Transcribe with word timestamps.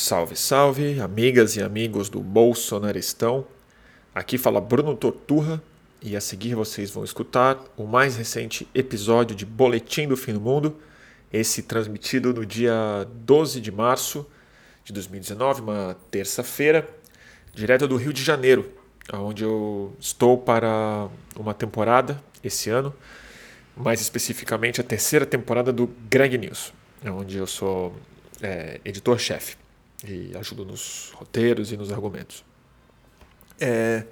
Salve, 0.00 0.36
salve, 0.36 1.00
amigas 1.00 1.56
e 1.56 1.60
amigos 1.60 2.08
do 2.08 2.20
Bolsonaristão. 2.20 3.44
Aqui 4.14 4.38
fala 4.38 4.60
Bruno 4.60 4.94
Torturra 4.94 5.60
e 6.00 6.16
a 6.16 6.20
seguir 6.20 6.54
vocês 6.54 6.88
vão 6.88 7.02
escutar 7.02 7.58
o 7.76 7.82
mais 7.82 8.16
recente 8.16 8.68
episódio 8.72 9.34
de 9.34 9.44
Boletim 9.44 10.06
do 10.06 10.16
Fim 10.16 10.34
do 10.34 10.40
Mundo, 10.40 10.76
esse 11.32 11.64
transmitido 11.64 12.32
no 12.32 12.46
dia 12.46 13.08
12 13.12 13.60
de 13.60 13.72
março 13.72 14.24
de 14.84 14.92
2019, 14.92 15.62
uma 15.62 15.96
terça-feira, 16.12 16.88
direto 17.52 17.88
do 17.88 17.96
Rio 17.96 18.12
de 18.12 18.22
Janeiro, 18.22 18.70
onde 19.12 19.42
eu 19.42 19.96
estou 19.98 20.38
para 20.38 21.08
uma 21.34 21.54
temporada 21.54 22.22
esse 22.44 22.70
ano, 22.70 22.94
mais 23.76 24.00
especificamente 24.00 24.80
a 24.80 24.84
terceira 24.84 25.26
temporada 25.26 25.72
do 25.72 25.88
Greg 26.08 26.38
News, 26.38 26.72
onde 27.04 27.36
eu 27.36 27.48
sou 27.48 27.92
é, 28.40 28.80
editor-chefe 28.84 29.56
e 30.06 30.36
ajudo 30.36 30.64
nos 30.64 31.12
roteiros 31.14 31.72
e 31.72 31.76
nos 31.76 31.90
argumentos. 31.90 32.44
É, 33.60 34.04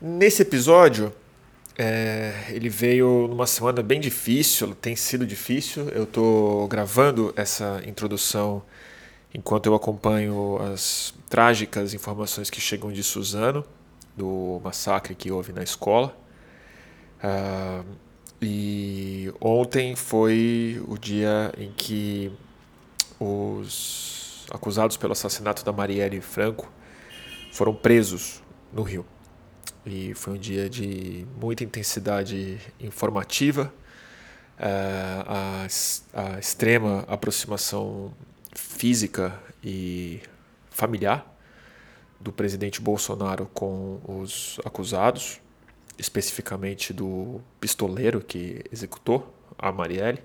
nesse 0.00 0.42
episódio, 0.42 1.12
é, 1.78 2.46
ele 2.50 2.68
veio 2.68 3.26
numa 3.28 3.46
semana 3.46 3.82
bem 3.82 4.00
difícil, 4.00 4.74
tem 4.74 4.96
sido 4.96 5.26
difícil. 5.26 5.88
Eu 5.90 6.04
estou 6.04 6.66
gravando 6.68 7.32
essa 7.36 7.80
introdução 7.86 8.62
enquanto 9.34 9.66
eu 9.66 9.74
acompanho 9.74 10.58
as 10.72 11.14
trágicas 11.28 11.94
informações 11.94 12.50
que 12.50 12.60
chegam 12.60 12.92
de 12.92 13.02
Suzano, 13.02 13.64
do 14.16 14.60
massacre 14.62 15.14
que 15.14 15.30
houve 15.30 15.52
na 15.52 15.62
escola. 15.62 16.14
Uh, 17.24 17.84
e 18.42 19.32
ontem 19.40 19.94
foi 19.94 20.82
o 20.88 20.98
dia 20.98 21.54
em 21.56 21.70
que 21.72 22.30
os 23.18 24.21
acusados 24.52 24.96
pelo 24.96 25.12
assassinato 25.12 25.64
da 25.64 25.72
Marielle 25.72 26.20
Franco 26.20 26.70
foram 27.52 27.74
presos 27.74 28.42
no 28.72 28.82
Rio. 28.82 29.04
E 29.84 30.14
foi 30.14 30.34
um 30.34 30.38
dia 30.38 30.68
de 30.68 31.26
muita 31.40 31.64
intensidade 31.64 32.60
informativa, 32.78 33.72
eh, 34.58 35.24
a, 35.26 35.66
a 36.12 36.38
extrema 36.38 37.04
aproximação 37.08 38.12
física 38.54 39.36
e 39.64 40.20
familiar 40.70 41.26
do 42.20 42.30
presidente 42.30 42.80
Bolsonaro 42.80 43.50
com 43.52 44.00
os 44.06 44.60
acusados, 44.64 45.40
especificamente 45.98 46.92
do 46.92 47.40
pistoleiro 47.58 48.20
que 48.20 48.62
executou 48.70 49.34
a 49.58 49.72
Marielle. 49.72 50.22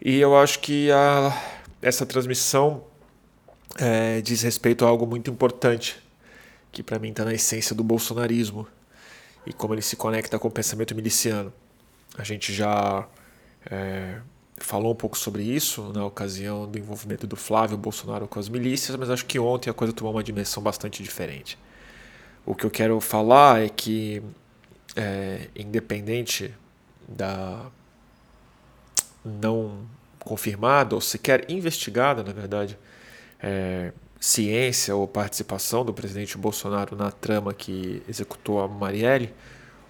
E 0.00 0.18
eu 0.18 0.36
acho 0.36 0.58
que 0.58 0.90
a, 0.90 1.32
essa 1.80 2.04
transmissão 2.04 2.89
é, 3.78 4.20
diz 4.20 4.42
respeito 4.42 4.84
a 4.84 4.88
algo 4.88 5.06
muito 5.06 5.30
importante, 5.30 6.02
que 6.72 6.82
para 6.82 6.98
mim 6.98 7.10
está 7.10 7.24
na 7.24 7.32
essência 7.32 7.74
do 7.74 7.82
bolsonarismo 7.82 8.66
e 9.46 9.52
como 9.52 9.74
ele 9.74 9.82
se 9.82 9.96
conecta 9.96 10.38
com 10.38 10.48
o 10.48 10.50
pensamento 10.50 10.94
miliciano. 10.94 11.52
A 12.16 12.24
gente 12.24 12.52
já 12.52 13.06
é, 13.70 14.20
falou 14.58 14.92
um 14.92 14.94
pouco 14.94 15.16
sobre 15.16 15.42
isso 15.42 15.92
na 15.92 16.04
ocasião 16.04 16.66
do 16.70 16.78
envolvimento 16.78 17.26
do 17.26 17.36
Flávio 17.36 17.76
Bolsonaro 17.76 18.28
com 18.28 18.38
as 18.38 18.48
milícias, 18.48 18.96
mas 18.96 19.10
acho 19.10 19.24
que 19.24 19.38
ontem 19.38 19.70
a 19.70 19.74
coisa 19.74 19.92
tomou 19.92 20.12
uma 20.12 20.22
dimensão 20.22 20.62
bastante 20.62 21.02
diferente. 21.02 21.58
O 22.44 22.54
que 22.54 22.64
eu 22.64 22.70
quero 22.70 23.00
falar 23.00 23.62
é 23.62 23.68
que, 23.68 24.22
é, 24.96 25.48
independente 25.54 26.54
da 27.08 27.66
não 29.24 29.86
confirmada 30.18 30.94
ou 30.94 31.00
sequer 31.00 31.50
investigada, 31.50 32.22
na 32.22 32.32
verdade, 32.32 32.78
é, 33.42 33.92
ciência 34.20 34.94
ou 34.94 35.08
participação 35.08 35.84
do 35.84 35.94
presidente 35.94 36.36
Bolsonaro 36.36 36.94
na 36.94 37.10
trama 37.10 37.54
que 37.54 38.02
executou 38.08 38.60
a 38.60 38.68
Marielle, 38.68 39.32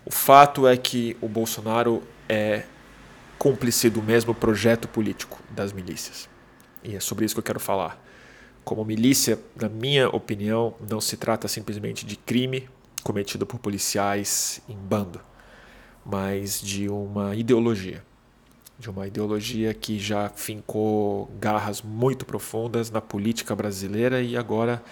o 0.04 0.10
fato 0.10 0.66
é 0.66 0.76
que 0.76 1.16
o 1.20 1.28
Bolsonaro 1.28 2.02
é 2.28 2.64
cúmplice 3.38 3.90
do 3.90 4.02
mesmo 4.02 4.34
projeto 4.34 4.86
político 4.86 5.40
das 5.50 5.72
milícias. 5.72 6.28
E 6.82 6.94
é 6.94 7.00
sobre 7.00 7.24
isso 7.24 7.34
que 7.34 7.40
eu 7.40 7.44
quero 7.44 7.60
falar. 7.60 8.02
Como 8.64 8.84
milícia, 8.84 9.38
na 9.56 9.68
minha 9.68 10.08
opinião, 10.08 10.74
não 10.88 11.00
se 11.00 11.16
trata 11.16 11.48
simplesmente 11.48 12.06
de 12.06 12.16
crime 12.16 12.68
cometido 13.02 13.46
por 13.46 13.58
policiais 13.58 14.60
em 14.68 14.76
bando, 14.76 15.20
mas 16.04 16.60
de 16.60 16.88
uma 16.88 17.34
ideologia 17.34 18.02
de 18.80 18.88
uma 18.88 19.06
ideologia 19.06 19.74
que 19.74 19.98
já 19.98 20.30
fincou 20.30 21.30
garras 21.38 21.82
muito 21.82 22.24
profundas 22.24 22.90
na 22.90 23.00
política 23.00 23.54
brasileira 23.54 24.22
e 24.22 24.38
agora 24.38 24.82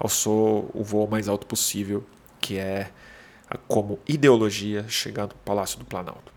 alçou 0.00 0.68
o 0.74 0.82
voo 0.82 1.06
mais 1.06 1.28
alto 1.28 1.46
possível, 1.46 2.04
que 2.40 2.58
é 2.58 2.90
como 3.68 4.00
ideologia 4.08 4.84
chegar 4.88 5.28
no 5.28 5.34
Palácio 5.44 5.78
do 5.78 5.84
Planalto. 5.84 6.32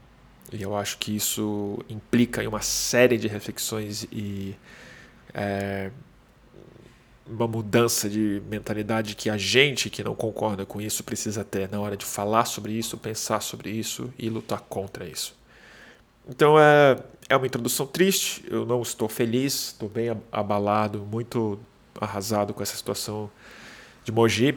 E 0.54 0.62
eu 0.62 0.76
acho 0.76 1.00
que 1.00 1.16
isso 1.16 1.80
implica 1.90 2.44
em 2.44 2.48
uma 2.48 2.62
série 2.62 3.18
de 3.18 3.28
reflexões 3.28 4.04
e 4.12 4.56
é, 5.34 5.90
uma 7.26 7.48
mudança 7.48 8.08
de 8.08 8.40
mentalidade 8.48 9.16
que 9.16 9.32
a 9.32 9.38
gente 9.38 9.90
que 9.90 10.04
não 10.04 10.14
concorda 10.14 10.64
com 10.64 10.80
isso 10.80 11.04
precisa 11.04 11.44
ter 11.44 11.68
na 11.70 11.80
hora 11.80 11.98
de 11.98 12.06
falar 12.06 12.46
sobre 12.46 12.74
isso, 12.74 13.00
pensar 13.00 13.42
sobre 13.42 13.72
isso 13.72 14.14
e 14.18 14.30
lutar 14.30 14.62
contra 14.62 15.08
isso. 15.08 15.39
Então 16.30 16.60
é, 16.60 16.96
é 17.28 17.36
uma 17.36 17.48
introdução 17.48 17.88
triste, 17.88 18.46
eu 18.50 18.64
não 18.64 18.84
estou 18.84 19.10
feliz, 19.10 19.70
estou 19.70 19.90
bem 19.90 20.16
abalado, 20.32 21.00
muito 21.00 21.60
arrasado 22.00 22.54
com 22.54 22.62
essa 22.62 22.78
situação 22.78 23.32
de 24.04 24.12
Mogi. 24.12 24.56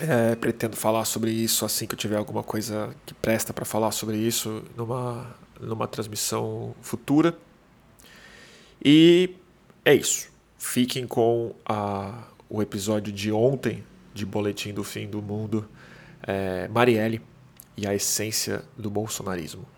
É, 0.00 0.36
pretendo 0.36 0.76
falar 0.76 1.06
sobre 1.06 1.30
isso 1.30 1.64
assim 1.64 1.86
que 1.86 1.94
eu 1.94 1.98
tiver 1.98 2.16
alguma 2.18 2.42
coisa 2.42 2.94
que 3.06 3.14
presta 3.14 3.52
para 3.52 3.64
falar 3.64 3.90
sobre 3.92 4.18
isso 4.18 4.62
numa, 4.76 5.34
numa 5.60 5.88
transmissão 5.88 6.74
futura. 6.82 7.36
E 8.84 9.34
é 9.84 9.94
isso. 9.94 10.28
Fiquem 10.58 11.06
com 11.06 11.54
a, 11.64 12.28
o 12.48 12.62
episódio 12.62 13.12
de 13.12 13.32
ontem 13.32 13.82
de 14.14 14.24
Boletim 14.24 14.72
do 14.72 14.84
Fim 14.84 15.08
do 15.08 15.20
Mundo, 15.20 15.68
é, 16.22 16.68
Marielle 16.68 17.20
e 17.76 17.86
a 17.86 17.94
essência 17.94 18.62
do 18.76 18.90
bolsonarismo. 18.90 19.75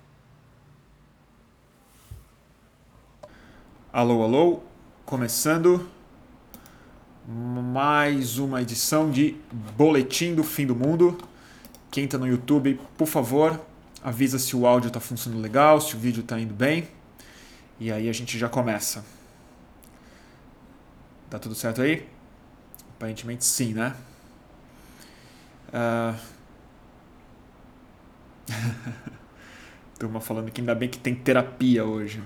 Alô, 3.98 4.22
alô, 4.22 4.60
começando 5.04 5.90
mais 7.26 8.38
uma 8.38 8.62
edição 8.62 9.10
de 9.10 9.36
Boletim 9.76 10.36
do 10.36 10.44
Fim 10.44 10.64
do 10.68 10.76
Mundo. 10.76 11.18
Quem 11.90 12.04
está 12.04 12.16
no 12.16 12.28
YouTube, 12.28 12.80
por 12.96 13.08
favor, 13.08 13.60
avisa 14.00 14.38
se 14.38 14.54
o 14.54 14.68
áudio 14.68 14.86
está 14.86 15.00
funcionando 15.00 15.42
legal, 15.42 15.80
se 15.80 15.96
o 15.96 15.98
vídeo 15.98 16.20
está 16.20 16.38
indo 16.38 16.54
bem. 16.54 16.86
E 17.80 17.90
aí 17.90 18.08
a 18.08 18.12
gente 18.12 18.38
já 18.38 18.48
começa. 18.48 19.04
Tá 21.28 21.40
tudo 21.40 21.56
certo 21.56 21.82
aí? 21.82 22.08
Aparentemente 22.96 23.44
sim, 23.44 23.74
né? 23.74 23.96
Uh... 25.74 26.16
Turma 29.98 30.20
falando 30.20 30.52
que 30.52 30.60
ainda 30.60 30.76
bem 30.76 30.88
que 30.88 31.00
tem 31.00 31.16
terapia 31.16 31.84
hoje. 31.84 32.22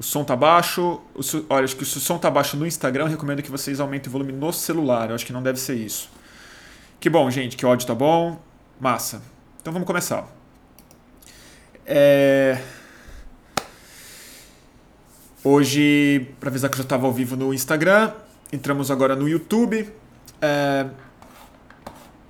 O 0.00 0.02
som 0.02 0.24
tá 0.24 0.34
baixo. 0.34 0.98
O, 1.14 1.20
olha, 1.50 1.62
acho 1.62 1.76
que 1.76 1.84
se 1.84 1.98
o 1.98 2.00
som 2.00 2.16
tá 2.16 2.30
baixo 2.30 2.56
no 2.56 2.66
Instagram, 2.66 3.06
recomendo 3.06 3.42
que 3.42 3.50
vocês 3.50 3.80
aumentem 3.80 4.08
o 4.08 4.10
volume 4.10 4.32
no 4.32 4.50
celular. 4.50 5.10
Eu 5.10 5.14
acho 5.14 5.26
que 5.26 5.32
não 5.32 5.42
deve 5.42 5.60
ser 5.60 5.74
isso. 5.74 6.08
Que 6.98 7.10
bom, 7.10 7.30
gente, 7.30 7.54
que 7.54 7.66
o 7.66 7.68
áudio 7.68 7.86
tá 7.86 7.94
bom. 7.94 8.40
Massa. 8.80 9.22
Então 9.60 9.70
vamos 9.70 9.86
começar. 9.86 10.26
É... 11.84 12.62
Hoje, 15.44 16.28
para 16.40 16.48
avisar 16.48 16.70
que 16.70 16.76
eu 16.76 16.78
já 16.78 16.84
estava 16.84 17.06
ao 17.06 17.12
vivo 17.12 17.36
no 17.36 17.52
Instagram, 17.52 18.10
entramos 18.50 18.90
agora 18.90 19.14
no 19.14 19.28
YouTube. 19.28 19.86
É... 20.40 20.86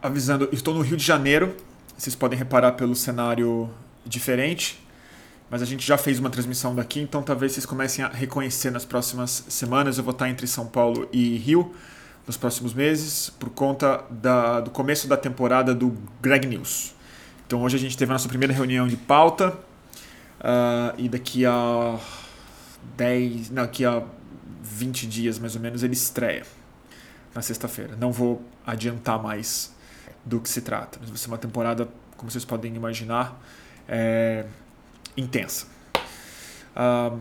Avisando, 0.03 0.49
estou 0.50 0.75
no 0.75 0.81
Rio 0.81 0.97
de 0.97 1.05
Janeiro. 1.05 1.55
Vocês 1.97 2.17
podem 2.17 2.37
reparar 2.37 2.73
pelo 2.73 2.97
cenário 2.97 3.71
diferente 4.05 4.90
mas 5.50 5.61
a 5.61 5.64
gente 5.64 5.87
já 5.87 5.99
fez 5.99 6.19
uma 6.19 6.31
transmissão 6.31 6.75
daqui, 6.75 7.00
então 7.00 7.23
talvez 7.23 7.52
vocês 7.52 7.67
comecem 7.67 8.05
a 8.05 8.08
reconhecer 8.08 8.70
nas 8.70 8.85
próximas 8.85 9.44
semanas. 9.49 9.99
Eu 9.99 10.05
vou 10.05 10.12
estar 10.12 10.29
entre 10.29 10.47
São 10.47 10.67
Paulo 10.67 11.08
e 11.12 11.37
Rio 11.37 11.75
nos 12.26 12.37
próximos 12.37 12.73
meses, 12.73 13.31
por 13.31 13.50
conta 13.50 14.05
da, 14.08 14.61
do 14.61 14.70
começo 14.70 15.08
da 15.08 15.17
temporada 15.17 15.75
do 15.75 15.97
Greg 16.20 16.47
News. 16.47 16.94
Então 17.47 17.62
hoje 17.62 17.76
a 17.76 17.81
gente 17.81 17.97
teve 17.99 18.12
a 18.12 18.14
nossa 18.14 18.29
primeira 18.29 18.55
reunião 18.55 18.87
de 18.87 18.97
pauta, 18.97 19.58
uh, 20.41 20.94
e 20.97 21.08
daqui 21.08 21.44
a 21.44 21.99
10, 22.97 23.50
não, 23.50 23.62
daqui 23.62 23.85
a 23.85 24.02
20 24.62 25.06
dias 25.06 25.38
mais 25.38 25.55
ou 25.56 25.61
menos 25.61 25.82
ele 25.82 25.94
estreia 25.94 26.44
na 27.35 27.43
sexta-feira. 27.43 27.97
Não 27.97 28.12
vou 28.12 28.43
adiantar 28.67 29.20
mais 29.20 29.75
do 30.25 30.41
que 30.41 30.49
se 30.49 30.61
trata, 30.61 30.99
mas 31.00 31.08
vai 31.08 31.19
ser 31.19 31.29
uma 31.29 31.38
temporada, 31.38 31.88
como 32.17 32.31
vocês 32.31 32.44
podem 32.44 32.75
imaginar, 32.75 33.41
é, 33.88 34.44
intensa. 35.17 35.67
Uh, 36.77 37.21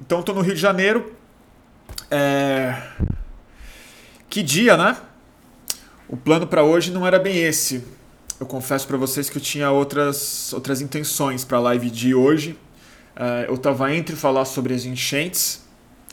então 0.00 0.20
estou 0.20 0.34
no 0.34 0.40
Rio 0.40 0.54
de 0.54 0.60
Janeiro. 0.60 1.14
É, 2.10 2.82
Que 4.28 4.42
dia, 4.42 4.76
né? 4.76 4.96
O 6.08 6.16
plano 6.16 6.46
para 6.46 6.62
hoje 6.62 6.90
não 6.90 7.06
era 7.06 7.18
bem 7.18 7.38
esse. 7.38 7.84
Eu 8.38 8.46
confesso 8.46 8.86
para 8.86 8.96
vocês 8.96 9.30
que 9.30 9.38
eu 9.38 9.42
tinha 9.42 9.70
outras, 9.70 10.52
outras 10.52 10.80
intenções 10.80 11.44
para 11.44 11.58
a 11.58 11.60
live 11.60 11.90
de 11.90 12.14
hoje. 12.14 12.58
Uh, 13.16 13.46
eu 13.46 13.54
estava 13.54 13.94
entre 13.94 14.16
falar 14.16 14.44
sobre 14.44 14.74
as 14.74 14.84
enchentes, 14.84 15.62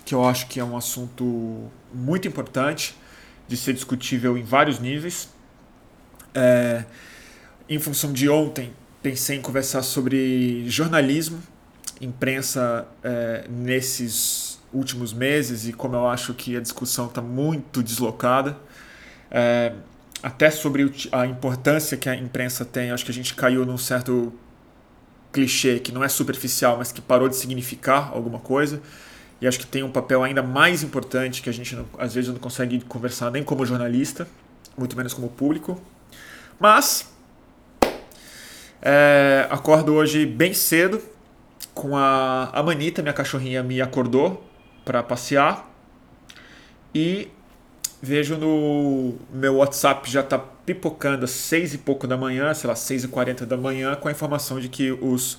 que 0.06 0.14
eu 0.14 0.24
acho 0.24 0.48
que 0.48 0.60
é 0.60 0.64
um 0.64 0.78
assunto 0.78 1.70
muito 1.94 2.28
importante 2.28 2.96
de 3.48 3.58
ser 3.58 3.74
discutível 3.74 4.38
em 4.38 4.44
vários 4.44 4.80
níveis. 4.80 5.30
É, 6.36 6.86
em 7.68 7.80
função 7.80 8.14
de 8.14 8.30
ontem, 8.30 8.72
pensei 9.02 9.38
em 9.38 9.42
conversar 9.42 9.82
sobre 9.82 10.70
jornalismo, 10.70 11.42
imprensa 12.02 12.88
é, 13.04 13.46
nesses 13.50 14.60
últimos 14.74 15.14
meses 15.14 15.68
e 15.68 15.74
como 15.74 15.96
eu 15.96 16.08
acho 16.08 16.34
que 16.34 16.56
a 16.56 16.60
discussão 16.60 17.08
está 17.08 17.22
muito 17.22 17.82
deslocada. 17.82 18.58
É, 19.32 19.74
até 20.22 20.52
sobre 20.52 20.92
a 21.12 21.26
importância 21.26 21.96
que 21.96 22.10
a 22.10 22.16
imprensa 22.16 22.66
tem, 22.66 22.92
acho 22.92 23.06
que 23.06 23.12
a 23.12 23.14
gente 23.14 23.34
caiu 23.34 23.66
num 23.66 23.78
certo 23.78 24.34
clichê 25.32 25.80
que 25.80 25.92
não 25.92 26.04
é 26.04 26.10
superficial, 26.10 26.78
mas 26.78 26.92
que 26.92 27.00
parou 27.00 27.30
de 27.30 27.36
significar 27.36 28.12
alguma 28.14 28.40
coisa. 28.40 28.82
E 29.42 29.48
acho 29.48 29.60
que 29.60 29.68
tem 29.68 29.84
um 29.84 29.92
papel 29.92 30.22
ainda 30.24 30.44
mais 30.44 30.84
importante 30.84 31.42
que 31.42 31.50
a 31.50 31.54
gente 31.54 31.74
não, 31.74 31.86
às 31.98 32.14
vezes 32.14 32.30
não 32.30 32.40
consegue 32.40 32.82
conversar 32.82 33.32
nem 33.32 33.44
como 33.44 33.66
jornalista, 33.66 34.28
muito 34.78 34.98
menos 34.98 35.14
como 35.14 35.30
público. 35.30 35.82
Mas 36.60 37.10
é, 38.82 39.48
acordo 39.50 39.94
hoje 39.94 40.26
bem 40.26 40.54
cedo 40.54 41.02
com 41.74 41.96
a, 41.96 42.50
a 42.54 42.64
Manita, 42.64 43.02
minha 43.02 43.14
cachorrinha, 43.14 43.64
me 43.64 43.82
acordou 43.82 44.44
para 44.84 45.04
passear 45.04 45.70
e 46.94 47.30
vejo 48.02 48.38
no 48.38 49.16
meu 49.32 49.58
WhatsApp 49.58 50.10
já 50.10 50.22
está 50.22 50.40
pipocando 50.40 51.26
às 51.26 51.32
seis 51.32 51.74
e 51.74 51.78
pouco 51.78 52.08
da 52.08 52.16
manhã, 52.18 52.54
sei 52.54 52.68
lá, 52.68 52.76
seis 52.76 53.04
e 53.04 53.08
quarenta 53.08 53.46
da 53.46 53.58
manhã, 53.58 53.96
com 53.96 54.08
a 54.08 54.12
informação 54.12 54.60
de 54.60 54.70
que 54.70 54.92
os 54.92 55.38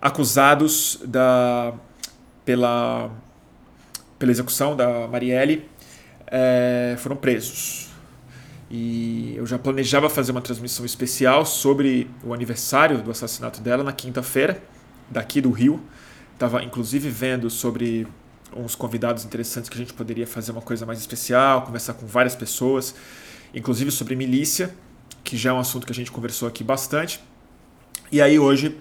acusados 0.00 1.00
da, 1.04 1.72
pela, 2.44 3.10
pela 4.18 4.30
execução 4.30 4.76
da 4.76 5.08
Marielle 5.08 5.68
é, 6.26 6.94
foram 6.98 7.16
presos. 7.16 7.85
E 8.70 9.34
eu 9.36 9.46
já 9.46 9.58
planejava 9.58 10.10
fazer 10.10 10.32
uma 10.32 10.40
transmissão 10.40 10.84
especial 10.84 11.46
sobre 11.46 12.10
o 12.24 12.34
aniversário 12.34 13.00
do 13.00 13.10
assassinato 13.10 13.60
dela 13.60 13.84
na 13.84 13.92
quinta-feira, 13.92 14.60
daqui 15.08 15.40
do 15.40 15.50
Rio. 15.50 15.80
Estava 16.32 16.62
inclusive 16.62 17.08
vendo 17.08 17.48
sobre 17.48 18.06
uns 18.54 18.74
convidados 18.74 19.24
interessantes 19.24 19.68
que 19.68 19.76
a 19.76 19.78
gente 19.78 19.92
poderia 19.92 20.26
fazer 20.26 20.52
uma 20.52 20.60
coisa 20.60 20.84
mais 20.84 20.98
especial, 20.98 21.62
conversar 21.62 21.94
com 21.94 22.06
várias 22.06 22.34
pessoas, 22.34 22.94
inclusive 23.54 23.90
sobre 23.90 24.16
milícia, 24.16 24.74
que 25.22 25.36
já 25.36 25.50
é 25.50 25.52
um 25.52 25.58
assunto 25.58 25.86
que 25.86 25.92
a 25.92 25.94
gente 25.94 26.10
conversou 26.10 26.48
aqui 26.48 26.64
bastante. 26.64 27.20
E 28.10 28.20
aí 28.20 28.38
hoje, 28.38 28.76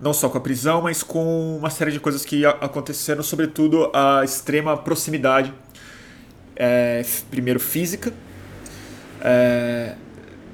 não 0.00 0.12
só 0.12 0.28
com 0.28 0.38
a 0.38 0.40
prisão, 0.40 0.82
mas 0.82 1.02
com 1.02 1.56
uma 1.58 1.70
série 1.70 1.92
de 1.92 2.00
coisas 2.00 2.24
que 2.24 2.44
aconteceram, 2.44 3.22
sobretudo 3.22 3.90
a 3.94 4.22
extrema 4.24 4.76
proximidade, 4.76 5.52
é, 6.56 7.04
primeiro 7.30 7.60
física, 7.60 8.12
é, 9.20 9.94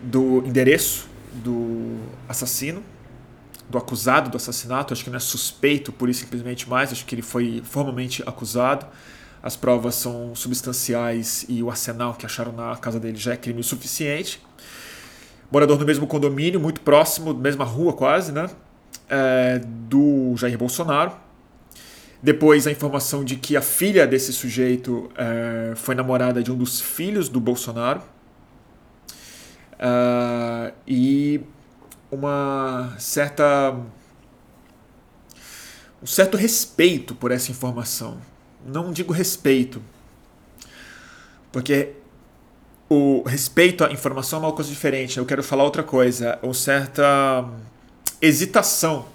do 0.03 0.45
endereço 0.47 1.09
do 1.33 1.99
assassino, 2.29 2.83
do 3.69 3.79
acusado 3.79 4.31
do 4.31 4.37
assassinato, 4.37 4.93
acho 4.93 5.03
que 5.03 5.11
não 5.11 5.17
é 5.17 5.21
suspeito 5.21 5.93
por 5.93 6.09
isso 6.09 6.21
simplesmente 6.21 6.69
mais, 6.69 6.93
acho 6.93 7.05
que 7.05 7.15
ele 7.15 7.23
foi 7.23 7.63
formalmente 7.65 8.23
acusado. 8.27 8.87
As 9.43 9.57
provas 9.57 9.95
são 9.95 10.35
substanciais 10.35 11.45
e 11.49 11.63
o 11.63 11.69
arsenal 11.69 12.15
que 12.15 12.25
acharam 12.25 12.53
na 12.53 12.77
casa 12.77 12.99
dele 12.99 13.19
já 13.19 13.35
é 13.35 13.37
crime 13.37 13.61
o 13.61 13.65
suficiente. 13.65 14.41
Morador 15.51 15.77
do 15.77 15.85
mesmo 15.85 16.07
condomínio, 16.07 16.59
muito 16.59 16.81
próximo, 16.81 17.35
mesma 17.35 17.65
rua 17.65 17.93
quase, 17.93 18.33
né? 18.33 18.49
É, 19.09 19.61
do 19.63 20.35
Jair 20.37 20.57
Bolsonaro. 20.57 21.13
Depois 22.23 22.67
a 22.67 22.71
informação 22.71 23.23
de 23.23 23.37
que 23.37 23.55
a 23.55 23.61
filha 23.61 24.07
desse 24.07 24.33
sujeito 24.33 25.11
é, 25.15 25.75
foi 25.77 25.95
namorada 25.95 26.43
de 26.43 26.51
um 26.51 26.57
dos 26.57 26.81
filhos 26.81 27.29
do 27.29 27.39
Bolsonaro. 27.39 28.01
Uh, 29.85 30.73
e 30.87 31.43
uma 32.11 32.95
certa 32.99 33.77
um 36.03 36.07
certo 36.07 36.37
respeito 36.37 37.15
por 37.15 37.31
essa 37.31 37.51
informação. 37.51 38.19
Não 38.65 38.93
digo 38.93 39.13
respeito, 39.13 39.83
porque 41.53 41.93
o 42.89 43.23
respeito 43.27 43.85
à 43.85 43.93
informação 43.93 44.43
é 44.43 44.47
uma 44.47 44.53
coisa 44.53 44.71
diferente. 44.71 45.19
Eu 45.19 45.27
quero 45.27 45.43
falar 45.43 45.65
outra 45.65 45.83
coisa, 45.83 46.39
uma 46.43 46.55
certa 46.55 47.47
hesitação 48.21 49.07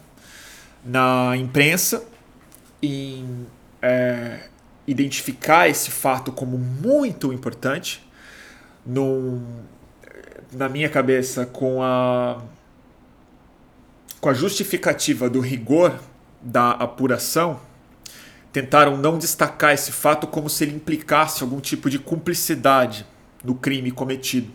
na 0.83 1.35
imprensa 1.35 2.03
em 2.81 3.45
é, 3.81 4.47
identificar 4.87 5.67
esse 5.67 5.91
fato 5.91 6.31
como 6.31 6.57
muito 6.57 7.31
importante, 7.31 8.03
num, 8.85 9.43
na 10.51 10.67
minha 10.69 10.89
cabeça, 10.89 11.45
com 11.45 11.81
a 11.83 12.41
com 14.19 14.27
a 14.27 14.33
justificativa 14.33 15.29
do 15.29 15.39
rigor 15.39 15.97
da 16.41 16.71
apuração, 16.71 17.59
tentaram 18.51 18.97
não 18.97 19.17
destacar 19.17 19.73
esse 19.73 19.93
fato 19.93 20.27
como 20.27 20.49
se 20.49 20.65
ele 20.65 20.75
implicasse 20.75 21.41
algum 21.41 21.61
tipo 21.61 21.89
de 21.89 21.97
cumplicidade 21.97 23.05
no 23.43 23.55
crime 23.55 23.91
cometido. 23.91 24.51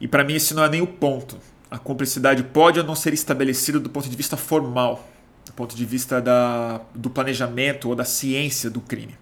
E 0.00 0.08
para 0.08 0.24
mim 0.24 0.34
esse 0.34 0.52
não 0.54 0.64
é 0.64 0.68
nem 0.68 0.80
o 0.80 0.86
ponto. 0.86 1.38
A 1.70 1.78
cumplicidade 1.78 2.42
pode 2.42 2.80
ou 2.80 2.84
não 2.84 2.96
ser 2.96 3.12
estabelecida 3.12 3.78
do 3.78 3.88
ponto 3.88 4.08
de 4.08 4.16
vista 4.16 4.36
formal, 4.36 5.08
do 5.46 5.52
ponto 5.52 5.76
de 5.76 5.84
vista 5.84 6.20
da, 6.20 6.80
do 6.94 7.08
planejamento 7.08 7.88
ou 7.88 7.94
da 7.94 8.04
ciência 8.04 8.68
do 8.68 8.80
crime. 8.80 9.16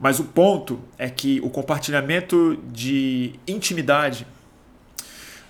Mas 0.00 0.18
o 0.18 0.24
ponto 0.24 0.80
é 0.96 1.10
que 1.10 1.40
o 1.42 1.50
compartilhamento 1.50 2.58
de 2.70 3.34
intimidade, 3.46 4.26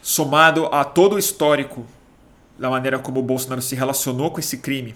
somado 0.07 0.67
a 0.67 0.85
todo 0.85 1.17
o 1.17 1.19
histórico 1.19 1.85
da 2.57 2.71
maneira 2.71 2.97
como 2.97 3.19
o 3.19 3.23
Bolsonaro 3.25 3.61
se 3.61 3.75
relacionou 3.75 4.31
com 4.31 4.39
esse 4.39 4.59
crime, 4.59 4.95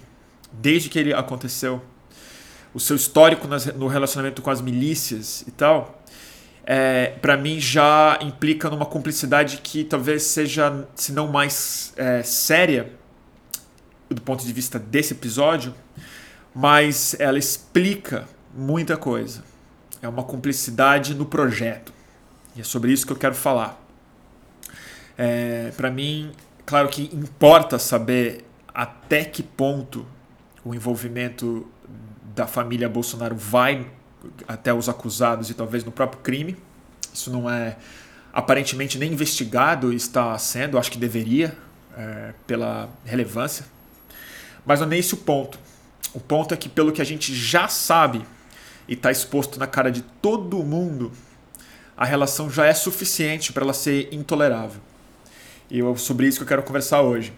desde 0.53 0.87
que 0.87 0.97
ele 0.97 1.13
aconteceu, 1.13 1.81
o 2.73 2.79
seu 2.79 2.95
histórico 2.95 3.45
no 3.75 3.87
relacionamento 3.87 4.41
com 4.41 4.49
as 4.49 4.61
milícias 4.61 5.41
e 5.45 5.51
tal, 5.51 6.01
é, 6.63 7.07
para 7.21 7.35
mim 7.35 7.59
já 7.59 8.19
implica 8.21 8.69
numa 8.69 8.85
cumplicidade 8.85 9.57
que 9.57 9.83
talvez 9.83 10.23
seja, 10.23 10.87
se 10.95 11.11
não 11.11 11.27
mais 11.27 11.91
é, 11.97 12.23
séria, 12.23 12.93
do 14.09 14.21
ponto 14.21 14.45
de 14.45 14.53
vista 14.53 14.79
desse 14.79 15.11
episódio, 15.11 15.75
mas 16.55 17.17
ela 17.19 17.37
explica 17.37 18.29
muita 18.55 18.95
coisa. 18.95 19.43
É 20.01 20.07
uma 20.07 20.23
cumplicidade 20.23 21.13
no 21.13 21.25
projeto. 21.25 21.91
E 22.55 22.61
é 22.61 22.63
sobre 22.63 22.93
isso 22.93 23.05
que 23.05 23.11
eu 23.11 23.17
quero 23.17 23.35
falar. 23.35 23.80
É, 25.23 25.71
para 25.77 25.91
mim, 25.91 26.31
Claro 26.71 26.87
que 26.87 27.09
importa 27.13 27.77
saber 27.77 28.45
até 28.73 29.25
que 29.25 29.43
ponto 29.43 30.05
o 30.63 30.73
envolvimento 30.73 31.69
da 32.33 32.47
família 32.47 32.87
Bolsonaro 32.87 33.35
vai 33.35 33.87
até 34.47 34.73
os 34.73 34.87
acusados 34.87 35.49
e 35.49 35.53
talvez 35.53 35.83
no 35.83 35.91
próprio 35.91 36.21
crime. 36.21 36.55
Isso 37.13 37.29
não 37.29 37.49
é 37.49 37.75
aparentemente 38.31 38.97
nem 38.97 39.11
investigado 39.11 39.91
está 39.91 40.37
sendo, 40.37 40.77
acho 40.77 40.89
que 40.89 40.97
deveria, 40.97 41.57
é, 41.97 42.33
pela 42.47 42.89
relevância. 43.03 43.65
Mas 44.65 44.79
não 44.79 44.89
é 44.89 44.97
esse 44.97 45.13
o 45.13 45.17
ponto. 45.17 45.59
O 46.13 46.21
ponto 46.21 46.53
é 46.53 46.57
que, 46.57 46.69
pelo 46.69 46.93
que 46.93 47.01
a 47.01 47.05
gente 47.05 47.35
já 47.35 47.67
sabe 47.67 48.25
e 48.87 48.93
está 48.93 49.11
exposto 49.11 49.59
na 49.59 49.67
cara 49.67 49.91
de 49.91 50.03
todo 50.21 50.63
mundo, 50.63 51.11
a 51.97 52.05
relação 52.05 52.49
já 52.49 52.65
é 52.65 52.73
suficiente 52.73 53.51
para 53.51 53.63
ela 53.63 53.73
ser 53.73 54.07
intolerável. 54.13 54.79
E 55.71 55.79
é 55.79 55.95
sobre 55.95 56.27
isso 56.27 56.39
que 56.39 56.43
eu 56.43 56.47
quero 56.47 56.63
conversar 56.63 57.01
hoje. 57.01 57.31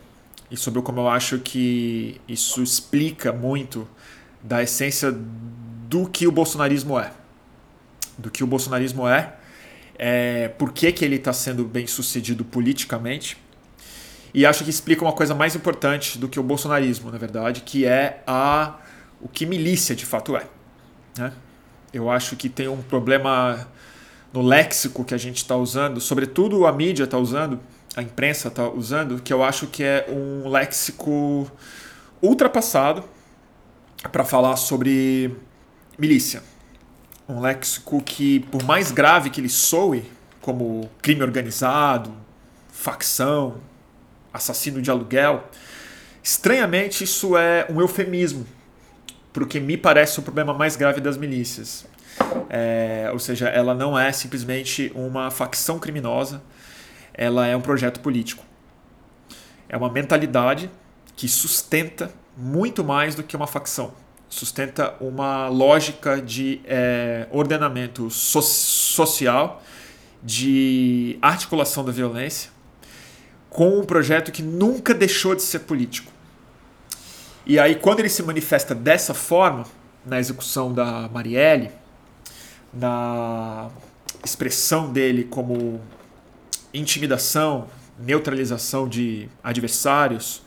E 0.50 0.58
sobre 0.58 0.82
como 0.82 1.02
eu 1.02 1.08
acho 1.08 1.38
que 1.38 2.20
isso 2.28 2.64
explica 2.64 3.32
muito 3.32 3.88
da 4.42 4.64
essência 4.64 5.12
do 5.12 6.10
que 6.10 6.26
o 6.26 6.32
bolsonarismo 6.32 7.00
é. 7.00 7.12
Do 8.18 8.32
que 8.32 8.44
o 8.44 8.48
bolsonarismo 8.48 9.08
é, 9.08 9.36
é 10.00 10.48
por 10.48 10.74
que, 10.74 10.92
que 10.92 11.06
ele 11.06 11.18
está 11.18 11.32
sendo 11.32 11.64
bem 11.64 11.86
sucedido 11.86 12.44
politicamente. 12.44 13.38
E 14.34 14.48
acho 14.48 14.64
que 14.64 14.70
explica 14.72 15.04
uma 15.04 15.14
coisa 15.14 15.36
mais 15.36 15.56
importante 15.56 16.18
do 16.18 16.28
que 16.28 16.40
o 16.40 16.44
bolsonarismo, 16.44 17.12
na 17.12 17.20
verdade, 17.20 17.62
que 17.62 17.86
é 17.86 18.24
a 18.26 18.80
o 19.22 19.30
que 19.30 19.46
milícia 19.46 19.96
de 19.96 20.08
fato 20.08 20.36
é. 20.36 20.48
Né? 21.16 21.32
Eu 21.94 22.10
acho 22.10 22.36
que 22.36 22.50
tem 22.50 22.68
um 22.68 22.82
problema 22.82 23.68
no 24.34 24.42
léxico 24.42 25.06
que 25.06 25.14
a 25.14 25.20
gente 25.20 25.38
está 25.38 25.56
usando, 25.56 26.02
sobretudo 26.02 26.66
a 26.66 26.74
mídia 26.74 27.04
está 27.04 27.20
usando, 27.20 27.60
a 27.96 28.02
imprensa 28.02 28.48
está 28.48 28.68
usando, 28.68 29.22
que 29.22 29.32
eu 29.32 29.44
acho 29.44 29.68
que 29.68 29.84
é 29.84 30.08
um 30.10 30.50
léxico 30.50 31.50
ultrapassado 32.22 33.04
para 34.12 34.24
falar 34.24 34.56
sobre 34.56 35.36
milícia. 35.98 36.42
um 37.28 37.40
léxico 37.40 38.02
que, 38.02 38.42
por 38.52 38.64
mais 38.64 38.92
grave 38.92 39.30
que 39.30 39.40
ele 39.40 39.50
soe, 39.50 40.04
como 40.42 40.90
crime 41.02 41.24
organizado, 41.24 42.14
facção, 42.70 43.62
assassino 44.34 44.82
de 44.82 44.92
aluguel, 44.92 45.48
estranhamente 46.22 47.04
isso 47.06 47.38
é 47.38 47.66
um 47.70 47.80
eufemismo 47.80 48.46
para 49.32 49.44
o 49.44 49.48
que 49.48 49.60
me 49.60 49.78
parece 49.78 50.20
o 50.20 50.22
problema 50.22 50.54
mais 50.54 50.76
grave 50.76 51.00
das 51.00 51.16
milícias. 51.16 51.86
É, 52.50 53.10
ou 53.14 53.20
seja, 53.20 53.48
ela 53.48 53.74
não 53.74 53.98
é 53.98 54.12
simplesmente 54.12 54.92
uma 54.94 55.32
facção 55.32 55.80
criminosa, 55.80 56.42
ela 57.14 57.48
é 57.48 57.56
um 57.56 57.62
projeto 57.62 58.00
político. 58.00 58.44
É 59.70 59.78
uma 59.78 59.90
mentalidade 59.90 60.70
que 61.16 61.28
sustenta 61.28 62.12
muito 62.38 62.84
mais 62.84 63.16
do 63.16 63.24
que 63.24 63.36
uma 63.36 63.48
facção. 63.48 63.94
Sustenta 64.28 64.96
uma 65.00 65.48
lógica 65.48 66.22
de 66.22 66.62
é, 66.66 67.28
ordenamento 67.32 68.10
so 68.10 68.42
social, 68.42 69.62
de 70.24 71.18
articulação 71.22 71.86
da 71.86 71.92
violência, 71.92 72.50
com 73.50 73.80
um 73.80 73.84
projeto 73.84 74.32
que 74.32 74.42
nunca 74.42 74.94
deixou 74.94 75.36
de 75.36 75.44
ser 75.44 75.60
político. 75.60 76.12
E 77.46 77.60
aí, 77.60 77.76
quando 77.76 78.00
ele 78.00 78.10
se 78.10 78.24
manifesta 78.24 78.74
dessa 78.74 79.14
forma, 79.14 79.66
na 80.06 80.20
execução 80.20 80.74
da 80.74 81.08
Marielle, 81.10 81.70
na 82.74 83.70
expressão 84.24 84.92
dele 84.92 85.26
como 85.26 85.82
intimidação, 86.74 87.68
neutralização 88.00 88.88
de 88.88 89.30
adversários, 89.44 90.42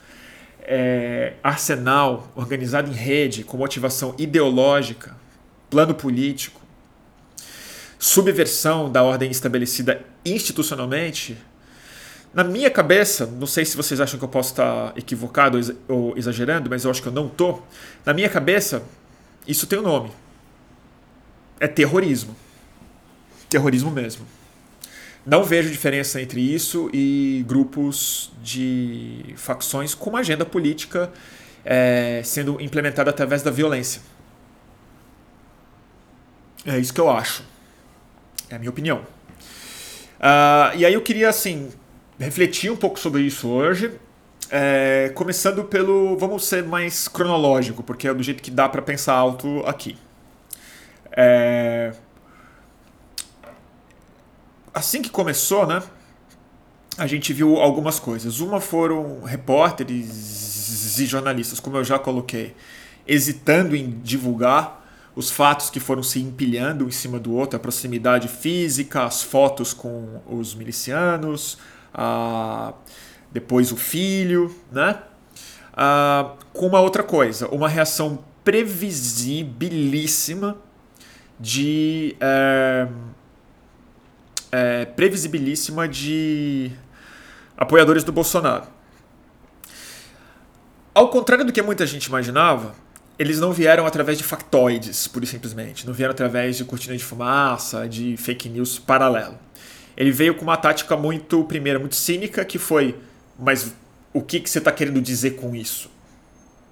é, 0.62 1.35
arsenal 1.42 2.30
organizado 2.35 2.90
em 2.90 2.95
rede, 2.95 3.45
com 3.45 3.56
motivação 3.56 4.14
ideológica, 4.18 5.16
plano 5.71 5.95
político, 5.95 6.61
subversão 7.99 8.90
da 8.90 9.02
ordem 9.02 9.30
estabelecida 9.30 10.04
institucionalmente, 10.25 11.37
na 12.37 12.45
minha 12.45 12.71
cabeça, 12.71 13.25
não 13.25 13.47
sei 13.47 13.64
se 13.64 13.75
vocês 13.75 13.99
acham 13.99 14.18
que 14.18 14.25
eu 14.26 14.28
posso 14.28 14.50
estar 14.50 14.92
equivocado 14.95 15.59
ou 15.88 16.14
exagerando, 16.18 16.68
mas 16.68 16.85
eu 16.85 16.90
acho 16.90 17.00
que 17.00 17.09
eu 17.09 17.12
não 17.12 17.30
tô. 17.30 17.62
Na 18.04 18.12
minha 18.12 18.28
cabeça, 18.28 18.83
isso 19.49 19.66
tem 19.66 19.78
um 19.78 19.83
nome. 19.83 20.11
É 21.59 21.66
terrorismo. 21.66 22.37
Terrorismo 23.49 23.90
mesmo. 23.90 24.26
Não 25.26 25.42
vejo 25.42 25.68
diferença 25.68 26.23
entre 26.23 26.40
isso 26.40 26.88
e 26.95 27.45
grupos 27.49 28.30
de 28.40 29.35
facções 29.37 29.92
com 29.92 30.11
uma 30.11 30.21
agenda 30.21 30.45
política 30.45 31.11
é, 31.64 32.21
sendo 32.25 32.61
implementada 32.61 33.11
através 33.11 33.42
da 33.42 33.50
violência. 33.50 34.00
É 36.64 36.78
isso 36.78 36.95
que 36.95 37.00
eu 37.00 37.11
acho. 37.11 37.42
É 38.49 38.54
a 38.54 38.59
minha 38.59 38.71
opinião. 38.71 38.99
Uh, 40.18 40.76
e 40.76 40.87
aí 40.87 40.95
eu 40.95 41.02
queria, 41.02 41.28
assim, 41.28 41.71
refletir 42.18 42.71
um 42.71 42.76
pouco 42.76 42.99
sobre 42.99 43.23
isso 43.23 43.49
hoje. 43.49 43.92
É, 44.49 45.11
começando 45.14 45.64
pelo. 45.64 46.16
Vamos 46.16 46.47
ser 46.47 46.62
mais 46.62 47.09
cronológico, 47.09 47.83
porque 47.83 48.06
é 48.06 48.14
do 48.14 48.23
jeito 48.23 48.40
que 48.40 48.50
dá 48.50 48.68
para 48.68 48.80
pensar 48.80 49.14
alto 49.14 49.64
aqui. 49.66 49.97
É, 51.11 51.92
assim 54.76 55.00
que 55.00 55.09
começou, 55.09 55.66
né? 55.66 55.83
A 56.99 57.06
gente 57.06 57.33
viu 57.33 57.56
algumas 57.56 57.99
coisas. 57.99 58.40
Uma 58.40 58.61
foram 58.61 59.23
repórteres 59.23 60.99
e 60.99 61.06
jornalistas, 61.06 61.59
como 61.59 61.78
eu 61.78 61.85
já 61.85 61.99
coloquei, 61.99 62.54
hesitando 63.06 63.75
em 63.75 63.99
divulgar 64.02 64.85
os 65.14 65.30
fatos 65.30 65.71
que 65.71 65.80
foram 65.80 66.02
se 66.02 66.21
empilhando 66.21 66.85
um 66.85 66.88
em 66.88 66.90
cima 66.90 67.18
do 67.18 67.35
outro, 67.35 67.56
a 67.56 67.61
proximidade 67.61 68.28
física, 68.28 69.04
as 69.04 69.23
fotos 69.23 69.73
com 69.73 70.21
os 70.26 70.54
milicianos, 70.54 71.56
a, 71.95 72.75
depois 73.33 73.73
o 73.73 73.76
filho, 73.76 74.54
né? 74.71 74.99
A, 75.73 76.33
com 76.52 76.66
uma 76.66 76.80
outra 76.80 77.02
coisa, 77.02 77.49
uma 77.49 77.68
reação 77.68 78.23
previsibilíssima 78.45 80.59
de. 81.40 82.14
É, 82.21 82.87
é, 84.57 84.87
previsibilíssima 84.87 85.87
de 85.87 86.71
apoiadores 87.59 88.03
do 88.03 88.11
Bolsonaro. 88.11 88.65
Ao 90.95 91.11
contrário 91.11 91.45
do 91.45 91.53
que 91.53 91.61
muita 91.61 91.85
gente 91.85 92.07
imaginava, 92.07 92.75
eles 93.19 93.39
não 93.39 93.53
vieram 93.53 93.87
através 93.87 94.17
de 94.17 94.25
factoides, 94.25 95.07
pura 95.09 95.27
e 95.27 95.29
simplesmente. 95.29 95.87
Não 95.87 95.93
vieram 95.93 96.13
através 96.13 96.57
de 96.57 96.65
cortina 96.65 96.97
de 96.97 97.05
fumaça, 97.05 97.87
de 97.87 98.17
fake 98.17 98.49
news 98.49 98.79
paralelo. 98.79 99.39
Ele 99.95 100.11
veio 100.11 100.35
com 100.35 100.43
uma 100.43 100.57
tática 100.57 100.97
muito, 100.97 101.45
primeira, 101.45 101.79
muito 101.79 101.97
cínica, 101.97 102.43
que 102.43 102.59
foi: 102.59 102.99
mas 103.39 103.75
o 104.15 104.23
que, 104.23 104.41
que 104.41 104.49
você 104.49 104.59
está 104.59 104.73
querendo 104.73 105.03
dizer 105.03 105.33
com 105.33 105.55
isso? 105.55 105.91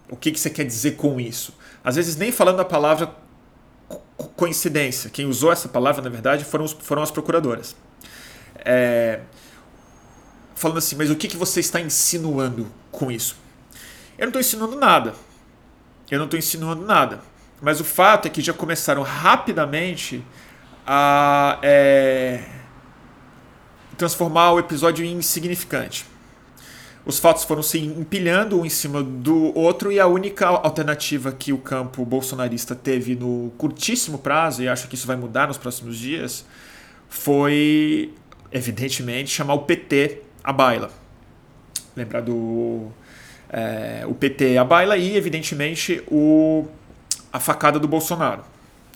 O 0.09 0.17
que, 0.17 0.33
que 0.33 0.41
você 0.41 0.49
quer 0.49 0.65
dizer 0.65 0.93
com 0.93 1.21
isso? 1.21 1.55
Às 1.83 1.97
vezes, 1.97 2.17
nem 2.17 2.33
falando 2.33 2.61
a 2.61 2.65
palavra 2.65 3.15
coincidência. 4.37 5.11
Quem 5.11 5.27
usou 5.27 5.53
essa 5.53 5.69
palavra, 5.69 6.03
na 6.03 6.11
verdade, 6.11 6.45
foram, 6.45 6.65
os, 6.65 6.73
foram 6.73 7.03
as 7.03 7.11
procuradoras. 7.11 7.77
É, 8.57 9.21
falando 10.55 10.79
assim, 10.79 10.97
mas 10.97 11.11
o 11.11 11.17
que, 11.17 11.29
que 11.29 11.37
você 11.37 11.61
está 11.61 11.81
insinuando 11.81 12.71
com 12.91 13.11
isso? 13.11 13.37
Eu 14.17 14.27
não 14.27 14.29
estou 14.29 14.41
insinuando 14.41 14.77
nada. 14.77 15.15
Eu 16.11 16.19
não 16.19 16.25
estou 16.27 16.39
insinuando 16.39 16.85
nada. 16.85 17.21
Mas 17.61 17.81
o 17.81 17.85
fato 17.85 18.27
é 18.27 18.31
que 18.31 18.41
já 18.41 18.53
começaram 18.53 19.03
rapidamente 19.03 20.25
a 20.87 21.59
é, 21.63 22.45
transformar 23.97 24.53
o 24.53 24.59
episódio 24.59 25.05
em 25.05 25.15
insignificante. 25.17 26.07
Os 27.07 27.19
fatos 27.19 27.45
foram 27.45 27.63
se 27.63 27.79
empilhando 27.79 28.59
um 28.59 28.65
em 28.65 28.71
cima 28.71 29.03
do 29.03 29.57
outro 29.57 29.93
e 29.93 30.01
a 30.01 30.07
única 30.07 30.47
alternativa 30.47 31.33
que 31.33 31.53
o 31.53 31.59
campo 31.59 32.05
bolsonarista 32.05 32.75
teve 32.75 33.15
no 33.15 33.53
curtíssimo 33.59 34.19
prazo, 34.19 34.63
e 34.63 34.69
acho 34.69 34.89
que 34.89 34.95
isso 34.95 35.07
vai 35.07 35.17
mudar 35.17 35.49
nos 35.49 35.59
próximos 35.59 35.99
dias, 35.99 36.47
foi, 37.09 38.13
evidentemente, 38.51 39.31
chamar 39.31 39.55
o 39.55 39.61
PT 39.61 40.23
à 40.43 40.53
baila. 40.53 40.91
Lembrar 41.95 42.23
do 42.23 42.91
é, 43.51 44.05
o 44.07 44.15
PT 44.15 44.57
à 44.57 44.65
baila 44.65 44.97
e, 44.97 45.15
evidentemente, 45.15 46.03
o, 46.09 46.67
a 47.33 47.39
facada 47.39 47.79
do 47.79 47.87
Bolsonaro. 47.87 48.43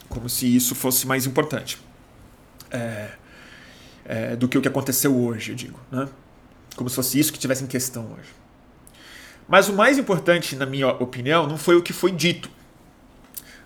Como 0.08 0.28
se 0.30 0.56
isso 0.56 0.74
fosse 0.74 1.06
mais 1.06 1.26
importante 1.26 1.78
é, 2.70 3.08
é, 4.06 4.36
do 4.36 4.48
que 4.48 4.56
o 4.56 4.62
que 4.62 4.68
aconteceu 4.68 5.14
hoje, 5.14 5.52
eu 5.52 5.56
digo. 5.56 5.78
Né? 5.92 6.08
Como 6.78 6.88
se 6.88 6.94
fosse 6.94 7.18
isso 7.18 7.32
que 7.32 7.40
tivesse 7.40 7.64
em 7.64 7.66
questão 7.66 8.04
hoje. 8.12 8.28
Mas 9.48 9.68
o 9.68 9.72
mais 9.72 9.98
importante, 9.98 10.54
na 10.54 10.64
minha 10.64 10.86
opinião, 10.86 11.44
não 11.44 11.58
foi 11.58 11.74
o 11.74 11.82
que 11.82 11.92
foi 11.92 12.12
dito. 12.12 12.48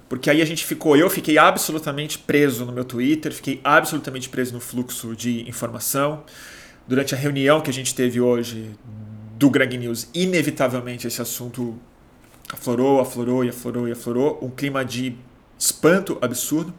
Porque 0.08 0.30
aí 0.30 0.40
a 0.40 0.46
gente 0.46 0.64
ficou, 0.64 0.96
eu 0.96 1.10
fiquei 1.10 1.36
absolutamente 1.36 2.18
preso 2.18 2.64
no 2.64 2.72
meu 2.72 2.86
Twitter, 2.86 3.30
fiquei 3.30 3.60
absolutamente 3.62 4.30
preso 4.30 4.54
no 4.54 4.60
fluxo 4.60 5.14
de 5.14 5.46
informação. 5.46 6.24
Durante 6.88 7.14
a 7.14 7.18
reunião 7.18 7.60
que 7.60 7.68
a 7.68 7.72
gente 7.72 7.94
teve 7.94 8.18
hoje 8.18 8.70
do 9.36 9.50
Greg 9.50 9.76
News, 9.76 10.08
inevitavelmente 10.14 11.06
esse 11.06 11.20
assunto 11.20 11.78
aflorou, 12.50 12.98
aflorou 12.98 13.44
e 13.44 13.50
aflorou 13.50 13.86
e 13.88 13.92
aflorou. 13.92 14.38
Um 14.40 14.48
clima 14.48 14.82
de 14.82 15.14
espanto 15.58 16.16
absurdo. 16.22 16.72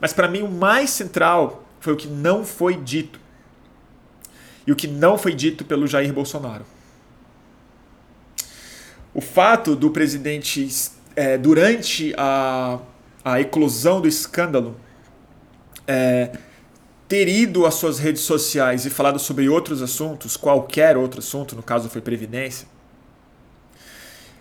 Mas 0.00 0.14
para 0.14 0.26
mim 0.26 0.40
o 0.40 0.50
mais 0.50 0.88
central 0.88 1.68
foi 1.80 1.92
o 1.92 1.96
que 1.96 2.08
não 2.08 2.46
foi 2.46 2.76
dito 2.76 3.25
e 4.66 4.72
o 4.72 4.76
que 4.76 4.88
não 4.88 5.16
foi 5.16 5.32
dito 5.32 5.64
pelo 5.64 5.86
Jair 5.86 6.12
Bolsonaro. 6.12 6.64
O 9.14 9.20
fato 9.20 9.76
do 9.76 9.90
presidente, 9.90 10.68
é, 11.14 11.38
durante 11.38 12.12
a, 12.18 12.80
a 13.24 13.40
eclosão 13.40 14.00
do 14.00 14.08
escândalo, 14.08 14.78
é, 15.86 16.32
ter 17.08 17.28
ido 17.28 17.64
às 17.64 17.74
suas 17.74 17.98
redes 17.98 18.22
sociais 18.22 18.84
e 18.84 18.90
falado 18.90 19.18
sobre 19.18 19.48
outros 19.48 19.80
assuntos, 19.80 20.36
qualquer 20.36 20.96
outro 20.96 21.20
assunto, 21.20 21.54
no 21.54 21.62
caso 21.62 21.88
foi 21.88 22.00
Previdência, 22.00 22.66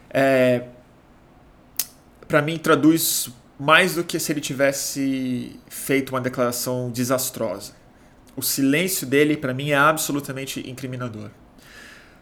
é, 0.09 0.63
para 2.27 2.41
mim 2.41 2.57
traduz 2.57 3.29
mais 3.59 3.95
do 3.95 4.03
que 4.03 4.19
se 4.19 4.31
ele 4.31 4.41
tivesse 4.41 5.57
feito 5.69 6.09
uma 6.09 6.19
declaração 6.19 6.89
desastrosa 6.89 7.84
o 8.35 8.41
silêncio 8.41 9.07
dele, 9.07 9.37
para 9.37 9.53
mim, 9.53 9.71
é 9.71 9.75
absolutamente 9.75 10.67
incriminador. 10.69 11.29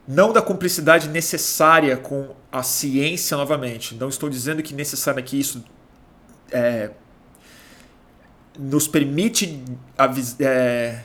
Não 0.07 0.33
da 0.33 0.41
cumplicidade 0.41 1.07
necessária 1.07 1.95
com 1.97 2.35
a 2.51 2.61
ciência 2.61 3.37
novamente. 3.37 3.95
Não 3.95 4.09
estou 4.09 4.29
dizendo 4.29 4.61
que 4.61 4.73
necessário 4.73 5.23
que 5.23 5.39
isso 5.39 5.63
é, 6.51 6.91
nos 8.59 8.87
permite 8.87 9.63
é, 10.39 10.99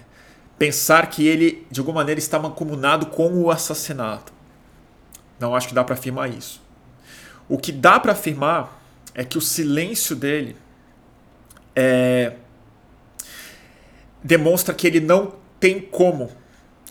pensar 0.59 1.09
que 1.09 1.27
ele, 1.27 1.67
de 1.71 1.81
alguma 1.81 2.01
maneira, 2.01 2.19
está 2.19 2.39
mancomunado 2.39 3.07
com 3.07 3.33
o 3.43 3.51
assassinato. 3.51 4.33
Não 5.39 5.55
acho 5.55 5.69
que 5.69 5.75
dá 5.75 5.85
para 5.85 5.95
afirmar 5.95 6.29
isso. 6.29 6.61
O 7.49 7.57
que 7.57 7.73
dá 7.73 7.99
para 7.99 8.13
afirmar 8.13 8.83
é 9.15 9.25
que 9.25 9.39
o 9.39 9.41
silêncio 9.41 10.15
dele 10.15 10.57
é, 11.75 12.35
demonstra 14.29 14.75
que 14.75 14.87
ele 14.87 15.01
não 15.01 15.37
tem 15.59 15.81
como, 15.81 16.31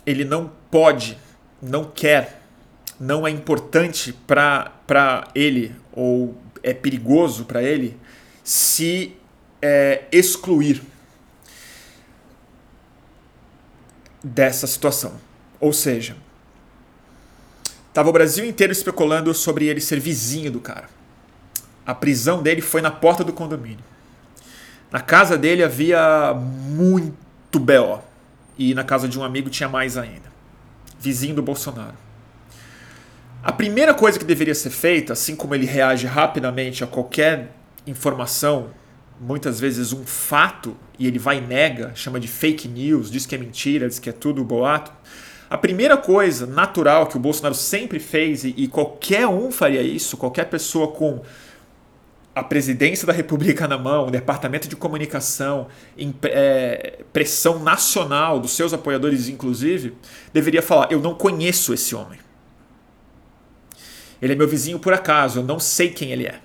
ele 0.04 0.24
não 0.24 0.50
pode, 0.72 1.16
não 1.62 1.84
quer, 1.84 2.42
não 2.98 3.24
é 3.24 3.30
importante 3.30 4.12
para 4.12 5.28
ele 5.36 5.72
ou 5.92 6.36
é 6.64 6.74
perigoso 6.74 7.44
para 7.44 7.62
ele 7.62 7.96
se 8.42 9.14
é, 9.62 10.02
excluir 10.10 10.82
dessa 14.22 14.66
situação. 14.66 15.14
Ou 15.60 15.72
seja, 15.72 16.16
estava 17.86 18.08
o 18.08 18.12
Brasil 18.12 18.44
inteiro 18.44 18.72
especulando 18.72 19.32
sobre 19.32 19.66
ele 19.66 19.80
ser 19.80 20.00
vizinho 20.00 20.50
do 20.50 20.60
cara. 20.60 20.90
A 21.86 21.94
prisão 21.94 22.42
dele 22.42 22.62
foi 22.62 22.82
na 22.82 22.90
porta 22.90 23.22
do 23.22 23.32
condomínio. 23.32 23.84
Na 24.90 25.00
casa 25.00 25.38
dele 25.38 25.62
havia 25.62 26.34
muito 26.34 27.27
BO. 27.56 28.02
E 28.58 28.74
na 28.74 28.84
casa 28.84 29.08
de 29.08 29.18
um 29.18 29.24
amigo 29.24 29.48
tinha 29.48 29.68
mais 29.68 29.96
ainda. 29.96 30.32
Vizinho 30.98 31.36
do 31.36 31.42
Bolsonaro. 31.42 31.94
A 33.42 33.52
primeira 33.52 33.94
coisa 33.94 34.18
que 34.18 34.24
deveria 34.24 34.54
ser 34.54 34.70
feita, 34.70 35.12
assim 35.12 35.36
como 35.36 35.54
ele 35.54 35.64
reage 35.64 36.06
rapidamente 36.06 36.82
a 36.82 36.86
qualquer 36.86 37.52
informação, 37.86 38.70
muitas 39.20 39.60
vezes 39.60 39.92
um 39.92 40.04
fato, 40.04 40.76
e 40.98 41.06
ele 41.06 41.18
vai 41.18 41.38
e 41.38 41.40
nega, 41.40 41.92
chama 41.94 42.18
de 42.18 42.26
fake 42.26 42.66
news, 42.66 43.10
diz 43.10 43.26
que 43.26 43.34
é 43.34 43.38
mentira, 43.38 43.88
diz 43.88 43.98
que 43.98 44.10
é 44.10 44.12
tudo 44.12 44.42
boato. 44.42 44.92
A 45.48 45.56
primeira 45.56 45.96
coisa 45.96 46.46
natural 46.46 47.06
que 47.06 47.16
o 47.16 47.20
Bolsonaro 47.20 47.54
sempre 47.54 47.98
fez, 48.00 48.44
e 48.44 48.68
qualquer 48.68 49.26
um 49.28 49.50
faria 49.50 49.82
isso, 49.82 50.16
qualquer 50.16 50.46
pessoa 50.46 50.88
com 50.88 51.22
a 52.38 52.44
presidência 52.44 53.06
da 53.06 53.12
República 53.12 53.66
na 53.66 53.76
mão, 53.76 54.06
o 54.06 54.10
departamento 54.10 54.68
de 54.68 54.76
comunicação, 54.76 55.68
é, 56.24 57.00
pressão 57.12 57.58
nacional 57.58 58.38
dos 58.38 58.52
seus 58.52 58.72
apoiadores, 58.72 59.28
inclusive, 59.28 59.94
deveria 60.32 60.62
falar: 60.62 60.92
Eu 60.92 61.00
não 61.00 61.14
conheço 61.14 61.74
esse 61.74 61.94
homem. 61.94 62.18
Ele 64.20 64.32
é 64.32 64.36
meu 64.36 64.48
vizinho 64.48 64.78
por 64.78 64.92
acaso, 64.92 65.40
eu 65.40 65.44
não 65.44 65.60
sei 65.60 65.90
quem 65.90 66.12
ele 66.12 66.26
é. 66.26 66.40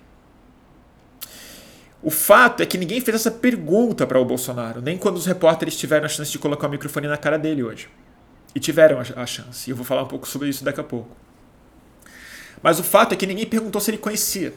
O 2.02 2.12
fato 2.12 2.62
é 2.62 2.66
que 2.66 2.78
ninguém 2.78 3.00
fez 3.00 3.16
essa 3.16 3.32
pergunta 3.32 4.06
para 4.06 4.20
o 4.20 4.26
Bolsonaro, 4.26 4.82
nem 4.82 4.98
quando 4.98 5.16
os 5.16 5.26
repórteres 5.26 5.78
tiveram 5.78 6.06
a 6.06 6.10
chance 6.10 6.32
de 6.32 6.38
colocar 6.38 6.68
o 6.68 6.70
microfone 6.70 7.08
na 7.08 7.18
cara 7.18 7.38
dele 7.40 7.64
hoje. 7.64 7.88
E 8.54 8.60
tiveram 8.60 9.00
a 9.00 9.26
chance. 9.26 9.68
E 9.68 9.72
eu 9.72 9.76
vou 9.76 9.86
falar 9.86 10.04
um 10.04 10.08
pouco 10.08 10.28
sobre 10.28 10.50
isso 10.50 10.64
daqui 10.64 10.80
a 10.80 10.84
pouco. 10.84 11.10
Mas 12.62 12.78
o 12.78 12.84
fato 12.84 13.14
é 13.14 13.16
que 13.16 13.26
ninguém 13.26 13.48
perguntou 13.48 13.82
se 13.82 13.90
ele 13.90 13.98
conhecia. 13.98 14.54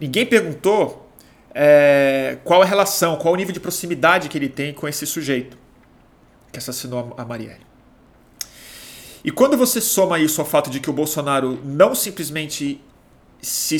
Ninguém 0.00 0.26
perguntou 0.26 1.10
é, 1.54 2.38
qual 2.44 2.62
a 2.62 2.64
relação, 2.64 3.16
qual 3.16 3.34
o 3.34 3.36
nível 3.36 3.52
de 3.52 3.60
proximidade 3.60 4.28
que 4.28 4.38
ele 4.38 4.48
tem 4.48 4.72
com 4.72 4.86
esse 4.86 5.06
sujeito 5.06 5.56
que 6.52 6.58
assassinou 6.58 7.14
a 7.16 7.24
Marielle. 7.24 7.66
E 9.24 9.30
quando 9.30 9.56
você 9.56 9.80
soma 9.80 10.18
isso 10.18 10.40
ao 10.40 10.46
fato 10.46 10.70
de 10.70 10.80
que 10.80 10.88
o 10.88 10.92
Bolsonaro 10.92 11.58
não 11.64 11.94
simplesmente 11.94 12.80
se 13.42 13.76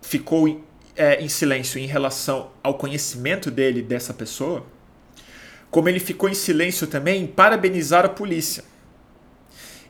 ficou 0.00 0.64
é, 0.96 1.20
em 1.22 1.28
silêncio 1.28 1.78
em 1.78 1.86
relação 1.86 2.50
ao 2.62 2.74
conhecimento 2.74 3.50
dele 3.50 3.82
dessa 3.82 4.14
pessoa, 4.14 4.64
como 5.70 5.88
ele 5.88 5.98
ficou 5.98 6.28
em 6.28 6.34
silêncio 6.34 6.86
também 6.86 7.22
em 7.22 7.26
parabenizar 7.26 8.04
a 8.04 8.08
polícia. 8.08 8.64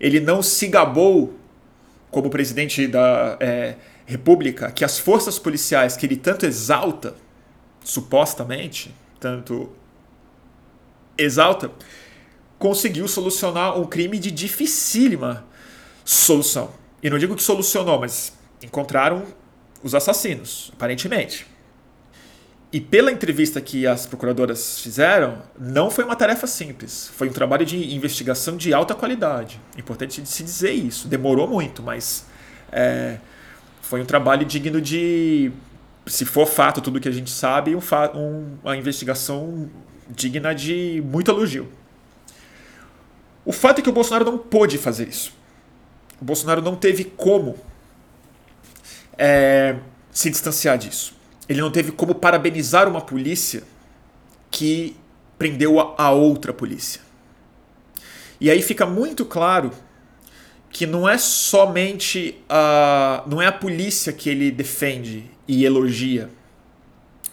Ele 0.00 0.18
não 0.18 0.42
se 0.42 0.66
gabou 0.68 1.34
como 2.10 2.30
presidente 2.30 2.86
da. 2.86 3.36
É, 3.40 3.74
república 4.06 4.70
que 4.70 4.84
as 4.84 4.98
forças 4.98 5.38
policiais 5.38 5.96
que 5.96 6.06
ele 6.06 6.16
tanto 6.16 6.46
exalta, 6.46 7.14
supostamente, 7.82 8.94
tanto 9.18 9.70
exalta, 11.16 11.70
conseguiu 12.58 13.06
solucionar 13.08 13.78
um 13.78 13.84
crime 13.84 14.18
de 14.18 14.30
dificílima 14.30 15.44
solução. 16.04 16.70
E 17.02 17.10
não 17.10 17.18
digo 17.18 17.34
que 17.36 17.42
solucionou, 17.42 18.00
mas 18.00 18.32
encontraram 18.62 19.24
os 19.82 19.94
assassinos, 19.94 20.70
aparentemente. 20.74 21.46
E 22.72 22.80
pela 22.80 23.12
entrevista 23.12 23.60
que 23.60 23.86
as 23.86 24.04
procuradoras 24.04 24.80
fizeram, 24.80 25.42
não 25.56 25.90
foi 25.90 26.02
uma 26.02 26.16
tarefa 26.16 26.46
simples. 26.46 27.08
Foi 27.14 27.28
um 27.28 27.32
trabalho 27.32 27.64
de 27.64 27.94
investigação 27.94 28.56
de 28.56 28.74
alta 28.74 28.94
qualidade. 28.94 29.60
Importante 29.78 30.26
se 30.26 30.42
dizer 30.42 30.72
isso. 30.72 31.06
Demorou 31.06 31.46
muito, 31.46 31.82
mas 31.82 32.26
é, 32.72 33.18
foi 33.84 34.00
um 34.00 34.04
trabalho 34.06 34.46
digno 34.46 34.80
de, 34.80 35.52
se 36.06 36.24
for 36.24 36.46
fato 36.46 36.80
tudo 36.80 36.98
que 36.98 37.08
a 37.08 37.12
gente 37.12 37.30
sabe, 37.30 37.76
um, 37.76 37.80
um, 38.14 38.58
uma 38.62 38.76
investigação 38.76 39.68
digna 40.08 40.54
de 40.54 41.02
muito 41.04 41.30
elogio. 41.30 41.68
O 43.44 43.52
fato 43.52 43.80
é 43.80 43.82
que 43.82 43.90
o 43.90 43.92
Bolsonaro 43.92 44.24
não 44.24 44.38
pôde 44.38 44.78
fazer 44.78 45.06
isso. 45.06 45.34
O 46.18 46.24
Bolsonaro 46.24 46.62
não 46.62 46.74
teve 46.74 47.04
como 47.04 47.58
é, 49.18 49.76
se 50.10 50.30
distanciar 50.30 50.78
disso. 50.78 51.14
Ele 51.46 51.60
não 51.60 51.70
teve 51.70 51.92
como 51.92 52.14
parabenizar 52.14 52.88
uma 52.88 53.02
polícia 53.02 53.64
que 54.50 54.96
prendeu 55.36 55.78
a, 55.78 55.94
a 55.98 56.10
outra 56.10 56.54
polícia. 56.54 57.02
E 58.40 58.50
aí 58.50 58.62
fica 58.62 58.86
muito 58.86 59.26
claro 59.26 59.70
que 60.74 60.88
não 60.88 61.08
é 61.08 61.16
somente 61.16 62.36
a, 62.48 63.22
não 63.28 63.40
é 63.40 63.46
a 63.46 63.52
polícia 63.52 64.12
que 64.12 64.28
ele 64.28 64.50
defende 64.50 65.30
e 65.46 65.64
elogia 65.64 66.28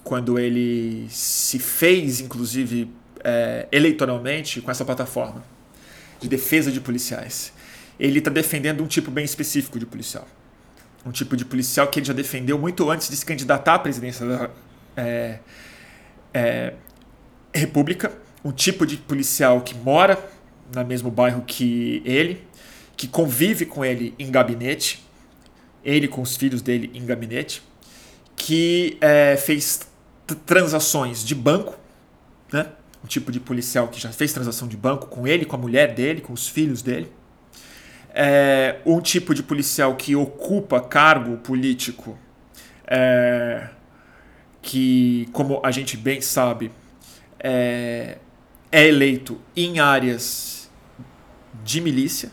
quando 0.04 0.38
ele 0.38 1.08
se 1.10 1.58
fez, 1.58 2.20
inclusive, 2.20 2.88
é, 3.24 3.68
eleitoralmente 3.72 4.62
com 4.62 4.70
essa 4.70 4.86
plataforma 4.86 5.44
de 6.20 6.30
defesa 6.30 6.72
de 6.72 6.80
policiais. 6.80 7.52
Ele 8.00 8.20
está 8.20 8.30
defendendo 8.30 8.84
um 8.84 8.88
tipo 8.88 9.10
bem 9.10 9.26
específico 9.26 9.80
de 9.80 9.88
policial. 9.88 10.28
Um 11.04 11.12
tipo 11.12 11.36
de 11.36 11.44
policial 11.44 11.88
que 11.88 11.98
ele 11.98 12.06
já 12.06 12.14
defendeu 12.14 12.60
muito 12.60 12.92
antes 12.92 13.10
de 13.10 13.16
se 13.16 13.26
candidatar 13.26 13.74
à 13.74 13.80
presidência 13.80 14.24
da 14.24 14.50
é, 14.96 15.40
é, 16.32 16.74
República. 17.52 18.12
Um 18.46 18.52
tipo 18.52 18.86
de 18.86 18.98
policial 18.98 19.62
que 19.62 19.74
mora 19.74 20.30
no 20.74 20.86
mesmo 20.86 21.12
bairro 21.12 21.44
que 21.46 22.02
ele, 22.06 22.42
que 22.96 23.08
convive 23.08 23.66
com 23.66 23.84
ele 23.84 24.14
em 24.18 24.30
gabinete, 24.30 25.04
ele 25.84 26.08
com 26.08 26.22
os 26.22 26.36
filhos 26.36 26.62
dele 26.62 26.92
em 26.94 27.06
gabinete, 27.06 27.64
que 28.36 28.98
é, 29.02 29.36
fez 29.38 29.88
transações 30.46 31.24
de 31.24 31.36
banco, 31.36 31.78
né? 32.52 32.68
um 33.04 33.08
tipo 33.08 33.32
de 33.32 33.40
policial 33.40 33.88
que 33.88 34.00
já 34.00 34.12
fez 34.12 34.32
transação 34.32 34.68
de 34.68 34.78
banco 34.78 35.08
com 35.08 35.28
ele, 35.28 35.46
com 35.46 35.56
a 35.56 35.60
mulher 35.60 35.94
dele, 35.94 36.22
com 36.22 36.34
os 36.34 36.48
filhos 36.48 36.82
dele. 36.82 37.12
É, 38.14 38.78
um 38.86 39.00
tipo 39.02 39.34
de 39.34 39.42
policial 39.42 39.96
que 39.96 40.16
ocupa 40.16 40.82
cargo 40.82 41.38
político 41.38 42.18
é, 42.86 43.70
que, 44.62 45.28
como 45.32 45.62
a 45.64 45.72
gente 45.72 45.96
bem 45.96 46.22
sabe, 46.22 46.72
é, 47.40 48.18
é 48.72 48.88
eleito 48.88 49.40
em 49.56 49.80
áreas 49.80 50.70
de 51.64 51.82
milícia? 51.82 52.32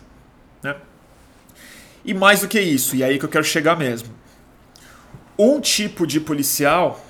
E 2.09 2.15
mais 2.15 2.41
do 2.41 2.49
que 2.49 2.59
isso, 2.59 2.97
e 2.97 3.03
é 3.03 3.05
aí 3.07 3.19
que 3.19 3.27
eu 3.27 3.29
quero 3.29 3.45
chegar 3.45 3.77
mesmo. 3.77 4.09
Um 5.39 5.61
tipo 5.61 6.07
de 6.07 6.19
policial 6.19 7.05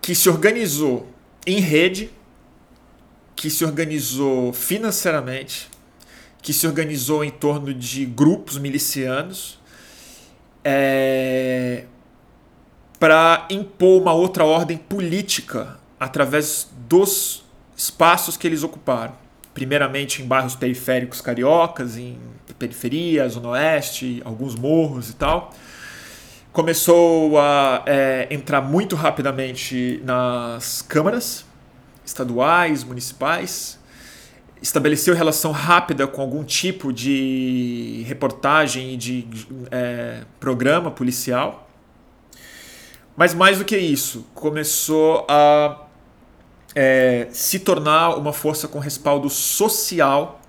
que 0.00 0.14
se 0.14 0.30
organizou 0.30 1.06
em 1.46 1.60
rede, 1.60 2.10
que 3.36 3.50
se 3.50 3.62
organizou 3.62 4.54
financeiramente, 4.54 5.68
que 6.40 6.50
se 6.50 6.66
organizou 6.66 7.22
em 7.22 7.30
torno 7.30 7.74
de 7.74 8.06
grupos 8.06 8.56
milicianos 8.56 9.60
é, 10.64 11.84
para 12.98 13.46
impor 13.50 14.00
uma 14.00 14.14
outra 14.14 14.46
ordem 14.46 14.78
política 14.78 15.78
através 16.00 16.70
dos 16.88 17.44
espaços 17.76 18.34
que 18.34 18.46
eles 18.46 18.62
ocuparam 18.62 19.25
primeiramente 19.56 20.20
em 20.20 20.26
bairros 20.26 20.54
periféricos 20.54 21.22
cariocas, 21.22 21.96
em 21.96 22.18
periferia, 22.58 23.26
zona 23.26 23.48
oeste, 23.48 24.20
alguns 24.22 24.54
morros 24.54 25.08
e 25.08 25.14
tal. 25.14 25.50
Começou 26.52 27.38
a 27.38 27.82
é, 27.86 28.26
entrar 28.30 28.60
muito 28.60 28.94
rapidamente 28.94 29.98
nas 30.04 30.82
câmaras 30.82 31.46
estaduais, 32.04 32.84
municipais, 32.84 33.78
estabeleceu 34.60 35.14
relação 35.14 35.52
rápida 35.52 36.06
com 36.06 36.20
algum 36.20 36.44
tipo 36.44 36.92
de 36.92 38.04
reportagem 38.06 38.92
e 38.92 38.96
de 38.98 39.26
é, 39.70 40.20
programa 40.38 40.90
policial. 40.90 41.66
Mas 43.16 43.32
mais 43.32 43.56
do 43.56 43.64
que 43.64 43.78
isso, 43.78 44.26
começou 44.34 45.24
a 45.30 45.85
é, 46.78 47.28
se 47.30 47.58
tornar 47.58 48.16
uma 48.18 48.34
força 48.34 48.68
com 48.68 48.78
respaldo 48.78 49.30
social 49.30 50.42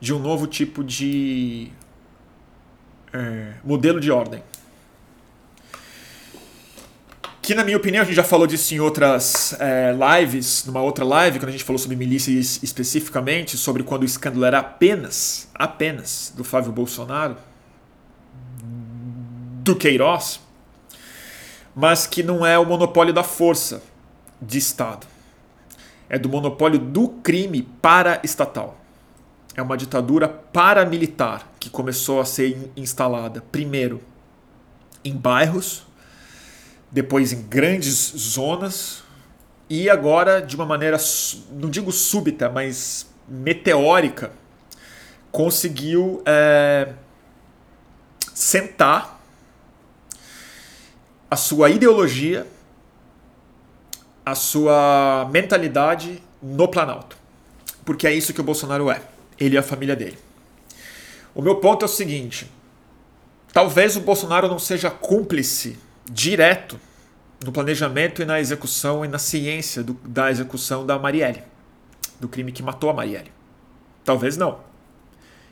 de 0.00 0.14
um 0.14 0.18
novo 0.18 0.46
tipo 0.46 0.82
de 0.82 1.70
é, 3.12 3.52
modelo 3.62 4.00
de 4.00 4.10
ordem. 4.10 4.42
que 7.42 7.54
na 7.54 7.64
minha 7.64 7.78
opinião, 7.78 8.02
a 8.02 8.04
gente 8.04 8.14
já 8.14 8.22
falou 8.22 8.46
disso 8.46 8.74
em 8.74 8.78
outras 8.78 9.56
é, 9.58 9.94
lives, 10.20 10.66
numa 10.66 10.82
outra 10.82 11.02
live, 11.02 11.38
quando 11.38 11.48
a 11.48 11.52
gente 11.52 11.64
falou 11.64 11.78
sobre 11.78 11.96
milícias 11.96 12.62
especificamente, 12.62 13.56
sobre 13.56 13.82
quando 13.82 14.02
o 14.02 14.04
escândalo 14.04 14.44
era 14.44 14.58
apenas, 14.58 15.48
apenas 15.54 16.30
do 16.36 16.44
Flávio 16.44 16.70
Bolsonaro, 16.72 17.38
do 19.64 19.74
Queiroz, 19.74 20.40
mas 21.74 22.06
que 22.06 22.22
não 22.22 22.44
é 22.44 22.58
o 22.58 22.66
monopólio 22.66 23.14
da 23.14 23.24
força 23.24 23.82
de 24.42 24.58
Estado. 24.58 25.06
É 26.08 26.18
do 26.18 26.28
monopólio 26.28 26.78
do 26.78 27.08
crime 27.08 27.62
para-estatal. 27.82 28.78
É 29.54 29.62
uma 29.62 29.76
ditadura 29.76 30.28
paramilitar 30.28 31.46
que 31.58 31.68
começou 31.68 32.20
a 32.20 32.24
ser 32.24 32.70
instalada, 32.76 33.42
primeiro, 33.50 34.00
em 35.04 35.14
bairros 35.14 35.88
depois 36.90 37.32
em 37.32 37.42
grandes 37.42 38.12
zonas 38.16 39.02
e 39.68 39.90
agora 39.90 40.40
de 40.40 40.56
uma 40.56 40.64
maneira, 40.64 40.96
não 41.50 41.68
digo 41.68 41.92
súbita, 41.92 42.48
mas 42.48 43.06
meteórica, 43.28 44.32
conseguiu 45.30 46.22
é, 46.24 46.94
sentar 48.32 49.20
a 51.30 51.36
sua 51.36 51.68
ideologia, 51.68 52.46
a 54.30 54.34
sua 54.34 55.28
mentalidade 55.30 56.22
no 56.42 56.68
Planalto. 56.68 57.16
Porque 57.84 58.06
é 58.06 58.12
isso 58.12 58.34
que 58.34 58.40
o 58.40 58.44
Bolsonaro 58.44 58.90
é. 58.90 59.00
Ele 59.38 59.54
e 59.54 59.58
a 59.58 59.62
família 59.62 59.96
dele. 59.96 60.18
O 61.34 61.40
meu 61.40 61.56
ponto 61.56 61.84
é 61.84 61.86
o 61.86 61.88
seguinte: 61.88 62.50
talvez 63.52 63.96
o 63.96 64.00
Bolsonaro 64.00 64.48
não 64.48 64.58
seja 64.58 64.90
cúmplice 64.90 65.78
direto 66.10 66.78
no 67.44 67.52
planejamento 67.52 68.20
e 68.20 68.24
na 68.24 68.40
execução 68.40 69.04
e 69.04 69.08
na 69.08 69.18
ciência 69.18 69.82
do, 69.82 69.94
da 70.04 70.30
execução 70.30 70.84
da 70.84 70.98
Marielle, 70.98 71.42
do 72.18 72.28
crime 72.28 72.50
que 72.50 72.62
matou 72.62 72.90
a 72.90 72.94
Marielle. 72.94 73.32
Talvez 74.04 74.36
não. 74.36 74.60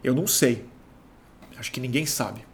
Eu 0.03 0.15
não 0.15 0.27
sei. 0.27 0.67
Acho 1.59 1.71
que 1.71 1.81
ninguém 1.81 2.05
sabe. 2.05 2.45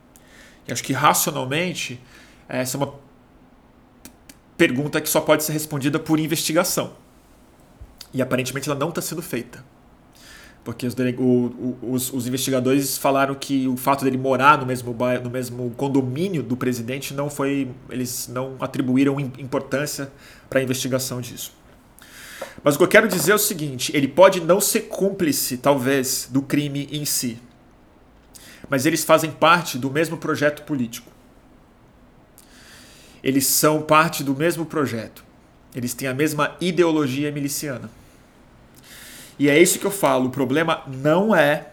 E 0.69 0.73
acho 0.73 0.85
que 0.85 0.93
racionalmente 0.93 2.01
essa 2.49 2.77
é 2.77 2.79
uma 2.79 2.95
pergunta 4.57 5.01
que 5.01 5.09
só 5.09 5.21
pode 5.21 5.45
ser 5.45 5.53
respondida 5.53 5.99
por 5.99 6.19
investigação. 6.19 6.93
E 8.13 8.21
aparentemente 8.21 8.69
ela 8.69 8.79
não 8.79 8.91
está 8.91 9.01
sendo 9.01 9.23
feita 9.23 9.65
porque 10.65 10.87
os, 10.87 10.95
o, 11.19 11.77
os, 11.83 12.13
os, 12.13 12.27
investigadores 12.27 12.97
falaram 12.97 13.35
que 13.35 13.67
o 13.67 13.77
fato 13.77 14.05
dele 14.05 14.17
morar 14.17 14.59
no 14.59 14.67
mesmo 14.67 14.93
bairro, 14.93 15.25
no 15.25 15.31
mesmo 15.31 15.71
condomínio 15.77 16.43
do 16.43 16.57
presidente 16.57 17.13
não 17.15 17.29
foi, 17.29 17.69
eles 17.91 18.29
não 18.29 18.57
atribuíram 18.61 19.19
importância 19.19 20.11
para 20.49 20.61
a 20.61 20.63
investigação 20.63 21.21
disso. 21.21 21.53
Mas 22.63 22.75
o 22.75 22.79
que 22.79 22.85
eu 22.85 22.89
quero 22.89 23.09
dizer 23.09 23.33
é 23.33 23.35
o 23.35 23.39
seguinte: 23.39 23.95
ele 23.95 24.07
pode 24.07 24.41
não 24.41 24.61
ser 24.61 24.83
cúmplice, 24.83 25.57
talvez, 25.57 26.29
do 26.31 26.43
crime 26.43 26.89
em 26.93 27.05
si, 27.05 27.39
mas 28.69 28.87
eles 28.87 29.05
fazem 29.05 29.31
parte 29.33 29.79
do 29.79 29.91
mesmo 29.91 30.17
projeto 30.17 30.63
político. 30.63 31.11
Eles 33.23 33.47
são 33.47 33.83
parte 33.83 34.25
do 34.25 34.35
mesmo 34.35 34.67
projeto. 34.67 35.25
Eles 35.75 35.95
têm 35.95 36.09
a 36.09 36.15
mesma 36.15 36.57
ideologia 36.61 37.31
miliciana. 37.31 37.91
E 39.39 39.49
é 39.49 39.61
isso 39.61 39.79
que 39.79 39.87
eu 39.87 39.91
falo. 39.91 40.27
O 40.27 40.31
problema 40.31 40.83
não 40.87 41.35
é 41.35 41.69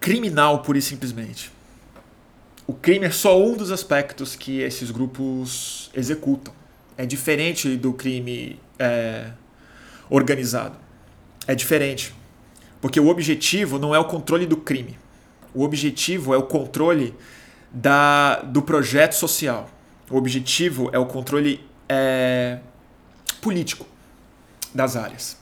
criminal 0.00 0.60
pura 0.60 0.78
e 0.78 0.82
simplesmente. 0.82 1.50
O 2.66 2.72
crime 2.72 3.06
é 3.06 3.10
só 3.10 3.42
um 3.42 3.56
dos 3.56 3.70
aspectos 3.70 4.36
que 4.36 4.60
esses 4.60 4.90
grupos 4.90 5.90
executam. 5.94 6.52
É 6.96 7.06
diferente 7.06 7.76
do 7.76 7.92
crime 7.92 8.58
é, 8.78 9.30
organizado. 10.08 10.76
É 11.46 11.54
diferente. 11.54 12.14
Porque 12.80 13.00
o 13.00 13.08
objetivo 13.08 13.78
não 13.78 13.94
é 13.94 13.98
o 13.98 14.04
controle 14.04 14.46
do 14.46 14.56
crime. 14.56 14.98
O 15.54 15.62
objetivo 15.62 16.34
é 16.34 16.36
o 16.36 16.42
controle 16.42 17.14
da, 17.74 18.36
do 18.42 18.62
projeto 18.62 19.14
social. 19.14 19.68
O 20.08 20.16
objetivo 20.16 20.90
é 20.92 20.98
o 20.98 21.06
controle 21.06 21.60
é, 21.88 22.60
político 23.40 23.84
das 24.72 24.96
áreas. 24.96 25.36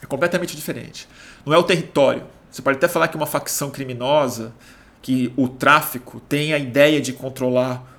É 0.00 0.06
completamente 0.06 0.54
diferente. 0.54 1.08
Não 1.44 1.52
é 1.52 1.58
o 1.58 1.64
território. 1.64 2.24
Você 2.48 2.62
pode 2.62 2.78
até 2.78 2.86
falar 2.86 3.08
que 3.08 3.16
uma 3.16 3.26
facção 3.26 3.70
criminosa, 3.70 4.54
que 5.00 5.32
o 5.36 5.48
tráfico 5.48 6.20
tem 6.20 6.52
a 6.54 6.58
ideia 6.58 7.00
de 7.00 7.12
controlar 7.12 7.90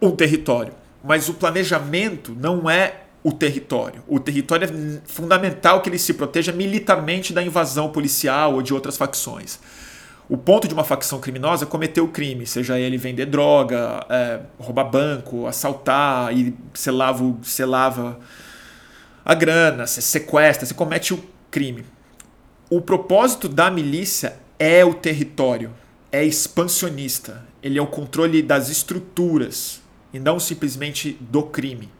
um 0.00 0.10
território, 0.10 0.74
mas 1.02 1.28
o 1.28 1.34
planejamento 1.34 2.34
não 2.38 2.68
é 2.68 3.04
o 3.22 3.32
território. 3.32 4.02
O 4.08 4.18
território 4.18 4.66
é 4.66 5.00
fundamental 5.06 5.80
que 5.80 5.88
ele 5.88 5.98
se 5.98 6.12
proteja 6.12 6.50
militarmente 6.50 7.32
da 7.32 7.42
invasão 7.42 7.90
policial 7.90 8.54
ou 8.54 8.62
de 8.62 8.74
outras 8.74 8.96
facções. 8.96 9.60
O 10.32 10.38
ponto 10.38 10.66
de 10.66 10.72
uma 10.72 10.82
facção 10.82 11.20
criminosa 11.20 11.66
é 11.66 11.68
cometer 11.68 12.00
o 12.00 12.08
crime, 12.08 12.46
seja 12.46 12.78
ele 12.78 12.96
vender 12.96 13.26
droga, 13.26 14.02
é, 14.08 14.40
roubar 14.58 14.84
banco, 14.84 15.46
assaltar, 15.46 16.34
e 16.34 16.54
você 16.72 16.90
lava, 16.90 17.22
você 17.42 17.66
lava 17.66 18.18
a 19.22 19.34
grana, 19.34 19.86
você 19.86 20.00
sequestra, 20.00 20.64
você 20.64 20.72
comete 20.72 21.12
o 21.12 21.22
crime. 21.50 21.84
O 22.70 22.80
propósito 22.80 23.46
da 23.46 23.70
milícia 23.70 24.38
é 24.58 24.82
o 24.82 24.94
território, 24.94 25.70
é 26.10 26.24
expansionista, 26.24 27.44
ele 27.62 27.78
é 27.78 27.82
o 27.82 27.86
controle 27.86 28.40
das 28.40 28.70
estruturas 28.70 29.82
e 30.14 30.18
não 30.18 30.40
simplesmente 30.40 31.14
do 31.20 31.42
crime. 31.42 31.90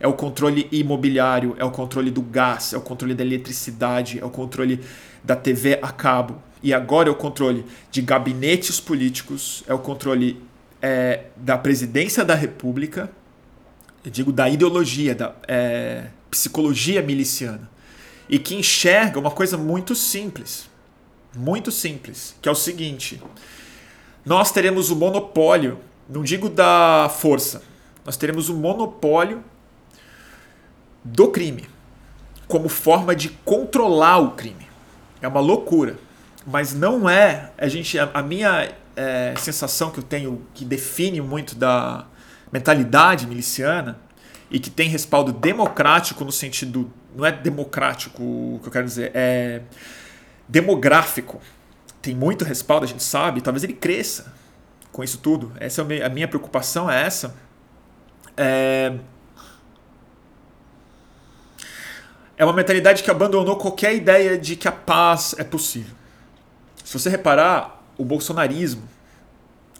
É 0.00 0.08
o 0.08 0.14
controle 0.14 0.66
imobiliário, 0.72 1.54
é 1.58 1.64
o 1.64 1.70
controle 1.70 2.10
do 2.10 2.22
gás, 2.22 2.72
é 2.72 2.78
o 2.78 2.80
controle 2.80 3.12
da 3.12 3.22
eletricidade, 3.22 4.18
é 4.18 4.24
o 4.24 4.30
controle 4.30 4.80
da 5.22 5.36
TV 5.36 5.78
a 5.82 5.92
cabo, 5.92 6.42
e 6.62 6.72
agora 6.72 7.08
é 7.08 7.12
o 7.12 7.14
controle 7.14 7.64
de 7.90 8.00
gabinetes 8.00 8.80
políticos, 8.80 9.64
é 9.66 9.74
o 9.74 9.78
controle 9.78 10.42
é, 10.80 11.24
da 11.36 11.58
presidência 11.58 12.24
da 12.24 12.34
República, 12.34 13.10
eu 14.04 14.10
digo 14.10 14.32
da 14.32 14.48
ideologia, 14.48 15.14
da 15.14 15.34
é, 15.48 16.08
psicologia 16.30 17.02
miliciana, 17.02 17.70
e 18.28 18.38
que 18.38 18.54
enxerga 18.54 19.18
uma 19.18 19.30
coisa 19.30 19.56
muito 19.56 19.94
simples, 19.94 20.68
muito 21.36 21.70
simples, 21.70 22.34
que 22.40 22.48
é 22.48 22.52
o 22.52 22.54
seguinte: 22.54 23.22
nós 24.24 24.52
teremos 24.52 24.90
o 24.90 24.96
monopólio, 24.96 25.78
não 26.08 26.22
digo 26.22 26.48
da 26.48 27.08
força, 27.08 27.62
nós 28.04 28.16
teremos 28.16 28.48
o 28.48 28.54
monopólio 28.54 29.42
do 31.04 31.28
crime 31.28 31.68
como 32.46 32.68
forma 32.68 33.16
de 33.16 33.30
controlar 33.46 34.18
o 34.18 34.32
crime. 34.32 34.68
É 35.22 35.28
uma 35.28 35.40
loucura 35.40 35.96
mas 36.46 36.74
não 36.74 37.08
é 37.08 37.52
a 37.56 37.68
gente 37.68 37.98
a, 37.98 38.10
a 38.12 38.22
minha 38.22 38.72
é, 38.96 39.34
sensação 39.38 39.90
que 39.90 39.98
eu 39.98 40.02
tenho 40.02 40.44
que 40.54 40.64
define 40.64 41.20
muito 41.20 41.54
da 41.54 42.06
mentalidade 42.50 43.26
miliciana 43.26 43.98
e 44.50 44.58
que 44.58 44.70
tem 44.70 44.88
respaldo 44.88 45.32
democrático 45.32 46.24
no 46.24 46.32
sentido 46.32 46.92
não 47.14 47.24
é 47.24 47.32
democrático 47.32 48.22
o 48.22 48.60
que 48.62 48.68
eu 48.68 48.72
quero 48.72 48.86
dizer 48.86 49.10
é 49.14 49.62
demográfico. 50.48 51.40
Tem 52.00 52.14
muito 52.14 52.44
respaldo 52.44 52.84
a 52.84 52.88
gente 52.88 53.02
sabe 53.02 53.40
talvez 53.40 53.62
ele 53.62 53.74
cresça 53.74 54.32
com 54.90 55.02
isso 55.02 55.18
tudo. 55.18 55.52
Essa 55.58 55.82
é 55.82 56.04
a 56.04 56.08
minha 56.08 56.28
preocupação 56.28 56.90
é 56.90 57.06
essa. 57.06 57.34
É, 58.36 58.94
é 62.36 62.44
uma 62.44 62.52
mentalidade 62.52 63.02
que 63.02 63.10
abandonou 63.10 63.56
qualquer 63.56 63.94
ideia 63.94 64.36
de 64.36 64.56
que 64.56 64.66
a 64.66 64.72
paz 64.72 65.34
é 65.38 65.44
possível 65.44 66.01
se 66.92 66.98
você 66.98 67.08
reparar, 67.08 67.82
o 67.96 68.04
bolsonarismo 68.04 68.86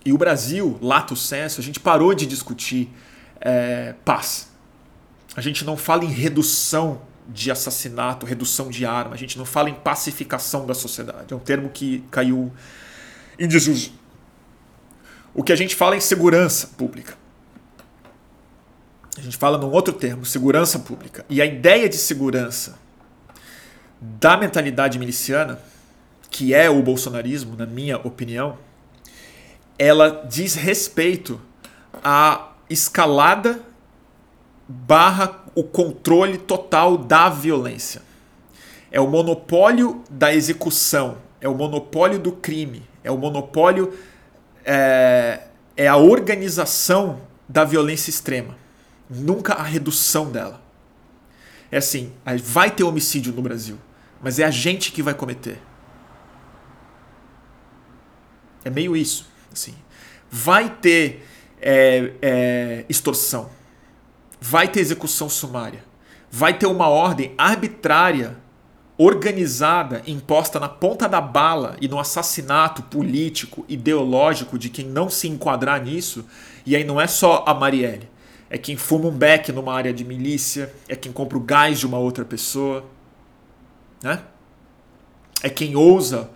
e 0.02 0.14
o 0.14 0.16
Brasil, 0.16 0.78
lato 0.80 1.14
senso, 1.14 1.60
a 1.60 1.62
gente 1.62 1.78
parou 1.78 2.14
de 2.14 2.24
discutir 2.24 2.88
é, 3.38 3.94
paz. 4.02 4.50
A 5.36 5.42
gente 5.42 5.62
não 5.62 5.76
fala 5.76 6.06
em 6.06 6.10
redução 6.10 7.02
de 7.28 7.50
assassinato, 7.50 8.24
redução 8.24 8.70
de 8.70 8.86
arma, 8.86 9.12
a 9.14 9.18
gente 9.18 9.36
não 9.36 9.44
fala 9.44 9.68
em 9.68 9.74
pacificação 9.74 10.64
da 10.64 10.72
sociedade. 10.72 11.34
É 11.34 11.36
um 11.36 11.40
termo 11.40 11.68
que 11.68 12.02
caiu 12.10 12.50
em 13.38 13.46
desuso. 13.46 13.92
O 15.34 15.42
que 15.42 15.52
a 15.52 15.56
gente 15.56 15.76
fala 15.76 15.94
é 15.94 15.98
em 15.98 16.00
segurança 16.00 16.68
pública. 16.78 17.14
A 19.18 19.20
gente 19.20 19.36
fala 19.36 19.58
num 19.58 19.70
outro 19.70 19.92
termo, 19.92 20.24
segurança 20.24 20.78
pública. 20.78 21.26
E 21.28 21.42
a 21.42 21.44
ideia 21.44 21.90
de 21.90 21.98
segurança 21.98 22.78
da 24.00 24.34
mentalidade 24.38 24.98
miliciana 24.98 25.60
que 26.32 26.54
é 26.54 26.70
o 26.70 26.82
bolsonarismo, 26.82 27.54
na 27.56 27.66
minha 27.66 27.98
opinião, 27.98 28.56
ela 29.78 30.24
diz 30.26 30.54
respeito 30.54 31.38
à 32.02 32.52
escalada 32.70 33.60
barra 34.66 35.44
o 35.54 35.62
controle 35.62 36.38
total 36.38 36.96
da 36.96 37.28
violência. 37.28 38.00
É 38.90 38.98
o 38.98 39.06
monopólio 39.06 40.02
da 40.10 40.34
execução, 40.34 41.18
é 41.38 41.48
o 41.48 41.54
monopólio 41.54 42.18
do 42.18 42.32
crime, 42.32 42.82
é 43.04 43.10
o 43.10 43.18
monopólio 43.18 43.92
é, 44.64 45.42
é 45.76 45.86
a 45.86 45.96
organização 45.96 47.20
da 47.46 47.62
violência 47.62 48.08
extrema, 48.08 48.56
nunca 49.08 49.52
a 49.52 49.62
redução 49.62 50.30
dela. 50.30 50.62
É 51.70 51.76
assim, 51.76 52.12
vai 52.42 52.70
ter 52.70 52.84
homicídio 52.84 53.34
no 53.34 53.42
Brasil, 53.42 53.76
mas 54.22 54.38
é 54.38 54.44
a 54.44 54.50
gente 54.50 54.92
que 54.92 55.02
vai 55.02 55.12
cometer. 55.12 55.60
É 58.64 58.70
meio 58.70 58.96
isso, 58.96 59.26
assim. 59.52 59.74
Vai 60.30 60.70
ter 60.70 61.26
é, 61.60 62.12
é, 62.22 62.84
extorsão, 62.88 63.50
vai 64.40 64.68
ter 64.68 64.80
execução 64.80 65.28
sumária, 65.28 65.84
vai 66.30 66.56
ter 66.56 66.66
uma 66.66 66.88
ordem 66.88 67.34
arbitrária 67.36 68.36
organizada, 68.96 70.02
imposta 70.06 70.60
na 70.60 70.68
ponta 70.68 71.08
da 71.08 71.20
bala 71.20 71.76
e 71.80 71.88
no 71.88 71.98
assassinato 71.98 72.82
político, 72.84 73.64
ideológico 73.68 74.58
de 74.58 74.68
quem 74.68 74.86
não 74.86 75.08
se 75.08 75.28
enquadrar 75.28 75.82
nisso, 75.82 76.24
e 76.64 76.76
aí 76.76 76.84
não 76.84 77.00
é 77.00 77.06
só 77.06 77.44
a 77.46 77.54
Marielle, 77.54 78.08
é 78.48 78.58
quem 78.58 78.76
fuma 78.76 79.08
um 79.08 79.16
beck 79.16 79.50
numa 79.50 79.74
área 79.74 79.92
de 79.92 80.04
milícia, 80.04 80.72
é 80.88 80.94
quem 80.94 81.10
compra 81.10 81.38
o 81.38 81.40
gás 81.40 81.78
de 81.78 81.86
uma 81.86 81.98
outra 81.98 82.24
pessoa, 82.24 82.84
né? 84.02 84.22
É 85.42 85.48
quem 85.48 85.74
ousa 85.74 86.30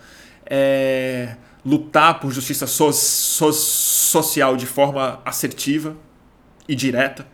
é, 0.44 1.36
lutar 1.66 2.20
por 2.20 2.30
justiça 2.30 2.64
so, 2.64 2.92
so, 2.92 3.52
social 3.52 4.56
de 4.56 4.64
forma 4.64 5.20
assertiva 5.24 5.96
e 6.68 6.76
direta. 6.76 7.26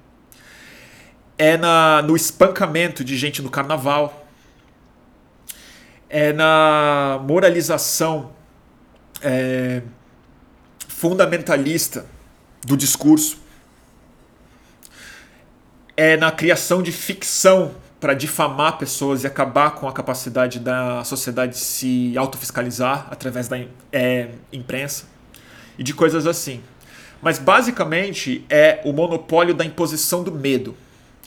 É 1.37 1.59
na, 1.59 2.01
no 2.01 2.16
espancamento 2.16 3.05
de 3.05 3.14
gente 3.14 3.42
no 3.42 3.51
carnaval, 3.51 4.27
é 6.09 6.33
na 6.33 7.21
moralização 7.29 8.33
é, 9.21 9.83
fundamentalista 10.88 12.07
do 12.64 12.75
discurso, 12.75 13.37
é 15.95 16.16
na 16.16 16.33
criação 16.33 16.83
de 16.83 16.90
ficção 16.90 17.75
para 18.03 18.15
difamar 18.15 18.79
pessoas 18.79 19.23
e 19.23 19.29
acabar 19.29 19.77
com 19.77 19.87
a 19.87 19.93
capacidade 19.93 20.59
da 20.59 21.05
sociedade 21.05 21.57
se 21.57 22.19
autofiscalizar 22.19 23.07
através 23.12 23.47
da 23.47 23.65
é, 23.93 24.31
imprensa 24.53 25.05
e 25.79 25.85
de 25.85 25.95
coisas 25.95 26.27
assim. 26.27 26.61
Mas 27.23 27.38
basicamente 27.38 28.45
é 28.51 28.81
o 28.85 28.93
monopólio 28.93 29.55
da 29.55 29.65
imposição 29.65 30.25
do 30.25 30.33
medo. 30.33 30.77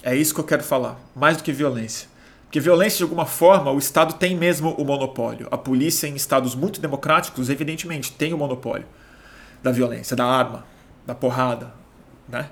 É 0.03 0.13
isso 0.13 0.33
que 0.33 0.39
eu 0.41 0.43
quero 0.43 0.65
falar, 0.65 0.99
mais 1.15 1.37
do 1.37 1.43
que 1.43 1.53
violência. 1.53 2.09
Porque 2.43 2.59
violência, 2.59 2.97
de 2.97 3.03
alguma 3.03 3.25
forma, 3.25 3.71
o 3.71 3.77
Estado 3.77 4.15
tem 4.15 4.35
mesmo 4.35 4.71
o 4.71 4.83
monopólio. 4.83 5.47
A 5.51 5.57
polícia, 5.57 6.07
em 6.07 6.15
estados 6.15 6.55
muito 6.55 6.81
democráticos, 6.81 7.49
evidentemente, 7.49 8.11
tem 8.11 8.33
o 8.33 8.37
monopólio 8.37 8.85
da 9.63 9.71
violência, 9.71 10.13
da 10.13 10.25
arma, 10.25 10.65
da 11.07 11.15
porrada. 11.15 11.73
Né? 12.27 12.49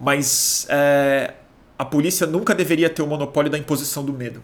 Mas 0.00 0.66
é, 0.68 1.34
a 1.80 1.84
polícia 1.86 2.26
nunca 2.26 2.54
deveria 2.54 2.90
ter 2.90 3.00
o 3.00 3.06
monopólio 3.06 3.50
da 3.50 3.56
imposição 3.56 4.04
do 4.04 4.12
medo. 4.12 4.42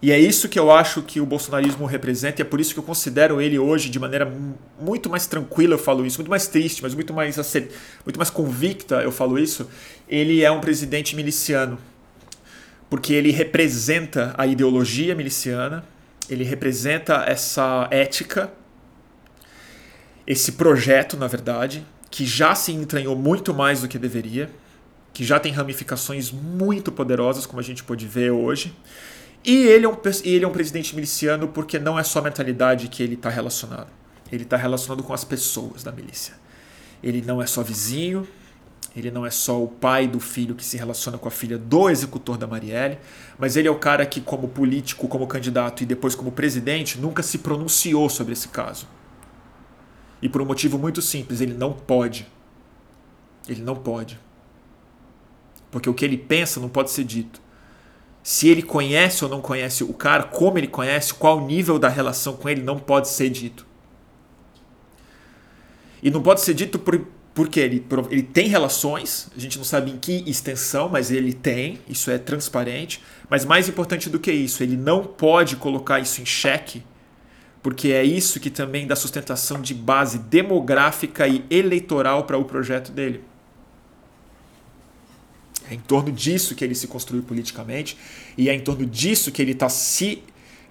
E 0.00 0.10
é 0.10 0.18
isso 0.18 0.48
que 0.48 0.58
eu 0.58 0.70
acho 0.70 1.02
que 1.02 1.20
o 1.20 1.26
bolsonarismo 1.26 1.84
representa, 1.84 2.40
e 2.40 2.42
é 2.42 2.46
por 2.46 2.58
isso 2.58 2.72
que 2.72 2.80
eu 2.80 2.82
considero 2.82 3.42
ele 3.42 3.58
hoje 3.58 3.90
de 3.90 3.98
maneira 3.98 4.32
muito 4.80 5.10
mais 5.10 5.26
tranquila, 5.26 5.74
eu 5.74 5.78
falo 5.78 6.06
isso, 6.06 6.16
muito 6.16 6.30
mais 6.30 6.48
triste, 6.48 6.82
mas 6.82 6.94
muito 6.94 7.12
mais, 7.12 7.36
muito 7.36 8.16
mais 8.16 8.30
convicta, 8.30 9.02
eu 9.02 9.12
falo 9.12 9.38
isso. 9.38 9.68
Ele 10.08 10.42
é 10.42 10.50
um 10.50 10.58
presidente 10.58 11.14
miliciano 11.14 11.78
porque 12.88 13.12
ele 13.12 13.32
representa 13.32 14.34
a 14.38 14.46
ideologia 14.46 15.14
miliciana, 15.14 15.84
ele 16.26 16.42
representa 16.42 17.22
essa 17.26 17.86
ética, 17.90 18.50
esse 20.26 20.52
projeto, 20.52 21.18
na 21.18 21.26
verdade, 21.26 21.86
que 22.10 22.24
já 22.24 22.54
se 22.54 22.72
entranhou 22.72 23.14
muito 23.14 23.52
mais 23.52 23.82
do 23.82 23.88
que 23.88 23.98
deveria, 23.98 24.50
que 25.16 25.24
já 25.24 25.40
tem 25.40 25.50
ramificações 25.50 26.30
muito 26.30 26.92
poderosas, 26.92 27.46
como 27.46 27.58
a 27.58 27.62
gente 27.62 27.82
pode 27.82 28.06
ver 28.06 28.32
hoje. 28.32 28.76
E 29.42 29.66
ele 29.66 29.86
é 29.86 29.88
um, 29.88 29.96
ele 30.22 30.44
é 30.44 30.46
um 30.46 30.52
presidente 30.52 30.94
miliciano 30.94 31.48
porque 31.48 31.78
não 31.78 31.98
é 31.98 32.02
só 32.02 32.18
a 32.18 32.22
mentalidade 32.22 32.88
que 32.88 33.02
ele 33.02 33.14
está 33.14 33.30
relacionado. 33.30 33.88
Ele 34.30 34.42
está 34.42 34.58
relacionado 34.58 35.02
com 35.02 35.14
as 35.14 35.24
pessoas 35.24 35.82
da 35.82 35.90
milícia. 35.90 36.34
Ele 37.02 37.22
não 37.22 37.40
é 37.40 37.46
só 37.46 37.62
vizinho, 37.62 38.28
ele 38.94 39.10
não 39.10 39.24
é 39.24 39.30
só 39.30 39.64
o 39.64 39.66
pai 39.66 40.06
do 40.06 40.20
filho 40.20 40.54
que 40.54 40.62
se 40.62 40.76
relaciona 40.76 41.16
com 41.16 41.28
a 41.28 41.30
filha 41.30 41.56
do 41.56 41.88
executor 41.88 42.36
da 42.36 42.46
Marielle, 42.46 42.98
mas 43.38 43.56
ele 43.56 43.68
é 43.68 43.70
o 43.70 43.78
cara 43.78 44.04
que, 44.04 44.20
como 44.20 44.48
político, 44.48 45.08
como 45.08 45.26
candidato 45.26 45.82
e 45.82 45.86
depois 45.86 46.14
como 46.14 46.30
presidente, 46.30 47.00
nunca 47.00 47.22
se 47.22 47.38
pronunciou 47.38 48.10
sobre 48.10 48.34
esse 48.34 48.48
caso. 48.48 48.86
E 50.20 50.28
por 50.28 50.42
um 50.42 50.44
motivo 50.44 50.76
muito 50.78 51.00
simples: 51.00 51.40
ele 51.40 51.54
não 51.54 51.72
pode. 51.72 52.26
Ele 53.48 53.62
não 53.62 53.76
pode. 53.76 54.25
Porque 55.70 55.90
o 55.90 55.94
que 55.94 56.04
ele 56.04 56.16
pensa 56.16 56.60
não 56.60 56.68
pode 56.68 56.90
ser 56.90 57.04
dito. 57.04 57.40
Se 58.22 58.48
ele 58.48 58.62
conhece 58.62 59.24
ou 59.24 59.30
não 59.30 59.40
conhece 59.40 59.84
o 59.84 59.92
cara, 59.92 60.24
como 60.24 60.58
ele 60.58 60.66
conhece, 60.66 61.14
qual 61.14 61.38
o 61.38 61.46
nível 61.46 61.78
da 61.78 61.88
relação 61.88 62.34
com 62.34 62.48
ele, 62.48 62.62
não 62.62 62.78
pode 62.78 63.08
ser 63.08 63.30
dito. 63.30 63.66
E 66.02 66.10
não 66.10 66.22
pode 66.22 66.40
ser 66.40 66.54
dito 66.54 66.78
por, 66.78 67.06
porque 67.36 67.60
ele, 67.60 67.86
ele 68.10 68.22
tem 68.22 68.48
relações, 68.48 69.28
a 69.36 69.38
gente 69.38 69.58
não 69.58 69.64
sabe 69.64 69.90
em 69.90 69.98
que 69.98 70.24
extensão, 70.26 70.88
mas 70.88 71.10
ele 71.10 71.34
tem, 71.34 71.78
isso 71.86 72.10
é 72.10 72.16
transparente. 72.16 73.02
Mas 73.28 73.44
mais 73.44 73.68
importante 73.68 74.08
do 74.08 74.18
que 74.18 74.32
isso, 74.32 74.62
ele 74.62 74.76
não 74.76 75.04
pode 75.04 75.54
colocar 75.56 76.00
isso 76.00 76.22
em 76.22 76.24
xeque, 76.26 76.82
porque 77.62 77.88
é 77.92 78.02
isso 78.02 78.40
que 78.40 78.48
também 78.48 78.86
dá 78.86 78.96
sustentação 78.96 79.60
de 79.60 79.74
base 79.74 80.18
demográfica 80.18 81.28
e 81.28 81.44
eleitoral 81.50 82.24
para 82.24 82.38
o 82.38 82.44
projeto 82.44 82.90
dele. 82.90 83.22
É 85.70 85.74
em 85.74 85.80
torno 85.80 86.12
disso 86.12 86.54
que 86.54 86.64
ele 86.64 86.74
se 86.74 86.86
construiu 86.86 87.22
politicamente 87.22 87.96
e 88.36 88.48
é 88.48 88.54
em 88.54 88.60
torno 88.60 88.86
disso 88.86 89.32
que 89.32 89.42
ele 89.42 89.52
está 89.52 89.68
se 89.68 90.22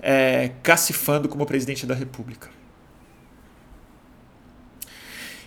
é, 0.02 0.52
cacifando 0.64 1.28
como 1.28 1.46
presidente 1.46 1.86
da 1.86 1.94
República. 1.94 2.50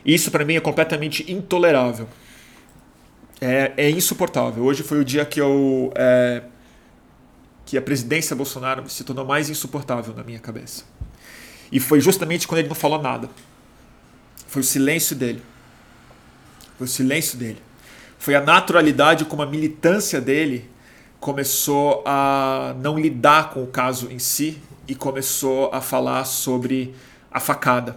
Isso 0.05 0.31
para 0.31 0.45
mim 0.45 0.55
é 0.55 0.61
completamente 0.61 1.31
intolerável. 1.31 2.09
É, 3.41 3.73
é, 3.77 3.91
insuportável. 3.91 4.65
Hoje 4.65 4.83
foi 4.83 4.99
o 4.99 5.05
dia 5.05 5.25
que 5.25 5.41
eu 5.41 5.93
é, 5.95 6.43
que 7.65 7.77
a 7.77 7.83
presidência 7.83 8.35
Bolsonaro 8.35 8.89
se 8.89 9.05
tornou 9.05 9.25
mais 9.25 9.49
insuportável 9.51 10.15
na 10.15 10.25
minha 10.25 10.39
cabeça. 10.39 10.85
E 11.71 11.79
foi 11.79 12.01
justamente 12.01 12.49
quando 12.49 12.61
ele 12.61 12.69
não 12.69 12.75
falou 12.75 13.01
nada. 13.01 13.29
Foi 14.47 14.63
o 14.63 14.65
silêncio 14.65 15.15
dele. 15.15 15.43
Foi 16.79 16.87
o 16.87 16.91
silêncio 16.91 17.39
dele. 17.39 17.68
Foi 18.19 18.35
a 18.35 18.41
naturalidade 18.41 19.25
como 19.25 19.43
a 19.43 19.47
militância 19.47 20.21
dele 20.21 20.69
começou 21.21 22.03
a 22.05 22.75
não 22.81 22.99
lidar 22.99 23.51
com 23.51 23.63
o 23.63 23.67
caso 23.67 24.11
em 24.11 24.19
si 24.19 24.61
e 24.87 24.95
começou 24.95 25.71
a 25.73 25.81
falar 25.81 26.25
sobre 26.25 26.95
a 27.31 27.41
facada. 27.41 27.97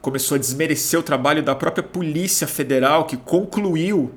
Começou 0.00 0.36
a 0.36 0.38
desmerecer 0.38 0.98
o 0.98 1.02
trabalho 1.02 1.42
da 1.42 1.54
própria 1.54 1.82
Polícia 1.82 2.46
Federal, 2.46 3.04
que 3.04 3.16
concluiu 3.16 4.12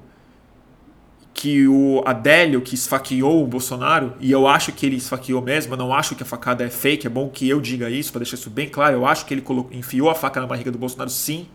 que 1.33 1.67
o 1.67 2.03
Adélio, 2.05 2.61
que 2.61 2.75
esfaqueou 2.75 3.43
o 3.43 3.47
Bolsonaro, 3.47 4.13
e 4.19 4.29
eu 4.29 4.45
acho 4.45 4.73
que 4.73 4.85
ele 4.85 4.97
esfaqueou 4.97 5.41
mesmo, 5.41 5.73
eu 5.73 5.77
não 5.77 5.93
acho 5.93 6.13
que 6.13 6.21
a 6.21 6.25
facada 6.25 6.65
é 6.65 6.69
fake, 6.69 7.07
é 7.07 7.09
bom 7.09 7.29
que 7.29 7.47
eu 7.47 7.61
diga 7.61 7.89
isso, 7.89 8.11
para 8.11 8.19
deixar 8.19 8.35
isso 8.35 8.49
bem 8.49 8.67
claro, 8.67 8.97
eu 8.97 9.05
acho 9.05 9.25
que 9.25 9.33
ele 9.33 9.43
enfiou 9.71 10.09
a 10.09 10.15
faca 10.15 10.41
na 10.41 10.45
barriga 10.45 10.69
do 10.69 10.77
Bolsonaro, 10.77 11.09
sim, 11.09 11.47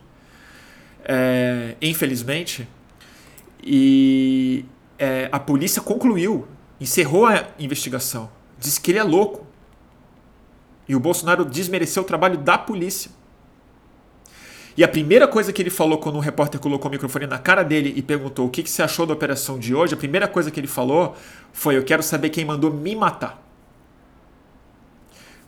é, 1.04 1.76
infelizmente, 1.82 2.66
e 3.64 4.66
é, 4.98 5.28
a 5.32 5.40
polícia 5.40 5.80
concluiu, 5.80 6.46
encerrou 6.78 7.26
a 7.26 7.46
investigação, 7.58 8.30
disse 8.58 8.78
que 8.78 8.90
ele 8.90 8.98
é 8.98 9.02
louco, 9.02 9.46
e 10.86 10.94
o 10.94 11.00
Bolsonaro 11.00 11.46
desmereceu 11.46 12.02
o 12.02 12.06
trabalho 12.06 12.36
da 12.36 12.58
polícia. 12.58 13.10
E 14.76 14.84
a 14.84 14.88
primeira 14.88 15.26
coisa 15.26 15.52
que 15.52 15.62
ele 15.62 15.70
falou 15.70 15.98
quando 15.98 16.16
um 16.16 16.20
repórter 16.20 16.60
colocou 16.60 16.88
o 16.88 16.92
microfone 16.92 17.26
na 17.26 17.38
cara 17.38 17.62
dele 17.62 17.94
e 17.96 18.02
perguntou 18.02 18.46
o 18.46 18.50
que, 18.50 18.62
que 18.62 18.70
você 18.70 18.82
achou 18.82 19.06
da 19.06 19.14
operação 19.14 19.58
de 19.58 19.74
hoje, 19.74 19.94
a 19.94 19.96
primeira 19.96 20.28
coisa 20.28 20.50
que 20.50 20.60
ele 20.60 20.66
falou 20.66 21.16
foi: 21.52 21.76
Eu 21.76 21.84
quero 21.84 22.02
saber 22.02 22.30
quem 22.30 22.44
mandou 22.44 22.72
me 22.72 22.94
matar. 22.94 23.40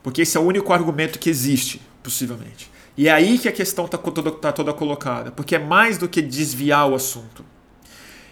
Porque 0.03 0.23
esse 0.23 0.37
é 0.37 0.41
o 0.41 0.45
único 0.45 0.73
argumento 0.73 1.19
que 1.19 1.29
existe, 1.29 1.83
possivelmente. 2.03 2.71
E 2.97 3.09
é 3.09 3.13
aí 3.13 3.39
que 3.39 3.49
a 3.49 3.53
questão 3.53 3.85
está 3.85 3.99
toda, 3.99 4.31
tá 4.31 4.53
toda 4.53 4.73
colocada. 4.73 5.33
Porque 5.33 5.57
é 5.57 5.59
mais 5.59 5.99
do 5.99 6.09
que 6.09 6.23
desviar 6.23 6.89
o 6.89 6.95
assunto. 6.95 7.45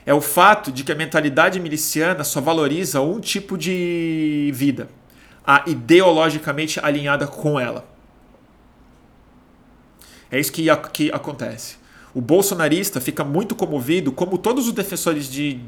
É 0.07 0.12
o 0.12 0.21
fato 0.21 0.71
de 0.71 0.85
que 0.85 0.93
a 0.93 0.95
mentalidade 0.95 1.59
miliciana 1.59 2.25
só 2.25 2.40
valoriza 2.40 3.01
um 3.01 3.21
tipo 3.21 3.57
de 3.57 4.51
vida, 4.55 4.88
a 5.47 5.64
ideologicamente 5.67 6.79
alinhada 6.81 7.27
com 7.27 7.59
ela. 7.59 7.87
É 10.31 10.38
isso 10.38 10.53
que, 10.53 10.67
que 10.93 11.11
acontece. 11.11 11.77
O 12.12 12.21
bolsonarista 12.21 13.01
fica 13.01 13.25
muito 13.25 13.55
comovido, 13.55 14.12
como 14.12 14.37
todos 14.37 14.67
os 14.67 14.73
defensores 14.73 15.31
de, 15.31 15.61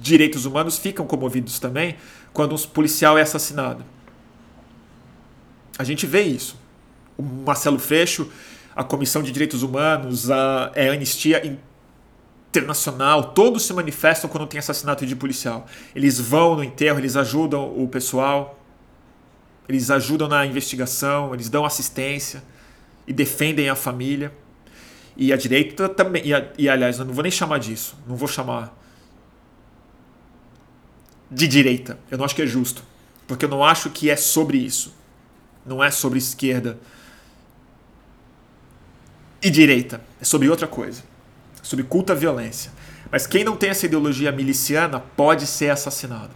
direitos 0.00 0.44
humanos 0.44 0.78
ficam 0.78 1.06
comovidos 1.06 1.58
também, 1.58 1.96
quando 2.32 2.54
um 2.54 2.58
policial 2.58 3.16
é 3.16 3.22
assassinado. 3.22 3.84
A 5.78 5.84
gente 5.84 6.04
vê 6.04 6.22
isso. 6.22 6.56
O 7.16 7.22
Marcelo 7.22 7.78
Freixo 7.78 8.28
a 8.74 8.82
Comissão 8.82 9.22
de 9.22 9.30
Direitos 9.30 9.62
Humanos, 9.62 10.30
a, 10.30 10.72
é 10.74 10.88
a 10.88 10.92
Anistia 10.92 11.58
Internacional, 12.54 13.32
todos 13.32 13.64
se 13.64 13.72
manifestam 13.72 14.28
quando 14.28 14.46
tem 14.46 14.58
assassinato 14.58 15.06
de 15.06 15.16
policial. 15.16 15.66
Eles 15.94 16.20
vão 16.20 16.54
no 16.54 16.62
enterro, 16.62 16.98
eles 16.98 17.16
ajudam 17.16 17.82
o 17.82 17.88
pessoal, 17.88 18.60
eles 19.66 19.90
ajudam 19.90 20.28
na 20.28 20.44
investigação, 20.44 21.32
eles 21.32 21.48
dão 21.48 21.64
assistência 21.64 22.44
e 23.06 23.12
defendem 23.12 23.70
a 23.70 23.74
família. 23.74 24.30
E 25.16 25.32
a 25.32 25.36
direita 25.36 25.88
também. 25.88 26.26
E, 26.26 26.34
a, 26.34 26.46
e 26.58 26.68
aliás, 26.68 26.98
eu 26.98 27.06
não 27.06 27.14
vou 27.14 27.22
nem 27.22 27.32
chamar 27.32 27.56
disso. 27.56 27.96
Não 28.06 28.16
vou 28.16 28.28
chamar 28.28 28.78
de 31.30 31.48
direita. 31.48 31.98
Eu 32.10 32.18
não 32.18 32.24
acho 32.26 32.34
que 32.34 32.42
é 32.42 32.46
justo. 32.46 32.84
Porque 33.26 33.46
eu 33.46 33.48
não 33.48 33.64
acho 33.64 33.88
que 33.88 34.10
é 34.10 34.16
sobre 34.16 34.58
isso. 34.58 34.94
Não 35.64 35.82
é 35.82 35.90
sobre 35.90 36.18
esquerda 36.18 36.78
e 39.42 39.48
direita. 39.48 40.02
É 40.20 40.24
sobre 40.26 40.50
outra 40.50 40.66
coisa. 40.66 41.02
Sobre 41.62 41.84
culta 41.84 42.14
violência. 42.14 42.72
Mas 43.10 43.26
quem 43.26 43.44
não 43.44 43.56
tem 43.56 43.70
essa 43.70 43.86
ideologia 43.86 44.32
miliciana 44.32 45.00
pode 45.00 45.46
ser 45.46 45.70
assassinado. 45.70 46.30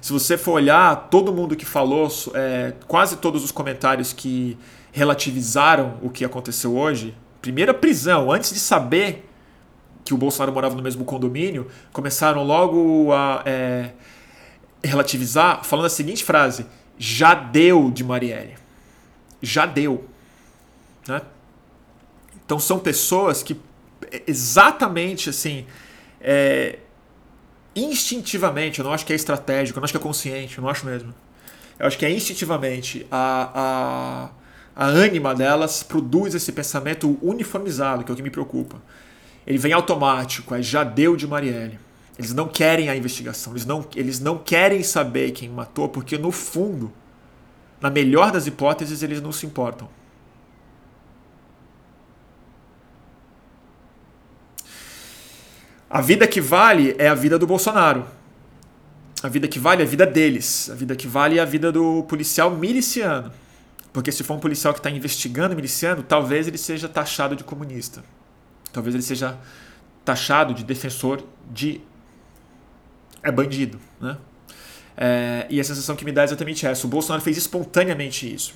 Se 0.00 0.12
você 0.12 0.36
for 0.36 0.52
olhar, 0.52 1.08
todo 1.10 1.32
mundo 1.32 1.54
que 1.54 1.64
falou, 1.64 2.08
é, 2.34 2.74
quase 2.88 3.16
todos 3.16 3.44
os 3.44 3.52
comentários 3.52 4.12
que 4.12 4.58
relativizaram 4.90 5.96
o 6.02 6.10
que 6.10 6.24
aconteceu 6.24 6.76
hoje, 6.76 7.14
primeira 7.40 7.72
prisão, 7.72 8.30
antes 8.30 8.52
de 8.52 8.58
saber 8.58 9.28
que 10.04 10.12
o 10.12 10.16
Bolsonaro 10.16 10.52
morava 10.52 10.74
no 10.74 10.82
mesmo 10.82 11.04
condomínio, 11.04 11.68
começaram 11.92 12.42
logo 12.42 13.12
a 13.12 13.42
é, 13.46 13.92
relativizar, 14.82 15.64
falando 15.64 15.86
a 15.86 15.90
seguinte 15.90 16.24
frase: 16.24 16.66
já 16.98 17.34
deu 17.34 17.90
de 17.90 18.02
Marielle. 18.02 18.56
Já 19.40 19.66
deu. 19.66 20.04
Né? 21.06 21.22
Então 22.44 22.58
são 22.58 22.78
pessoas 22.78 23.42
que 23.42 23.56
exatamente 24.26 25.30
assim. 25.30 25.66
É, 26.20 26.78
instintivamente, 27.74 28.78
eu 28.78 28.84
não 28.84 28.92
acho 28.92 29.04
que 29.06 29.12
é 29.12 29.16
estratégico, 29.16 29.78
eu 29.78 29.80
não 29.80 29.84
acho 29.84 29.92
que 29.92 29.98
é 29.98 30.00
consciente, 30.00 30.58
eu 30.58 30.62
não 30.62 30.68
acho 30.68 30.84
mesmo. 30.86 31.14
Eu 31.78 31.86
acho 31.86 31.98
que 31.98 32.04
é 32.04 32.10
instintivamente 32.10 33.06
a, 33.10 33.50
a 33.54 34.42
a 34.74 34.86
ânima 34.86 35.34
delas 35.34 35.82
produz 35.82 36.34
esse 36.34 36.50
pensamento 36.50 37.18
uniformizado, 37.22 38.04
que 38.04 38.10
é 38.10 38.14
o 38.14 38.16
que 38.16 38.22
me 38.22 38.30
preocupa. 38.30 38.82
Ele 39.46 39.58
vem 39.58 39.72
automático, 39.72 40.54
é 40.54 40.62
já 40.62 40.82
deu 40.82 41.14
de 41.14 41.26
Marielle. 41.26 41.78
Eles 42.18 42.32
não 42.32 42.48
querem 42.48 42.88
a 42.88 42.96
investigação, 42.96 43.52
eles 43.52 43.66
não, 43.66 43.84
eles 43.94 44.20
não 44.20 44.38
querem 44.38 44.82
saber 44.82 45.32
quem 45.32 45.48
matou, 45.48 45.88
porque 45.88 46.16
no 46.16 46.30
fundo, 46.30 46.92
na 47.80 47.90
melhor 47.90 48.30
das 48.30 48.46
hipóteses, 48.46 49.02
eles 49.02 49.20
não 49.20 49.32
se 49.32 49.44
importam. 49.44 49.88
A 55.92 56.00
vida 56.00 56.26
que 56.26 56.40
vale 56.40 56.96
é 56.98 57.06
a 57.06 57.14
vida 57.14 57.38
do 57.38 57.46
Bolsonaro. 57.46 58.06
A 59.22 59.28
vida 59.28 59.46
que 59.46 59.58
vale 59.58 59.82
é 59.82 59.84
a 59.84 59.88
vida 59.88 60.06
deles. 60.06 60.70
A 60.70 60.74
vida 60.74 60.96
que 60.96 61.06
vale 61.06 61.38
é 61.38 61.42
a 61.42 61.44
vida 61.44 61.70
do 61.70 62.02
policial 62.04 62.50
miliciano. 62.50 63.30
Porque 63.92 64.10
se 64.10 64.24
for 64.24 64.32
um 64.32 64.40
policial 64.40 64.72
que 64.72 64.80
está 64.80 64.88
investigando 64.88 65.54
miliciano, 65.54 66.02
talvez 66.02 66.48
ele 66.48 66.56
seja 66.56 66.88
taxado 66.88 67.36
de 67.36 67.44
comunista. 67.44 68.02
Talvez 68.72 68.94
ele 68.94 69.02
seja 69.02 69.38
taxado 70.02 70.54
de 70.54 70.64
defensor 70.64 71.22
de. 71.50 71.82
É 73.22 73.30
bandido. 73.30 73.78
Né? 74.00 74.16
É, 74.96 75.46
e 75.50 75.60
a 75.60 75.64
sensação 75.64 75.94
que 75.94 76.06
me 76.06 76.12
dá 76.12 76.22
é 76.22 76.24
exatamente 76.24 76.66
essa. 76.66 76.86
O 76.86 76.88
Bolsonaro 76.88 77.22
fez 77.22 77.36
espontaneamente 77.36 78.34
isso. 78.34 78.54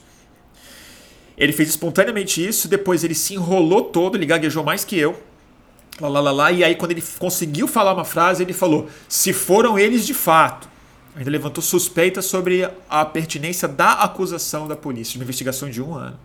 Ele 1.36 1.52
fez 1.52 1.68
espontaneamente 1.68 2.42
isso, 2.42 2.66
depois 2.66 3.04
ele 3.04 3.14
se 3.14 3.34
enrolou 3.34 3.84
todo, 3.84 4.16
ele 4.16 4.24
gaguejou 4.24 4.64
mais 4.64 4.86
que 4.86 4.98
eu. 4.98 5.22
Lá, 6.00 6.08
lá, 6.08 6.20
lá, 6.20 6.32
lá, 6.32 6.52
e 6.52 6.62
aí, 6.62 6.74
quando 6.74 6.90
ele 6.90 7.02
conseguiu 7.18 7.66
falar 7.66 7.94
uma 7.94 8.04
frase, 8.04 8.42
ele 8.42 8.52
falou: 8.52 8.88
Se 9.08 9.32
foram 9.32 9.78
eles 9.78 10.06
de 10.06 10.12
fato 10.12 10.68
ainda 11.16 11.30
levantou 11.30 11.62
suspeitas 11.62 12.26
sobre 12.26 12.70
a 12.90 13.04
pertinência 13.06 13.66
da 13.66 13.92
acusação 13.92 14.68
da 14.68 14.76
polícia, 14.76 15.12
de 15.12 15.18
uma 15.18 15.24
investigação 15.24 15.70
de 15.70 15.80
um 15.80 15.94
ano. 15.94 16.18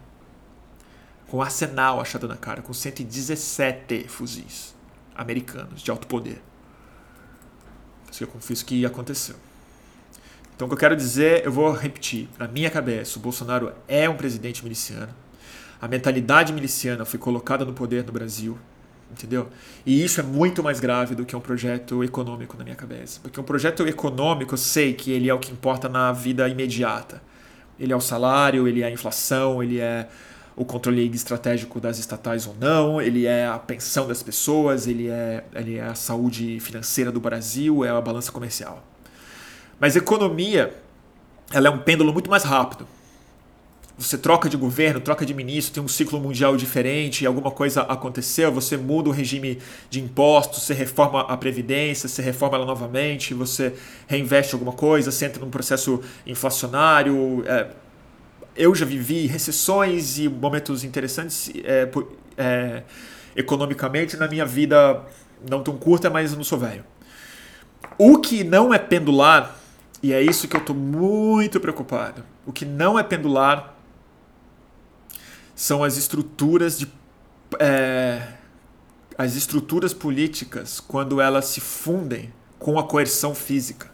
Com 1.28 1.42
arsenal 1.42 2.02
achado 2.02 2.28
na 2.28 2.36
cara, 2.36 2.62
com 2.62 2.74
117 2.74 4.10
fuzis 4.10 4.76
americanos 5.16 5.82
de 5.82 5.90
alto 5.90 6.06
poder. 6.08 6.42
Isso 8.12 8.22
eu 8.22 8.28
confio 8.28 8.58
que 8.66 8.86
aconteceu. 8.86 9.38
Então, 10.54 10.66
o 10.66 10.70
que 10.70 10.74
eu 10.74 10.80
quero 10.80 10.96
dizer, 10.98 11.46
eu 11.46 11.52
vou 11.54 11.72
repetir. 11.72 12.28
Na 12.38 12.48
minha 12.50 12.70
cabeça, 12.70 13.18
o 13.18 13.22
Bolsonaro 13.22 13.72
é 13.88 14.10
um 14.10 14.18
presidente 14.18 14.62
miliciano. 14.62 15.16
A 15.82 15.88
mentalidade 15.88 16.52
miliciana 16.52 17.06
foi 17.06 17.18
colocada 17.18 17.64
no 17.64 17.72
poder 17.72 18.04
no 18.04 18.12
Brasil 18.12 18.60
entendeu? 19.12 19.50
E 19.86 20.04
isso 20.04 20.20
é 20.20 20.24
muito 20.24 20.64
mais 20.64 20.80
grave 20.80 21.16
do 21.16 21.26
que 21.26 21.36
um 21.36 21.40
projeto 21.40 22.04
econômico 22.04 22.58
na 22.58 22.64
minha 22.64 22.76
cabeça. 22.76 23.20
Porque 23.22 23.40
um 23.40 23.44
projeto 23.44 23.88
econômico, 23.88 24.54
eu 24.54 24.58
sei 24.58 24.94
que 24.94 25.12
ele 25.12 25.30
é 25.30 25.34
o 25.34 25.40
que 25.40 25.52
importa 25.52 25.90
na 25.90 26.12
vida 26.12 26.48
imediata. 26.48 27.22
Ele 27.80 27.92
é 27.92 27.96
o 27.96 28.02
salário, 28.02 28.68
ele 28.68 28.82
é 28.82 28.86
a 28.86 28.92
inflação, 28.92 29.62
ele 29.62 29.80
é 29.80 30.08
o 30.56 30.64
controle 30.64 31.10
estratégico 31.10 31.80
das 31.80 31.98
estatais 31.98 32.46
ou 32.46 32.56
não, 32.60 33.02
ele 33.02 33.26
é 33.26 33.48
a 33.48 33.58
pensão 33.58 34.08
das 34.08 34.22
pessoas, 34.22 34.86
ele 34.86 35.08
é, 35.08 35.44
ele 35.56 35.78
é 35.78 35.84
a 35.84 35.96
saúde 35.96 36.60
financeira 36.60 37.12
do 37.12 37.20
Brasil, 37.20 37.84
é 37.84 37.90
a 37.90 38.00
balança 38.00 38.32
comercial. 38.32 38.86
Mas 39.80 39.96
economia, 39.96 40.76
ela 41.52 41.68
é 41.68 41.72
um 41.72 41.80
pêndulo 41.80 42.14
muito 42.14 42.30
mais 42.30 42.44
rápido 42.44 42.88
você 44.02 44.18
troca 44.18 44.50
de 44.50 44.58
governo, 44.58 45.00
troca 45.00 45.26
de 45.26 45.34
ministro, 45.34 45.74
tem 45.76 45.84
um 45.84 45.88
ciclo 45.88 46.20
mundial 46.20 46.58
diferente, 46.58 47.26
alguma 47.26 47.52
coisa 47.52 47.82
aconteceu, 47.82 48.52
você 48.52 48.76
muda 48.76 49.10
o 49.10 49.12
regime 49.12 49.60
de 49.90 50.02
impostos, 50.02 50.64
você 50.64 50.74
reforma 50.74 51.22
a 51.22 51.38
previdência, 51.38 52.10
você 52.10 52.22
reforma 52.22 52.58
ela 52.58 52.66
novamente, 52.66 53.34
você 53.34 53.74
reinveste 54.08 54.54
alguma 54.54 54.74
coisa, 54.74 55.12
você 55.12 55.26
entra 55.26 55.44
num 55.44 55.52
processo 55.52 56.02
inflacionário. 56.26 57.44
É, 57.46 57.68
eu 58.56 58.74
já 58.74 58.86
vivi 58.86 59.28
recessões 59.28 60.18
e 60.18 60.28
momentos 60.28 60.84
interessantes 60.84 61.52
é, 61.64 61.90
é, 62.38 62.84
economicamente 63.36 64.18
na 64.18 64.28
minha 64.28 64.46
vida, 64.46 65.02
não 65.50 65.64
tão 65.64 65.78
curta, 65.78 66.10
mas 66.10 66.32
eu 66.32 66.38
não 66.38 66.44
sou 66.44 66.58
velho. 66.58 66.84
O 67.98 68.18
que 68.18 68.44
não 68.44 68.74
é 68.74 68.80
pendular, 68.80 69.58
e 70.02 70.12
é 70.12 70.22
isso 70.22 70.48
que 70.48 70.56
eu 70.56 70.60
estou 70.60 70.76
muito 70.76 71.60
preocupado, 71.60 72.24
o 72.46 72.52
que 72.52 72.66
não 72.66 72.98
é 72.98 73.04
pendular 73.04 73.71
são 75.62 75.84
as 75.84 75.96
estruturas 75.96 76.80
de 76.80 76.92
é, 77.60 78.30
as 79.16 79.36
estruturas 79.36 79.94
políticas 79.94 80.80
quando 80.80 81.22
elas 81.22 81.46
se 81.46 81.62
fundem 81.62 82.34
com 82.58 82.80
a 82.80 82.84
coerção 82.84 83.36
física. 83.36 83.92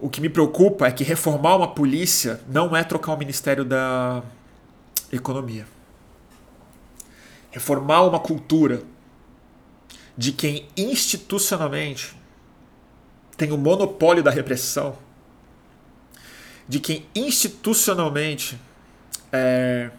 O 0.00 0.08
que 0.08 0.22
me 0.22 0.30
preocupa 0.30 0.86
é 0.86 0.92
que 0.92 1.04
reformar 1.04 1.56
uma 1.56 1.74
polícia 1.74 2.40
não 2.48 2.74
é 2.74 2.82
trocar 2.82 3.12
o 3.12 3.18
Ministério 3.18 3.66
da 3.66 4.22
Economia. 5.12 5.66
Reformar 7.50 8.04
uma 8.04 8.18
cultura 8.18 8.82
de 10.16 10.32
quem 10.32 10.66
institucionalmente 10.74 12.16
tem 13.36 13.52
o 13.52 13.58
monopólio 13.58 14.22
da 14.22 14.30
repressão, 14.30 14.96
de 16.66 16.80
quem 16.80 17.06
institucionalmente 17.14 18.58
é, 19.30 19.90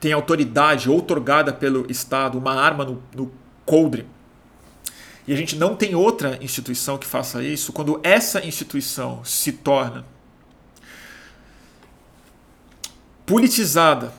tem 0.00 0.12
autoridade 0.12 0.88
outorgada 0.88 1.52
pelo 1.52 1.90
Estado, 1.90 2.38
uma 2.38 2.54
arma 2.54 2.84
no, 2.84 3.02
no 3.14 3.32
coldre, 3.64 4.06
e 5.28 5.32
a 5.34 5.36
gente 5.36 5.56
não 5.56 5.76
tem 5.76 5.94
outra 5.94 6.38
instituição 6.42 6.96
que 6.96 7.06
faça 7.06 7.42
isso, 7.42 7.70
quando 7.70 8.00
essa 8.02 8.42
instituição 8.42 9.22
se 9.22 9.52
torna 9.52 10.06
politizada, 13.26 14.10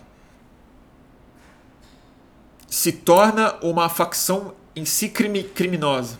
se 2.67 2.91
torna 2.91 3.55
uma 3.63 3.89
facção 3.89 4.53
em 4.75 4.85
si 4.85 5.09
criminosa 5.09 6.19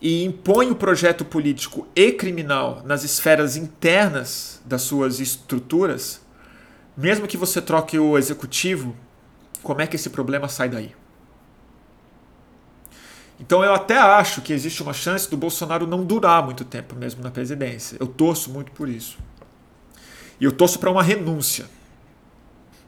e 0.00 0.24
impõe 0.24 0.70
o 0.70 0.74
projeto 0.74 1.22
político 1.22 1.86
e 1.94 2.12
criminal 2.12 2.82
nas 2.82 3.04
esferas 3.04 3.58
internas 3.58 4.62
das 4.64 4.80
suas 4.80 5.20
estruturas, 5.20 6.22
mesmo 6.96 7.26
que 7.26 7.36
você 7.36 7.60
troque 7.60 7.98
o 7.98 8.16
executivo, 8.16 8.96
como 9.62 9.82
é 9.82 9.86
que 9.86 9.96
esse 9.96 10.10
problema 10.10 10.48
sai 10.48 10.68
daí? 10.68 10.94
Então 13.38 13.62
eu 13.62 13.74
até 13.74 13.98
acho 13.98 14.40
que 14.40 14.52
existe 14.52 14.82
uma 14.82 14.94
chance 14.94 15.28
do 15.28 15.36
Bolsonaro 15.36 15.86
não 15.86 16.04
durar 16.04 16.42
muito 16.42 16.64
tempo 16.64 16.94
mesmo 16.96 17.22
na 17.22 17.30
presidência. 17.30 17.96
Eu 18.00 18.06
torço 18.06 18.50
muito 18.50 18.72
por 18.72 18.88
isso. 18.88 19.18
E 20.40 20.44
eu 20.44 20.52
torço 20.52 20.78
para 20.78 20.90
uma 20.90 21.02
renúncia. 21.02 21.66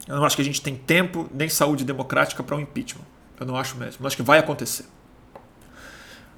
Eu 0.07 0.15
não 0.15 0.25
acho 0.25 0.35
que 0.35 0.41
a 0.41 0.45
gente 0.45 0.61
tem 0.61 0.75
tempo 0.75 1.29
nem 1.31 1.47
saúde 1.47 1.85
democrática 1.85 2.41
para 2.41 2.55
um 2.55 2.59
impeachment. 2.59 3.05
Eu 3.39 3.45
não 3.45 3.55
acho 3.55 3.77
mesmo. 3.77 4.03
Eu 4.03 4.07
acho 4.07 4.15
que 4.15 4.23
vai 4.23 4.39
acontecer. 4.39 4.85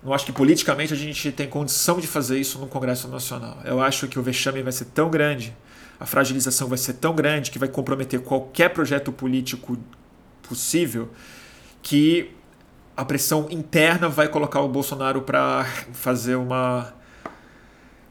Não 0.04 0.14
acho 0.14 0.26
que 0.26 0.32
politicamente 0.32 0.94
a 0.94 0.98
gente 0.98 1.32
tem 1.32 1.48
condição 1.48 2.00
de 2.00 2.08
fazer 2.08 2.38
isso 2.38 2.60
no 2.60 2.68
Congresso 2.68 3.08
Nacional. 3.08 3.60
Eu 3.64 3.82
acho 3.82 4.08
que 4.08 4.20
o 4.20 4.24
vexame 4.24 4.62
vai 4.62 4.72
ser 4.72 4.86
tão 4.86 5.10
grande 5.10 5.56
a 6.02 6.06
fragilização 6.08 6.68
vai 6.68 6.80
ser 6.80 6.94
tão 6.94 7.14
grande 7.14 7.52
que 7.52 7.60
vai 7.60 7.70
comprometer 7.70 8.20
qualquer 8.22 8.70
projeto 8.70 9.12
político 9.12 9.78
possível 10.42 11.12
que 11.80 12.32
a 12.98 13.06
pressão 13.06 13.46
interna 13.52 14.10
vai 14.10 14.28
colocar 14.28 14.62
o 14.62 14.68
Bolsonaro 14.68 15.22
para 15.22 15.64
fazer 15.94 16.34
uma 16.38 16.92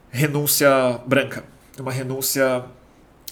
renúncia 0.09 1.01
branca, 1.05 1.43
uma 1.77 1.91
renúncia 1.91 2.63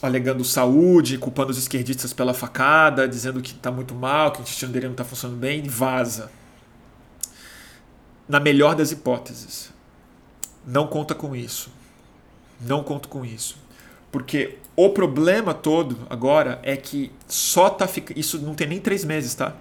alegando 0.02 0.44
saúde, 0.44 1.18
culpando 1.18 1.52
os 1.52 1.58
esquerdistas 1.58 2.12
pela 2.12 2.34
facada, 2.34 3.08
dizendo 3.08 3.42
que 3.42 3.52
está 3.52 3.72
muito 3.72 3.96
mal, 3.96 4.34
que 4.34 4.40
o 4.40 4.42
intestino 4.42 4.74
dele 4.74 4.88
não 4.88 4.94
está 4.94 5.06
funcionando 5.06 5.40
bem, 5.40 5.64
e 5.64 5.70
vaza. 5.70 6.30
Na 8.28 8.42
melhor 8.42 8.76
das 8.76 8.92
hipóteses. 8.92 9.72
Não 10.68 10.86
conta 10.86 11.16
com 11.16 11.34
isso. 11.34 11.72
Não 12.60 12.84
conto 12.84 13.08
com 13.08 13.26
isso. 13.26 13.58
Porque 14.12 14.58
o 14.76 14.90
problema 14.90 15.54
todo 15.54 15.98
agora 16.10 16.60
é 16.64 16.76
que 16.76 17.12
só 17.28 17.70
tá 17.70 17.88
ficando. 17.88 18.20
Isso 18.20 18.40
não 18.40 18.56
tem 18.56 18.68
nem 18.68 18.80
três 18.80 19.04
meses, 19.04 19.36
tá? 19.36 19.54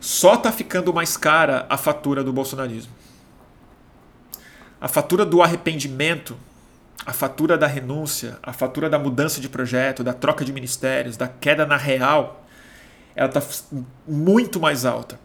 Só 0.00 0.36
tá 0.36 0.52
ficando 0.52 0.92
mais 0.92 1.16
cara 1.16 1.66
a 1.68 1.76
fatura 1.76 2.22
do 2.22 2.32
bolsonarismo. 2.32 2.92
A 4.80 4.88
fatura 4.88 5.24
do 5.24 5.42
arrependimento 5.42 6.36
a 7.06 7.12
fatura 7.12 7.56
da 7.56 7.68
renúncia, 7.68 8.36
a 8.42 8.52
fatura 8.52 8.90
da 8.90 8.98
mudança 8.98 9.40
de 9.40 9.48
projeto, 9.48 10.02
da 10.02 10.12
troca 10.12 10.44
de 10.44 10.52
ministérios, 10.52 11.16
da 11.16 11.28
queda 11.28 11.64
na 11.64 11.76
real, 11.76 12.44
ela 13.14 13.28
está 13.28 13.40
muito 14.06 14.58
mais 14.58 14.84
alta. 14.84 15.18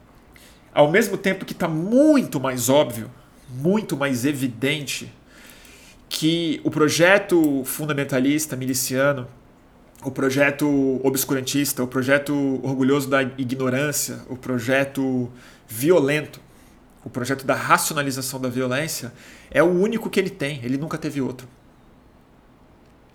Ao 0.72 0.92
mesmo 0.92 1.18
tempo 1.18 1.44
que 1.44 1.54
está 1.54 1.68
muito 1.68 2.40
mais 2.40 2.70
óbvio, 2.70 3.10
muito 3.50 3.98
mais 3.98 4.26
evidente 4.26 5.12
que 6.14 6.60
o 6.66 6.70
projeto 6.70 7.64
fundamentalista, 7.64 8.58
miliciano, 8.58 9.30
o 10.04 10.12
projeto 10.12 11.00
obscurantista, 11.06 11.82
o 11.82 11.88
projeto 11.88 12.60
orgulhoso 12.62 13.10
da 13.10 13.24
ignorância, 13.24 14.20
o 14.28 14.36
projeto 14.36 15.32
violento, 15.66 16.42
o 17.06 17.10
projeto 17.10 17.46
da 17.46 17.56
racionalização 17.56 18.42
da 18.42 18.50
violência, 18.50 19.14
é 19.50 19.64
o 19.64 19.68
único 19.68 20.10
que 20.10 20.20
ele 20.20 20.30
tem, 20.30 20.60
ele 20.66 20.78
nunca 20.78 20.98
teve 20.98 21.22
outro. 21.22 21.48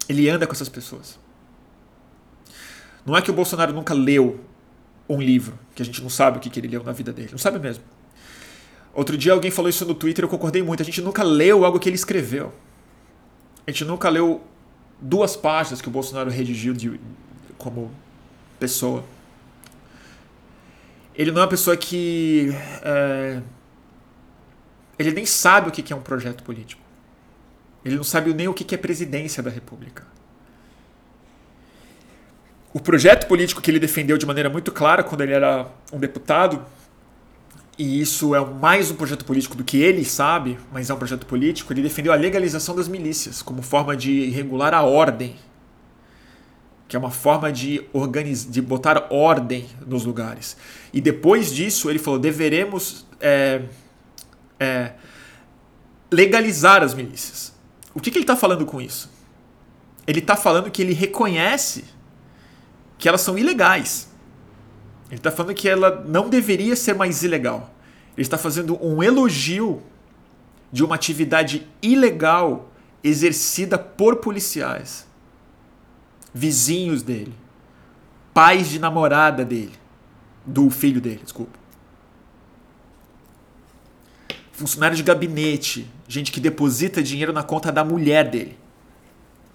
Ele 0.08 0.30
anda 0.30 0.46
com 0.46 0.54
essas 0.54 0.70
pessoas. 0.70 1.18
Não 3.04 3.14
é 3.14 3.20
que 3.20 3.30
o 3.30 3.34
Bolsonaro 3.34 3.74
nunca 3.74 3.92
leu 3.92 4.40
um 5.06 5.20
livro, 5.20 5.58
que 5.74 5.82
a 5.82 5.84
gente 5.84 6.02
não 6.02 6.08
sabe 6.08 6.38
o 6.38 6.40
que, 6.40 6.48
que 6.48 6.58
ele 6.58 6.68
leu 6.68 6.82
na 6.82 6.92
vida 6.92 7.12
dele. 7.12 7.28
Não 7.30 7.38
sabe 7.38 7.58
mesmo. 7.58 7.84
Outro 8.94 9.18
dia 9.18 9.34
alguém 9.34 9.50
falou 9.50 9.68
isso 9.68 9.84
no 9.84 9.94
Twitter, 9.94 10.24
eu 10.24 10.30
concordei 10.30 10.62
muito. 10.62 10.82
A 10.82 10.86
gente 10.86 11.02
nunca 11.02 11.22
leu 11.22 11.62
algo 11.62 11.78
que 11.78 11.90
ele 11.90 11.96
escreveu. 11.96 12.54
A 13.66 13.70
gente 13.70 13.84
nunca 13.84 14.08
leu 14.08 14.42
duas 15.00 15.36
páginas 15.36 15.80
que 15.80 15.88
o 15.88 15.90
Bolsonaro 15.90 16.30
redigiu 16.30 16.72
de, 16.72 17.00
como 17.58 17.90
pessoa. 18.58 19.04
Ele 21.14 21.32
não 21.32 21.40
é 21.40 21.44
uma 21.44 21.50
pessoa 21.50 21.76
que. 21.76 22.50
É, 22.82 23.40
ele 24.98 25.12
nem 25.12 25.26
sabe 25.26 25.68
o 25.68 25.72
que 25.72 25.92
é 25.92 25.96
um 25.96 26.00
projeto 26.00 26.42
político. 26.42 26.80
Ele 27.84 27.96
não 27.96 28.04
sabe 28.04 28.34
nem 28.34 28.48
o 28.48 28.54
que 28.54 28.74
é 28.74 28.78
presidência 28.78 29.42
da 29.42 29.50
República. 29.50 30.04
O 32.72 32.80
projeto 32.80 33.26
político 33.26 33.62
que 33.62 33.70
ele 33.70 33.78
defendeu 33.78 34.18
de 34.18 34.26
maneira 34.26 34.50
muito 34.50 34.70
clara 34.70 35.02
quando 35.02 35.22
ele 35.22 35.32
era 35.32 35.66
um 35.92 35.98
deputado, 35.98 36.64
e 37.78 38.00
isso 38.00 38.34
é 38.34 38.42
mais 38.42 38.90
um 38.90 38.94
projeto 38.94 39.24
político 39.24 39.54
do 39.54 39.62
que 39.62 39.76
ele 39.76 40.04
sabe, 40.04 40.58
mas 40.72 40.88
é 40.88 40.94
um 40.94 40.96
projeto 40.96 41.26
político, 41.26 41.72
ele 41.72 41.82
defendeu 41.82 42.12
a 42.12 42.16
legalização 42.16 42.74
das 42.74 42.88
milícias 42.88 43.42
como 43.42 43.60
forma 43.60 43.94
de 43.94 44.30
regular 44.30 44.72
a 44.72 44.82
ordem, 44.82 45.36
que 46.88 46.96
é 46.96 46.98
uma 46.98 47.10
forma 47.10 47.52
de, 47.52 47.84
organizar, 47.92 48.50
de 48.50 48.62
botar 48.62 49.06
ordem 49.10 49.66
nos 49.86 50.04
lugares. 50.04 50.56
E 50.92 51.00
depois 51.00 51.52
disso, 51.52 51.90
ele 51.90 51.98
falou: 51.98 52.18
deveremos 52.18 53.04
é, 53.20 53.62
é, 54.58 54.92
legalizar 56.10 56.82
as 56.82 56.94
milícias. 56.94 57.52
O 57.94 58.00
que, 58.00 58.10
que 58.10 58.16
ele 58.16 58.24
está 58.24 58.36
falando 58.36 58.64
com 58.64 58.80
isso? 58.80 59.10
Ele 60.06 60.20
está 60.20 60.36
falando 60.36 60.70
que 60.70 60.80
ele 60.80 60.94
reconhece 60.94 61.84
que 62.96 63.08
elas 63.08 63.20
são 63.20 63.36
ilegais. 63.36 64.08
Ele 65.08 65.18
está 65.18 65.30
falando 65.30 65.54
que 65.54 65.68
ela 65.68 66.04
não 66.06 66.28
deveria 66.28 66.74
ser 66.74 66.94
mais 66.94 67.22
ilegal. 67.22 67.70
Ele 68.16 68.22
está 68.22 68.36
fazendo 68.36 68.78
um 68.84 69.02
elogio 69.02 69.82
de 70.72 70.84
uma 70.84 70.94
atividade 70.94 71.66
ilegal 71.80 72.70
exercida 73.02 73.78
por 73.78 74.16
policiais, 74.16 75.06
vizinhos 76.34 77.02
dele, 77.02 77.34
pais 78.34 78.68
de 78.68 78.78
namorada 78.78 79.44
dele, 79.44 79.74
do 80.44 80.68
filho 80.70 81.00
dele, 81.00 81.20
desculpa. 81.22 81.66
funcionário 84.56 84.96
de 84.96 85.02
gabinete, 85.02 85.86
gente 86.08 86.32
que 86.32 86.40
deposita 86.40 87.02
dinheiro 87.02 87.30
na 87.30 87.42
conta 87.42 87.70
da 87.70 87.84
mulher 87.84 88.30
dele. 88.30 88.58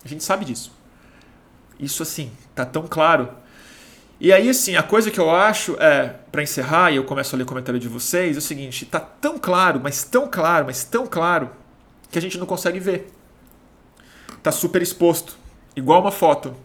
A 0.06 0.08
gente 0.08 0.24
sabe 0.24 0.45
disso. 0.45 0.72
Isso 1.80 2.04
assim, 2.04 2.32
tá 2.54 2.66
tão 2.66 2.86
claro. 2.88 3.30
E 4.24 4.32
aí 4.32 4.47
assim, 4.47 4.76
a 4.76 4.84
coisa 4.84 5.09
que 5.09 5.19
eu 5.19 5.32
acho 5.32 5.76
é, 5.80 6.13
para 6.32 6.43
encerrar 6.43 6.91
e 6.91 6.97
eu 6.97 7.03
começo 7.03 7.36
a 7.36 7.38
ler 7.38 7.43
o 7.43 7.47
comentário 7.47 7.80
de 7.80 7.88
vocês, 7.88 8.36
é 8.36 8.39
o 8.39 8.41
seguinte, 8.41 8.86
tá 8.86 8.99
tão 8.99 9.39
claro, 9.39 9.80
mas 9.82 10.03
tão 10.03 10.30
claro, 10.30 10.67
mas 10.67 10.84
tão 10.84 11.07
claro 11.07 11.49
que 12.11 12.19
a 12.19 12.22
gente 12.22 12.38
não 12.38 12.45
consegue 12.45 12.80
ver. 12.80 13.11
Tá 14.43 14.51
super 14.51 14.80
exposto, 14.80 15.36
igual 15.76 16.01
uma 16.01 16.11
foto. 16.11 16.55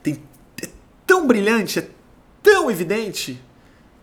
Tem 0.00 0.22
é 0.62 0.68
tão 1.04 1.26
brilhante, 1.26 1.80
é 1.80 1.88
tão 2.40 2.70
evidente 2.70 3.42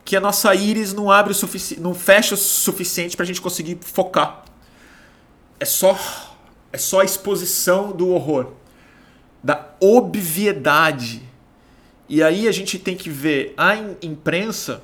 que 0.04 0.18
a 0.18 0.20
nossa 0.20 0.54
íris 0.54 0.91
não 0.91 1.10
abre 1.10 1.32
o 1.32 1.36
suficiente, 1.36 1.82
não 1.82 1.95
fecha 1.95 2.36
o 2.36 2.38
suficiente 2.38 3.16
para 3.16 3.24
a 3.24 3.28
gente 3.28 3.39
conseguir 3.39 3.78
focar. 3.80 4.43
É 5.58 5.64
só 5.64 5.97
é 6.74 6.78
só 6.78 6.99
a 6.99 7.06
exposição 7.06 7.93
do 7.93 8.10
horror, 8.10 8.52
da 9.41 9.70
obviedade. 9.80 11.31
E 12.12 12.22
aí 12.22 12.45
a 12.45 12.51
gente 12.51 12.78
tem 12.78 12.93
que 12.93 13.09
ver 13.09 13.53
a 13.55 13.74
imprensa 14.01 14.84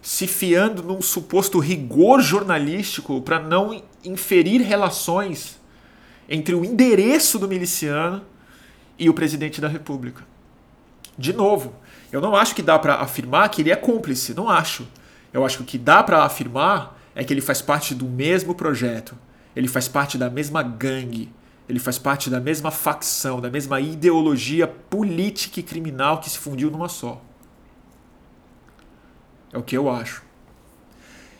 se 0.00 0.26
fiando 0.26 0.82
num 0.82 1.02
suposto 1.02 1.58
rigor 1.58 2.22
jornalístico 2.22 3.20
para 3.20 3.38
não 3.38 3.82
inferir 4.02 4.62
relações 4.62 5.60
entre 6.26 6.54
o 6.54 6.64
endereço 6.64 7.38
do 7.38 7.46
miliciano 7.46 8.22
e 8.98 9.10
o 9.10 9.12
presidente 9.12 9.60
da 9.60 9.68
República. 9.68 10.26
De 11.18 11.34
novo, 11.34 11.74
eu 12.10 12.22
não 12.22 12.34
acho 12.34 12.54
que 12.54 12.62
dá 12.62 12.78
para 12.78 12.94
afirmar 12.94 13.50
que 13.50 13.60
ele 13.60 13.70
é 13.70 13.76
cúmplice, 13.76 14.32
não 14.32 14.48
acho. 14.48 14.88
Eu 15.30 15.44
acho 15.44 15.58
que 15.58 15.62
o 15.62 15.66
que 15.66 15.76
dá 15.76 16.02
para 16.02 16.24
afirmar 16.24 16.98
é 17.14 17.22
que 17.22 17.34
ele 17.34 17.42
faz 17.42 17.60
parte 17.60 17.94
do 17.94 18.06
mesmo 18.06 18.54
projeto, 18.54 19.14
ele 19.54 19.68
faz 19.68 19.88
parte 19.88 20.16
da 20.16 20.30
mesma 20.30 20.62
gangue, 20.62 21.30
ele 21.72 21.78
faz 21.78 21.98
parte 21.98 22.28
da 22.28 22.38
mesma 22.38 22.70
facção, 22.70 23.40
da 23.40 23.48
mesma 23.48 23.80
ideologia 23.80 24.68
política 24.68 25.58
e 25.58 25.62
criminal 25.62 26.20
que 26.20 26.28
se 26.28 26.36
fundiu 26.36 26.70
numa 26.70 26.86
só. 26.86 27.18
É 29.50 29.56
o 29.56 29.62
que 29.62 29.74
eu 29.74 29.88
acho. 29.88 30.22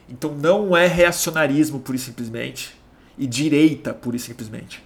Então 0.08 0.34
não 0.34 0.74
é 0.74 0.86
reacionarismo 0.86 1.80
pura 1.80 1.96
e 1.96 2.00
simplesmente 2.00 2.74
e 3.18 3.26
direita 3.26 3.92
pura 3.92 4.16
e 4.16 4.18
simplesmente. 4.18 4.82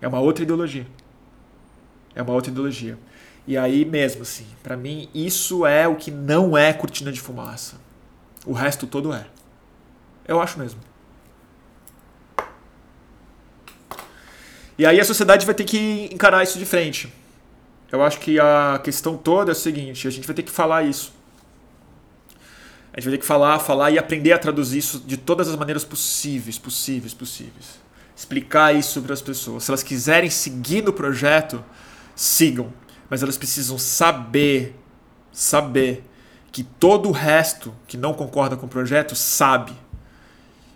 É 0.00 0.08
uma 0.08 0.20
outra 0.20 0.42
ideologia. 0.42 0.86
É 2.14 2.22
uma 2.22 2.32
outra 2.32 2.50
ideologia. 2.50 2.98
E 3.46 3.58
aí 3.58 3.84
mesmo, 3.84 4.22
assim, 4.22 4.46
para 4.62 4.74
mim 4.74 5.10
isso 5.14 5.66
é 5.66 5.86
o 5.86 5.96
que 5.96 6.10
não 6.10 6.56
é 6.56 6.72
cortina 6.72 7.12
de 7.12 7.20
fumaça. 7.20 7.76
O 8.46 8.54
resto 8.54 8.86
todo 8.86 9.12
é. 9.12 9.26
Eu 10.26 10.40
acho 10.40 10.58
mesmo. 10.58 10.80
E 14.76 14.84
aí 14.84 15.00
a 15.00 15.04
sociedade 15.04 15.46
vai 15.46 15.54
ter 15.54 15.64
que 15.64 16.08
encarar 16.12 16.42
isso 16.42 16.58
de 16.58 16.66
frente. 16.66 17.12
Eu 17.92 18.02
acho 18.02 18.18
que 18.18 18.40
a 18.40 18.80
questão 18.82 19.16
toda 19.16 19.50
é 19.50 19.52
a 19.52 19.54
seguinte: 19.54 20.08
a 20.08 20.10
gente 20.10 20.26
vai 20.26 20.34
ter 20.34 20.42
que 20.42 20.50
falar 20.50 20.82
isso. 20.82 21.12
A 22.92 23.00
gente 23.00 23.08
vai 23.08 23.18
ter 23.18 23.22
que 23.22 23.26
falar, 23.26 23.58
falar 23.58 23.90
e 23.90 23.98
aprender 23.98 24.32
a 24.32 24.38
traduzir 24.38 24.78
isso 24.78 25.00
de 25.00 25.16
todas 25.16 25.48
as 25.48 25.56
maneiras 25.56 25.84
possíveis, 25.84 26.58
possíveis, 26.58 27.12
possíveis. 27.12 27.80
Explicar 28.16 28.74
isso 28.74 29.02
para 29.02 29.12
as 29.12 29.20
pessoas. 29.20 29.64
Se 29.64 29.70
elas 29.70 29.82
quiserem 29.82 30.30
seguir 30.30 30.82
no 30.82 30.92
projeto, 30.92 31.64
sigam 32.14 32.72
mas 33.08 33.22
elas 33.22 33.36
precisam 33.36 33.78
saber, 33.78 34.74
saber 35.32 36.04
que 36.50 36.62
todo 36.62 37.08
o 37.08 37.12
resto 37.12 37.74
que 37.86 37.96
não 37.96 38.14
concorda 38.14 38.56
com 38.56 38.66
o 38.66 38.68
projeto 38.68 39.14
sabe 39.14 39.72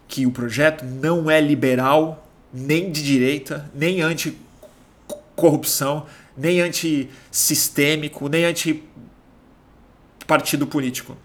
que 0.06 0.26
o 0.26 0.30
projeto 0.30 0.84
não 0.84 1.30
é 1.30 1.40
liberal, 1.40 2.27
nem 2.52 2.90
de 2.90 3.02
direita, 3.02 3.70
nem 3.74 4.00
anti-corrupção, 4.00 6.06
nem 6.36 6.60
anti-sistêmico, 6.60 8.28
nem 8.28 8.44
anti-partido 8.44 10.66
político. 10.66 11.16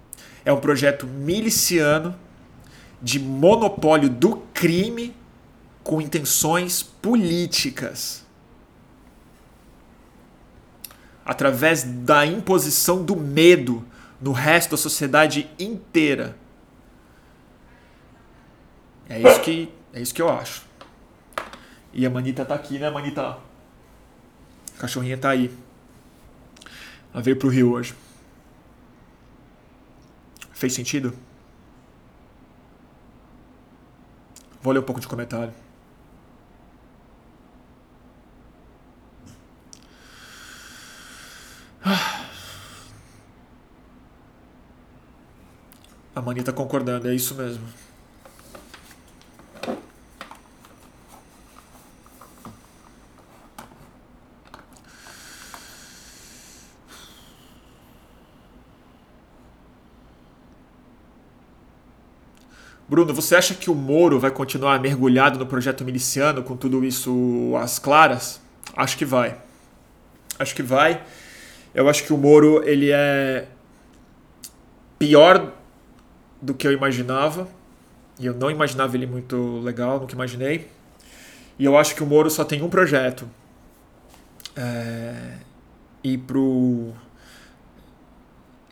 É 0.46 0.52
um 0.52 0.60
projeto 0.60 1.08
miliciano 1.08 2.16
de 3.02 3.20
monopólio 3.20 4.10
do 4.10 4.38
crime 4.54 5.16
com 5.84 6.02
intenções 6.02 6.82
políticas. 6.82 8.24
Através 11.26 11.84
da 11.84 12.26
imposição 12.26 13.04
do 13.04 13.16
medo 13.16 13.86
no 14.20 14.32
resto 14.32 14.72
da 14.72 14.78
sociedade 14.78 15.50
inteira. 15.60 16.38
É 19.10 19.20
isso 19.20 19.42
que, 19.42 19.70
é 19.94 20.02
isso 20.02 20.14
que 20.14 20.22
eu 20.22 20.30
acho. 20.30 20.64
E 21.94 22.06
a 22.06 22.10
Manita 22.10 22.44
tá 22.44 22.56
aqui, 22.56 22.80
né, 22.80 22.90
Manita? 22.90 23.38
A 24.76 24.80
cachorrinha 24.80 25.18
tá 25.18 25.30
aí. 25.30 25.56
Ela 27.14 27.22
veio 27.22 27.38
pro 27.38 27.50
Rio 27.50 27.72
hoje. 27.72 27.96
Fez 30.52 30.74
sentido? 30.74 31.14
Vou 34.62 34.74
ler 34.74 34.80
um 34.80 34.84
pouco 34.84 35.00
de 35.00 35.08
comentário. 35.08 35.54
A 46.16 46.22
Mani 46.22 46.44
tá 46.44 46.54
concordando, 46.54 47.10
é 47.10 47.14
isso 47.14 47.36
mesmo. 47.36 47.68
Bruno, 62.94 63.12
você 63.12 63.36
acha 63.36 63.56
que 63.56 63.72
o 63.72 63.74
Moro 63.74 64.20
vai 64.20 64.30
continuar 64.30 64.80
mergulhado 64.80 65.40
no 65.40 65.48
projeto 65.48 65.84
miliciano 65.84 66.44
com 66.44 66.56
tudo 66.56 66.86
isso 66.86 67.52
às 67.60 67.80
claras? 67.80 68.40
Acho 68.78 68.96
que 68.96 69.04
vai. 69.04 69.36
Acho 70.38 70.54
que 70.54 70.62
vai. 70.62 71.02
Eu 71.74 71.90
acho 71.90 72.04
que 72.04 72.14
o 72.14 72.18
Moro 72.20 72.64
ele 72.64 72.92
é 72.92 73.48
pior 75.00 75.54
do 76.40 76.54
que 76.54 76.68
eu 76.68 76.72
imaginava. 76.72 77.48
E 78.20 78.28
eu 78.28 78.36
não 78.36 78.52
imaginava 78.52 78.96
ele 78.96 79.08
muito 79.08 79.60
legal, 79.62 80.00
nunca 80.00 80.14
imaginei. 80.14 80.68
E 81.58 81.66
eu 81.66 81.76
acho 81.76 81.96
que 81.96 82.04
o 82.04 82.06
Moro 82.06 82.30
só 82.30 82.44
tem 82.46 82.62
um 82.62 82.70
projeto. 82.70 83.28
É, 84.56 85.38
ir 86.04 86.20
pro 86.20 86.94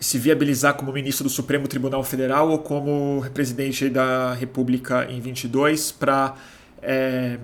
se 0.02 0.18
viabilizar 0.18 0.74
como 0.74 0.92
ministro 0.92 1.24
do 1.24 1.30
Supremo 1.30 1.68
Tribunal 1.68 2.04
Federal 2.04 2.50
ou 2.50 2.58
como 2.58 3.24
presidente 3.36 3.88
da 3.88 4.34
República 4.34 5.06
em 5.08 5.22
22 5.22 5.92
para 5.92 6.36
é, 6.82 7.38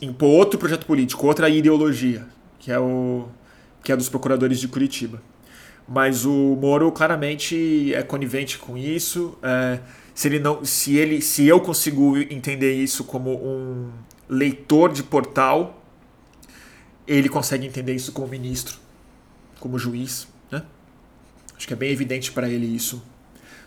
impor 0.00 0.28
outro 0.28 0.60
projeto 0.60 0.86
político, 0.86 1.26
outra 1.26 1.48
ideologia, 1.48 2.24
que 2.60 2.70
é 2.70 2.78
o 2.78 3.26
que 3.82 3.90
é 3.90 3.96
dos 3.96 4.08
procuradores 4.08 4.60
de 4.60 4.68
Curitiba. 4.68 5.20
Mas 5.88 6.24
o 6.24 6.56
Moro 6.60 6.92
claramente 6.92 7.92
é 7.94 8.02
conivente 8.04 8.56
com 8.56 8.78
isso. 8.78 9.36
É, 9.42 9.80
se 10.14 10.28
ele 10.28 10.38
não, 10.38 10.64
se 10.64 10.96
ele, 10.96 11.20
se 11.20 11.48
eu 11.48 11.58
consigo 11.58 12.16
entender 12.16 12.74
isso 12.74 13.02
como 13.02 13.34
um 13.34 13.90
leitor 14.28 14.92
de 14.92 15.02
portal, 15.02 15.82
ele 17.08 17.28
consegue 17.28 17.66
entender 17.66 17.92
isso 17.92 18.12
como 18.12 18.28
ministro, 18.28 18.78
como 19.58 19.76
juiz. 19.76 20.28
Acho 21.60 21.66
que 21.66 21.74
é 21.74 21.76
bem 21.76 21.90
evidente 21.90 22.32
para 22.32 22.48
ele 22.48 22.64
isso. 22.64 23.02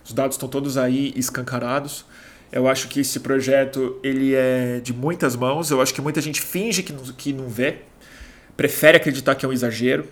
Os 0.03 0.13
dados 0.13 0.33
estão 0.33 0.49
todos 0.49 0.79
aí 0.79 1.13
escancarados. 1.15 2.03
Eu 2.51 2.67
acho 2.67 2.87
que 2.87 3.01
esse 3.01 3.19
projeto 3.19 3.99
ele 4.01 4.33
é 4.33 4.79
de 4.79 4.91
muitas 4.91 5.35
mãos. 5.35 5.69
Eu 5.69 5.79
acho 5.79 5.93
que 5.93 6.01
muita 6.01 6.19
gente 6.19 6.41
finge 6.41 6.81
que 6.81 6.91
não, 6.91 7.03
que 7.03 7.31
não 7.31 7.47
vê, 7.47 7.81
prefere 8.57 8.97
acreditar 8.97 9.35
que 9.35 9.45
é 9.45 9.47
um 9.47 9.53
exagero 9.53 10.07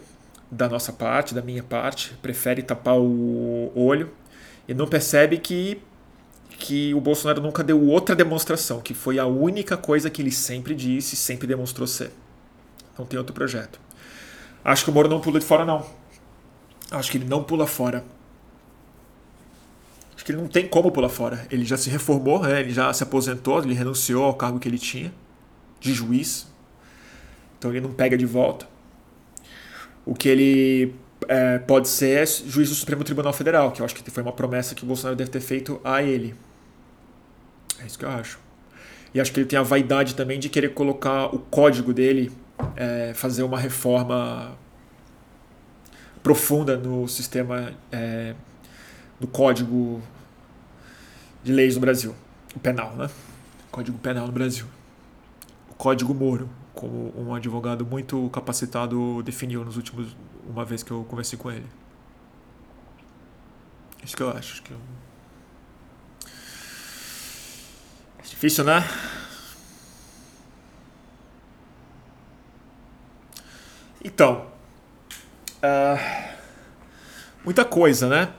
da 0.51 0.69
nossa 0.69 0.93
parte, 0.93 1.33
da 1.33 1.41
minha 1.41 1.63
parte, 1.63 2.13
prefere 2.21 2.61
tapar 2.61 2.99
o 2.99 3.71
olho 3.73 4.11
e 4.67 4.75
não 4.75 4.85
percebe 4.85 5.39
que 5.39 5.81
que 6.59 6.93
o 6.93 7.01
Bolsonaro 7.01 7.41
nunca 7.41 7.63
deu 7.63 7.81
outra 7.81 8.15
demonstração, 8.15 8.79
que 8.79 8.93
foi 8.93 9.17
a 9.17 9.25
única 9.25 9.75
coisa 9.75 10.07
que 10.07 10.21
ele 10.21 10.29
sempre 10.29 10.75
disse, 10.75 11.15
sempre 11.15 11.47
demonstrou 11.47 11.87
ser. 11.87 12.11
Não 12.95 13.07
tem 13.07 13.17
outro 13.17 13.33
projeto. 13.33 13.79
Acho 14.63 14.83
que 14.83 14.91
o 14.91 14.93
Moro 14.93 15.09
não 15.09 15.19
pula 15.19 15.39
de 15.39 15.45
fora 15.47 15.65
não. 15.65 15.83
Acho 16.91 17.09
que 17.09 17.17
ele 17.17 17.25
não 17.25 17.43
pula 17.43 17.65
fora. 17.65 18.03
Acho 20.21 20.25
que 20.25 20.33
ele 20.33 20.41
não 20.41 20.47
tem 20.47 20.67
como 20.67 20.91
pular 20.91 21.09
fora. 21.09 21.47
Ele 21.49 21.65
já 21.65 21.75
se 21.75 21.89
reformou, 21.89 22.43
né? 22.43 22.59
ele 22.59 22.71
já 22.71 22.93
se 22.93 23.01
aposentou, 23.01 23.57
ele 23.63 23.73
renunciou 23.73 24.25
ao 24.25 24.35
cargo 24.35 24.59
que 24.59 24.69
ele 24.69 24.77
tinha 24.77 25.11
de 25.79 25.93
juiz. 25.93 26.45
Então 27.57 27.71
ele 27.71 27.81
não 27.81 27.91
pega 27.91 28.15
de 28.15 28.25
volta. 28.27 28.67
O 30.05 30.13
que 30.13 30.29
ele 30.29 30.93
é, 31.27 31.57
pode 31.57 31.87
ser 31.87 32.19
é 32.19 32.25
juiz 32.27 32.69
do 32.69 32.75
Supremo 32.75 33.03
Tribunal 33.03 33.33
Federal, 33.33 33.71
que 33.71 33.81
eu 33.81 33.85
acho 33.85 33.95
que 33.95 34.11
foi 34.11 34.21
uma 34.21 34.31
promessa 34.31 34.75
que 34.75 34.83
o 34.83 34.85
Bolsonaro 34.85 35.15
deve 35.15 35.31
ter 35.31 35.41
feito 35.41 35.81
a 35.83 36.03
ele. 36.03 36.35
É 37.81 37.87
isso 37.87 37.97
que 37.97 38.05
eu 38.05 38.09
acho. 38.09 38.39
E 39.15 39.19
acho 39.19 39.31
que 39.31 39.39
ele 39.39 39.47
tem 39.47 39.57
a 39.57 39.63
vaidade 39.63 40.13
também 40.13 40.39
de 40.39 40.49
querer 40.49 40.75
colocar 40.75 41.33
o 41.33 41.39
código 41.39 41.93
dele, 41.93 42.31
é, 42.75 43.13
fazer 43.15 43.41
uma 43.41 43.57
reforma 43.57 44.55
profunda 46.23 46.77
no 46.77 47.07
sistema 47.07 47.73
é, 47.91 48.35
do 49.19 49.27
código 49.27 50.01
de 51.43 51.51
leis 51.51 51.75
no 51.75 51.81
Brasil, 51.81 52.15
o 52.55 52.59
penal, 52.59 52.95
né? 52.95 53.09
Código 53.71 53.97
penal 53.97 54.27
no 54.27 54.31
Brasil. 54.31 54.65
O 55.69 55.73
código 55.73 56.13
Moro, 56.13 56.49
como 56.73 57.13
um 57.17 57.33
advogado 57.33 57.85
muito 57.85 58.29
capacitado 58.29 59.23
definiu 59.23 59.65
nos 59.65 59.77
últimos 59.77 60.15
uma 60.47 60.65
vez 60.65 60.83
que 60.83 60.91
eu 60.91 61.03
conversei 61.05 61.37
com 61.37 61.51
ele. 61.51 61.65
Isso 64.03 64.15
que 64.15 64.23
eu 64.23 64.29
acho, 64.29 64.53
acho 64.53 64.63
que 64.63 64.73
é 64.73 64.77
difícil, 68.23 68.63
né? 68.63 68.83
Então, 74.03 74.50
Uh, 75.63 76.33
muita 77.43 77.63
coisa, 77.63 78.09
né? 78.09 78.33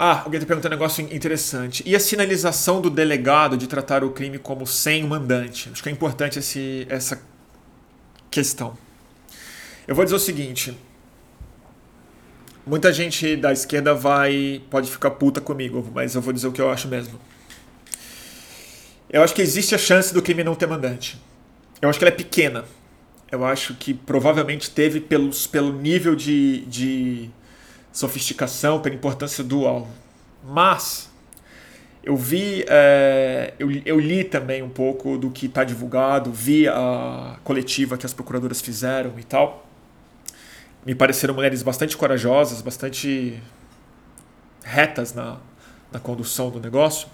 Ah, 0.00 0.20
alguém 0.20 0.38
está 0.38 0.46
perguntando 0.46 0.74
um 0.74 0.78
negócio 0.78 1.02
interessante. 1.12 1.82
E 1.84 1.94
a 1.96 2.00
sinalização 2.00 2.80
do 2.80 2.88
delegado 2.88 3.56
de 3.56 3.66
tratar 3.66 4.04
o 4.04 4.10
crime 4.10 4.38
como 4.38 4.64
sem 4.64 5.02
mandante? 5.02 5.68
Acho 5.72 5.82
que 5.82 5.88
é 5.88 5.92
importante 5.92 6.38
esse, 6.38 6.86
essa 6.88 7.20
questão. 8.30 8.78
Eu 9.88 9.96
vou 9.96 10.04
dizer 10.04 10.16
o 10.16 10.20
seguinte. 10.20 10.78
Muita 12.64 12.92
gente 12.92 13.34
da 13.34 13.52
esquerda 13.52 13.92
vai 13.92 14.62
pode 14.70 14.88
ficar 14.88 15.10
puta 15.10 15.40
comigo, 15.40 15.90
mas 15.92 16.14
eu 16.14 16.22
vou 16.22 16.32
dizer 16.32 16.46
o 16.46 16.52
que 16.52 16.60
eu 16.60 16.70
acho 16.70 16.86
mesmo. 16.86 17.18
Eu 19.10 19.22
acho 19.24 19.34
que 19.34 19.42
existe 19.42 19.74
a 19.74 19.78
chance 19.78 20.14
do 20.14 20.22
crime 20.22 20.44
não 20.44 20.54
ter 20.54 20.66
mandante. 20.66 21.20
Eu 21.82 21.88
acho 21.88 21.98
que 21.98 22.04
ela 22.04 22.12
é 22.12 22.16
pequena 22.16 22.64
eu 23.30 23.44
acho 23.44 23.74
que 23.74 23.92
provavelmente 23.92 24.70
teve 24.70 25.00
pelos, 25.00 25.46
pelo 25.46 25.72
nível 25.72 26.16
de, 26.16 26.64
de 26.66 27.30
sofisticação, 27.92 28.80
pela 28.80 28.94
importância 28.94 29.44
do 29.44 29.66
alvo. 29.66 29.90
Mas 30.44 31.10
eu 32.02 32.16
vi, 32.16 32.64
é, 32.68 33.52
eu, 33.58 33.70
eu 33.84 34.00
li 34.00 34.24
também 34.24 34.62
um 34.62 34.68
pouco 34.70 35.18
do 35.18 35.30
que 35.30 35.46
está 35.46 35.62
divulgado, 35.62 36.32
vi 36.32 36.66
a 36.66 37.36
coletiva 37.44 37.98
que 37.98 38.06
as 38.06 38.14
procuradoras 38.14 38.60
fizeram 38.60 39.18
e 39.18 39.24
tal. 39.24 39.66
Me 40.86 40.94
pareceram 40.94 41.34
mulheres 41.34 41.62
bastante 41.62 41.96
corajosas, 41.96 42.62
bastante 42.62 43.42
retas 44.64 45.12
na, 45.12 45.38
na 45.92 46.00
condução 46.00 46.50
do 46.50 46.58
negócio. 46.60 47.08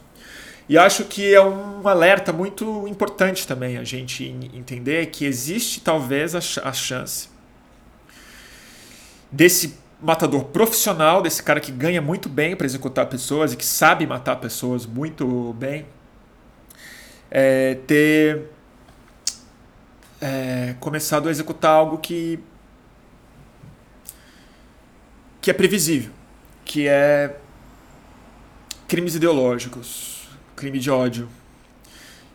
E 0.66 0.78
acho 0.78 1.04
que 1.04 1.34
é 1.34 1.42
um 1.42 1.86
alerta 1.86 2.32
muito 2.32 2.88
importante 2.88 3.46
também 3.46 3.76
a 3.76 3.84
gente 3.84 4.24
entender 4.54 5.06
que 5.06 5.26
existe 5.26 5.80
talvez 5.80 6.34
a, 6.34 6.72
chance 6.72 7.28
desse 9.30 9.78
matador 10.00 10.44
profissional, 10.44 11.20
desse 11.20 11.42
cara 11.42 11.60
que 11.60 11.70
ganha 11.70 12.00
muito 12.00 12.30
bem 12.30 12.56
para 12.56 12.64
executar 12.64 13.06
pessoas 13.06 13.52
e 13.52 13.56
que 13.56 13.64
sabe 13.64 14.06
matar 14.06 14.36
pessoas 14.36 14.86
muito 14.86 15.52
bem, 15.58 15.84
é, 17.30 17.74
ter 17.86 18.44
é, 20.18 20.76
começado 20.80 21.28
a 21.28 21.30
executar 21.30 21.72
algo 21.72 21.98
que 21.98 22.40
que 25.42 25.50
é 25.50 25.54
previsível, 25.54 26.10
que 26.64 26.88
é 26.88 27.36
crimes 28.88 29.14
ideológicos 29.14 30.13
crime 30.54 30.78
de 30.78 30.90
ódio. 30.90 31.28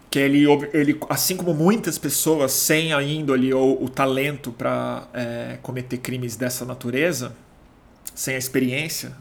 Que 0.09 0.19
ele, 0.19 0.45
ele, 0.73 0.99
assim 1.07 1.37
como 1.37 1.53
muitas 1.53 1.97
pessoas 1.97 2.51
sem 2.51 2.93
a 2.93 3.01
índole 3.01 3.53
ou 3.53 3.83
o 3.83 3.87
talento 3.87 4.51
para 4.51 5.07
é, 5.13 5.59
cometer 5.61 5.97
crimes 5.97 6.35
dessa 6.35 6.65
natureza, 6.65 7.35
sem 8.15 8.35
a 8.35 8.37
experiência, 8.37 9.15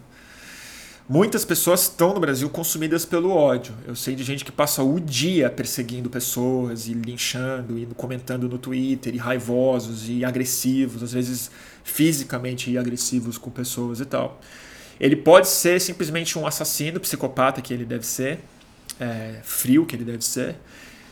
Muitas 1.11 1.43
pessoas 1.43 1.85
estão 1.85 2.13
no 2.13 2.21
Brasil 2.21 2.51
consumidas 2.51 3.07
pelo 3.07 3.31
ódio. 3.31 3.73
Eu 3.87 3.97
sei 3.97 4.15
de 4.15 4.23
gente 4.23 4.45
que 4.45 4.53
passa 4.53 4.83
o 4.83 5.01
dia 5.01 5.49
perseguindo 5.49 6.11
pessoas 6.11 6.87
e 6.87 6.93
linchando 6.93 7.79
e 7.79 7.87
comentando 7.97 8.47
no 8.47 8.59
Twitter, 8.59 9.15
e 9.15 9.17
raivosos 9.17 10.07
e 10.07 10.23
agressivos, 10.23 11.03
às 11.03 11.15
vezes 11.15 11.51
fisicamente 11.83 12.77
agressivos 12.77 13.39
com 13.39 13.49
pessoas 13.49 14.01
e 14.01 14.05
tal. 14.05 14.39
Ele 15.01 15.17
pode 15.17 15.49
ser 15.49 15.81
simplesmente 15.81 16.39
um 16.39 16.47
assassino, 16.47 17.01
psicopata 17.01 17.63
que 17.63 17.73
ele 17.73 17.87
deve 17.87 18.05
ser, 18.05 18.41
é, 19.01 19.41
frio 19.43 19.87
que 19.87 19.97
ele 19.97 20.05
deve 20.05 20.25
ser, 20.25 20.57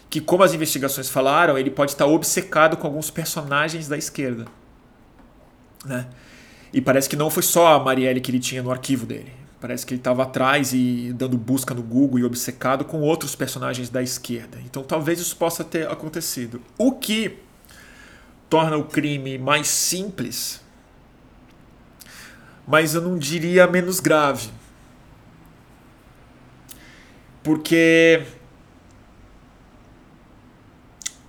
que, 0.08 0.20
como 0.20 0.42
as 0.42 0.54
investigações 0.54 1.08
falaram, 1.08 1.58
ele 1.58 1.70
pode 1.70 1.92
estar 1.92 2.06
obcecado 2.06 2.76
com 2.76 2.86
alguns 2.86 3.10
personagens 3.10 3.88
da 3.88 3.96
esquerda. 3.96 4.46
Né? 5.84 6.06
E 6.72 6.80
parece 6.80 7.08
que 7.08 7.16
não 7.16 7.30
foi 7.30 7.42
só 7.42 7.74
a 7.74 7.82
Marielle 7.82 8.20
que 8.20 8.30
ele 8.30 8.40
tinha 8.40 8.62
no 8.62 8.70
arquivo 8.70 9.06
dele. 9.06 9.32
Parece 9.60 9.86
que 9.86 9.94
ele 9.94 10.00
estava 10.00 10.22
atrás 10.22 10.72
e 10.72 11.12
dando 11.14 11.36
busca 11.38 11.74
no 11.74 11.82
Google 11.82 12.18
e 12.18 12.24
obcecado 12.24 12.84
com 12.84 13.00
outros 13.00 13.34
personagens 13.34 13.88
da 13.88 14.02
esquerda. 14.02 14.58
Então 14.64 14.82
talvez 14.82 15.18
isso 15.18 15.34
possa 15.36 15.64
ter 15.64 15.90
acontecido. 15.90 16.60
O 16.76 16.92
que 16.92 17.38
torna 18.50 18.76
o 18.76 18.84
crime 18.84 19.38
mais 19.38 19.66
simples, 19.68 20.60
mas 22.66 22.94
eu 22.94 23.00
não 23.00 23.18
diria 23.18 23.66
menos 23.66 23.98
grave. 23.98 24.50
Porque 27.46 28.24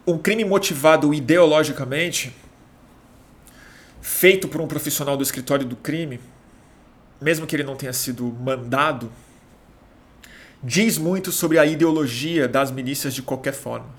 um 0.08 0.18
crime 0.18 0.44
motivado 0.44 1.14
ideologicamente, 1.14 2.36
feito 4.02 4.48
por 4.48 4.60
um 4.60 4.68
profissional 4.68 5.16
do 5.16 5.22
escritório 5.22 5.64
do 5.64 5.76
crime, 5.76 6.20
mesmo 7.22 7.46
que 7.46 7.56
ele 7.56 7.64
não 7.64 7.76
tenha 7.76 7.94
sido 7.94 8.36
mandado, 8.44 9.12
diz 10.64 10.98
muito 10.98 11.32
sobre 11.32 11.60
a 11.60 11.68
ideologia 11.68 12.48
das 12.48 12.72
milícias 12.72 13.14
de 13.14 13.22
qualquer 13.22 13.54
forma. 13.54 13.90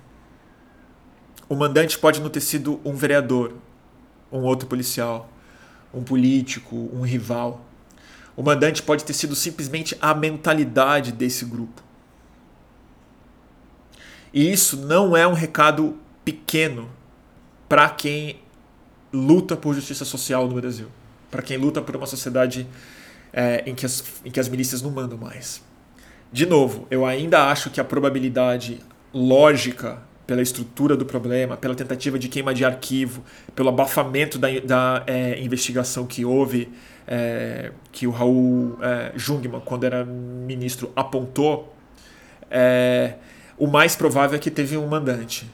O 1.48 1.54
mandante 1.54 1.96
pode 1.96 2.20
não 2.20 2.28
ter 2.28 2.40
sido 2.40 2.80
um 2.84 2.96
vereador, 2.96 3.54
um 4.32 4.40
outro 4.40 4.66
policial, 4.66 5.30
um 5.94 6.02
político, 6.02 6.74
um 6.92 7.02
rival. 7.02 7.64
O 8.36 8.42
mandante 8.42 8.82
pode 8.82 9.04
ter 9.04 9.12
sido 9.12 9.36
simplesmente 9.36 9.96
a 10.00 10.12
mentalidade 10.16 11.12
desse 11.12 11.44
grupo. 11.44 11.86
E 14.32 14.50
isso 14.52 14.76
não 14.76 15.16
é 15.16 15.26
um 15.26 15.32
recado 15.32 15.96
pequeno 16.24 16.88
para 17.68 17.88
quem 17.90 18.40
luta 19.12 19.56
por 19.56 19.74
justiça 19.74 20.04
social 20.04 20.46
no 20.46 20.54
Brasil, 20.54 20.88
para 21.30 21.42
quem 21.42 21.56
luta 21.56 21.80
por 21.80 21.96
uma 21.96 22.06
sociedade 22.06 22.66
é, 23.32 23.62
em, 23.66 23.74
que 23.74 23.86
as, 23.86 24.04
em 24.24 24.30
que 24.30 24.40
as 24.40 24.48
milícias 24.48 24.82
não 24.82 24.90
mandam 24.90 25.18
mais. 25.18 25.62
De 26.32 26.44
novo, 26.44 26.86
eu 26.90 27.06
ainda 27.06 27.48
acho 27.50 27.70
que 27.70 27.80
a 27.80 27.84
probabilidade 27.84 28.80
lógica 29.12 30.02
pela 30.26 30.42
estrutura 30.42 30.94
do 30.94 31.06
problema, 31.06 31.56
pela 31.56 31.74
tentativa 31.74 32.18
de 32.18 32.28
queima 32.28 32.52
de 32.52 32.62
arquivo, 32.62 33.24
pelo 33.56 33.70
abafamento 33.70 34.38
da, 34.38 34.48
da 34.60 35.02
é, 35.06 35.40
investigação 35.40 36.06
que 36.06 36.22
houve, 36.22 36.70
é, 37.06 37.72
que 37.90 38.06
o 38.06 38.10
Raul 38.10 38.76
é, 38.82 39.12
Jungmann, 39.16 39.62
quando 39.64 39.84
era 39.84 40.04
ministro, 40.04 40.92
apontou, 40.94 41.74
é, 42.50 43.14
o 43.58 43.66
mais 43.66 43.96
provável 43.96 44.36
é 44.36 44.38
que 44.38 44.50
teve 44.50 44.76
um 44.76 44.86
mandante. 44.86 45.50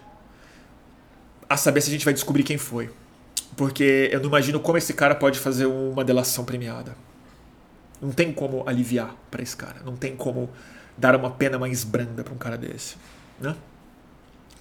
A 1.49 1.57
saber 1.57 1.81
se 1.81 1.89
a 1.89 1.93
gente 1.93 2.05
vai 2.05 2.15
descobrir 2.15 2.43
quem 2.43 2.59
foi. 2.59 2.91
Porque 3.57 4.09
eu 4.13 4.21
não 4.21 4.27
imagino 4.27 4.59
como 4.61 4.77
esse 4.79 4.93
cara 4.93 5.15
pode 5.15 5.39
fazer 5.39 5.67
uma 5.67 6.05
delação 6.05 6.45
premiada. 6.45 6.97
Não 8.01 8.11
tem 8.11 8.33
como 8.33 8.69
aliviar 8.69 9.15
para 9.31 9.43
esse 9.43 9.57
cara. 9.57 9.77
Não 9.85 9.97
tem 9.97 10.17
como 10.17 10.51
dar 10.97 11.17
uma 11.17 11.31
pena 11.31 11.59
mais 11.59 11.85
branda 11.85 12.23
para 12.23 12.35
um 12.35 12.39
cara 12.39 12.59
desse. 12.59 12.97
Né? 13.41 13.55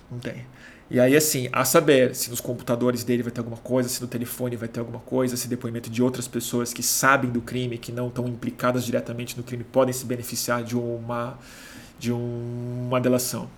Não 0.09 0.19
tem. 0.19 0.45
E 0.89 0.99
aí, 0.99 1.15
assim, 1.15 1.49
a 1.51 1.65
saber 1.65 2.15
se 2.15 2.29
nos 2.29 2.39
computadores 2.39 3.03
dele 3.03 3.23
vai 3.23 3.31
ter 3.31 3.39
alguma 3.39 3.57
coisa, 3.57 3.89
se 3.89 4.01
no 4.01 4.07
telefone 4.07 4.55
vai 4.55 4.67
ter 4.67 4.79
alguma 4.79 4.99
coisa, 4.99 5.35
se 5.35 5.47
depoimento 5.47 5.89
de 5.89 6.03
outras 6.03 6.27
pessoas 6.27 6.71
que 6.71 6.83
sabem 6.83 7.31
do 7.31 7.41
crime, 7.41 7.77
que 7.77 7.91
não 7.91 8.09
estão 8.09 8.27
implicadas 8.27 8.85
diretamente 8.85 9.35
no 9.35 9.43
crime, 9.43 9.63
podem 9.63 9.93
se 9.93 10.05
beneficiar 10.05 10.63
de 10.63 10.77
uma, 10.77 11.39
de 12.03 12.11
um, 12.11 12.87
uma 12.89 12.99
delação. 12.99 13.49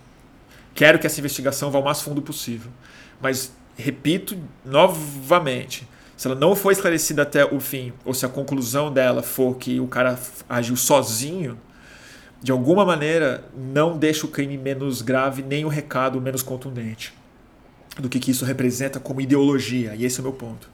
Quero 0.76 1.00
que 1.00 1.08
essa 1.08 1.20
investigação 1.20 1.72
vá 1.72 1.80
o 1.80 1.84
mais 1.84 2.00
fundo 2.02 2.22
possível. 2.22 2.70
Mas, 3.20 3.52
repito 3.76 4.38
novamente, 4.64 5.88
se 6.16 6.28
ela 6.28 6.36
não 6.36 6.56
for 6.56 6.72
esclarecida 6.72 7.24
até 7.24 7.44
o 7.44 7.60
fim, 7.60 7.92
ou 8.06 8.14
se 8.14 8.24
a 8.24 8.30
conclusão 8.30 8.94
dela 8.94 9.24
for 9.24 9.56
que 9.56 9.80
o 9.80 9.88
cara 9.88 10.20
agiu 10.48 10.76
sozinho, 10.76 11.60
de 12.40 12.52
alguma 12.52 12.86
maneira 12.86 13.44
não 13.58 13.98
deixa 13.98 14.28
o 14.28 14.30
crime 14.30 14.60
menos 14.60 15.02
grave, 15.02 15.42
nem 15.42 15.66
o 15.66 15.68
recado 15.68 16.22
menos 16.22 16.44
contundente 16.44 17.14
do 17.98 18.08
que, 18.08 18.20
que 18.20 18.30
isso 18.30 18.46
representa 18.46 19.00
como 19.00 19.22
ideologia. 19.22 19.96
E 19.96 20.06
esse 20.06 20.20
é 20.20 20.22
o 20.22 20.24
meu 20.24 20.34
ponto. 20.34 20.70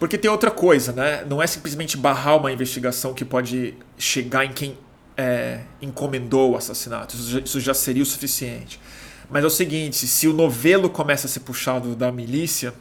Porque 0.00 0.16
tem 0.16 0.30
outra 0.30 0.50
coisa, 0.50 0.92
né? 0.92 1.26
Não 1.28 1.42
é 1.42 1.46
simplesmente 1.46 1.94
barrar 1.94 2.38
uma 2.38 2.50
investigação 2.50 3.12
que 3.12 3.22
pode 3.22 3.74
chegar 3.98 4.46
em 4.46 4.52
quem 4.52 4.78
é, 5.14 5.60
encomendou 5.82 6.52
o 6.52 6.56
assassinato. 6.56 7.14
Isso 7.14 7.30
já, 7.30 7.40
isso 7.40 7.60
já, 7.60 7.74
seria 7.74 8.02
o 8.02 8.06
suficiente. 8.06 8.80
Mas 9.28 9.44
é 9.44 9.46
o 9.46 9.50
seguinte: 9.50 10.06
se 10.06 10.26
o 10.26 10.32
novelo 10.32 10.88
começa 10.88 11.26
a 11.26 11.30
ser 11.30 11.40
puxado 11.40 11.94
da 11.94 12.10
milícia, 12.10 12.72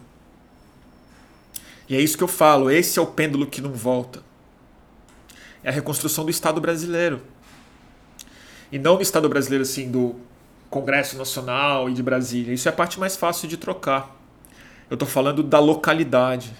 e 1.89 1.95
é 1.97 1.99
isso 1.99 2.17
que 2.17 2.23
eu 2.23 2.27
falo, 2.27 2.71
esse 2.71 2.97
é 2.97 3.01
o 3.01 3.07
pêndulo 3.07 3.45
que 3.45 3.59
não 3.59 3.73
volta. 3.73 4.23
É 5.61 5.67
a 5.67 5.73
reconstrução 5.73 6.23
do 6.23 6.31
Estado 6.31 6.61
brasileiro. 6.61 7.21
E 8.71 8.79
não 8.79 8.95
do 8.95 9.03
Estado 9.03 9.27
brasileiro 9.27 9.63
assim, 9.63 9.91
do 9.91 10.15
Congresso 10.69 11.17
Nacional 11.17 11.89
e 11.89 11.93
de 11.93 12.01
Brasília. 12.01 12.53
Isso 12.53 12.69
é 12.69 12.71
a 12.71 12.73
parte 12.73 12.97
mais 12.97 13.17
fácil 13.17 13.45
de 13.49 13.57
trocar. 13.57 14.15
Eu 14.89 14.93
estou 14.93 15.07
falando 15.07 15.43
da 15.43 15.59
localidade 15.59 16.53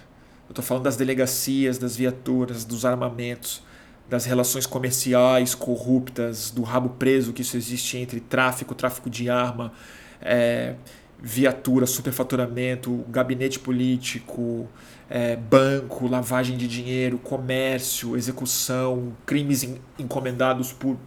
eu 0.50 0.52
estou 0.52 0.66
falando 0.66 0.84
das 0.84 0.97
delegacias, 0.97 1.78
das 1.78 1.95
viaturas, 1.95 2.66
dos 2.66 2.84
armamentos, 2.84 3.62
das 4.10 4.26
relações 4.26 4.66
comerciais 4.66 5.54
corruptas, 5.54 6.50
do 6.50 6.64
rabo 6.64 6.89
preso 6.89 7.32
que 7.32 7.43
isso 7.43 7.56
existe 7.56 7.97
entre 7.97 8.20
tráfico, 8.20 8.74
tráfico 8.74 9.12
de 9.12 9.30
arma, 9.30 9.72
é, 10.20 10.74
viatura, 11.22 11.86
superfaturamento, 11.86 13.06
gabinete 13.10 13.60
político, 13.60 14.68
é, 15.08 15.36
banco, 15.36 16.08
lavagem 16.08 16.58
de 16.58 16.68
dinheiro, 16.68 17.20
comércio, 17.20 18.18
execução, 18.18 19.16
crimes 19.28 19.64
encomendados 20.00 20.74
por 20.74 20.97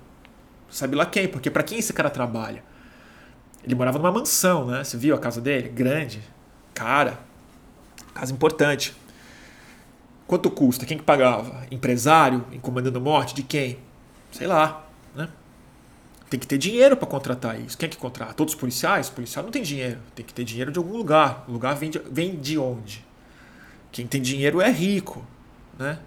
sabe 0.71 0.95
lá 0.95 1.05
quem, 1.05 1.27
porque 1.27 1.51
para 1.51 1.65
quem 1.65 1.81
esse 1.81 1.93
cara 1.93 2.09
trabalha? 2.09 2.63
Ele 3.65 3.75
morava 3.75 3.99
numa 3.99 4.13
mansão, 4.13 4.67
né? 4.67 4.85
Você 4.85 4.97
viu 4.97 5.17
a 5.17 5.19
casa 5.19 5.41
dele? 5.41 5.69
Grande, 5.69 6.23
cara, 6.73 7.19
casa 8.15 8.33
importante. 8.33 9.02
Quanto 10.33 10.51
custa? 10.51 10.87
Quem 10.87 10.97
que 10.97 11.05
pagava? 11.05 11.67
Empresário 11.71 12.43
encomendando 12.53 12.99
morte? 12.99 13.35
De 13.35 13.43
quem? 13.43 13.77
Sei 14.31 14.47
lá, 14.47 14.89
né? 15.15 15.29
Tem 16.31 16.41
que 16.41 16.47
ter 16.47 16.57
dinheiro 16.57 16.97
para 16.97 17.07
contratar 17.07 17.61
isso. 17.61 17.77
Quem 17.77 17.87
é 17.87 17.91
que 17.91 17.99
contrata? 17.99 18.33
Todos 18.33 18.55
os 18.55 18.59
policiais? 18.59 19.11
O 19.11 19.13
policial 19.13 19.45
não 19.45 19.53
tem 19.53 19.63
dinheiro. 19.63 19.99
Tem 20.15 20.25
que 20.25 20.33
ter 20.33 20.43
dinheiro 20.43 20.73
de 20.73 20.79
algum 20.79 20.97
lugar. 20.97 21.45
O 21.47 21.53
lugar 21.53 21.75
vem 21.77 21.91
de, 21.91 21.99
vem 22.11 22.37
de 22.37 22.57
onde? 22.57 23.05
Quem 23.91 24.07
tem 24.07 24.23
dinheiro 24.23 24.59
é 24.63 24.71
rico, 24.71 25.23
né? 25.79 25.99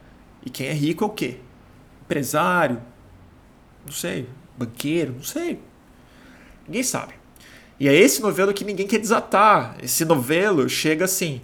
E 0.43 0.49
quem 0.49 0.65
é 0.69 0.73
rico 0.73 1.03
é 1.03 1.07
o 1.07 1.11
quê? 1.11 1.37
Empresário? 2.01 2.81
Não 3.85 3.93
sei. 3.93 4.27
Banqueiro? 4.57 5.13
Não 5.13 5.23
sei. 5.23 5.59
Ninguém 6.65 6.81
sabe. 6.81 7.13
E 7.79 7.87
é 7.87 7.93
esse 7.93 8.23
novelo 8.23 8.55
que 8.55 8.65
ninguém 8.65 8.87
quer 8.87 8.97
desatar. 8.97 9.77
Esse 9.83 10.03
novelo 10.03 10.67
chega 10.67 11.05
assim 11.05 11.43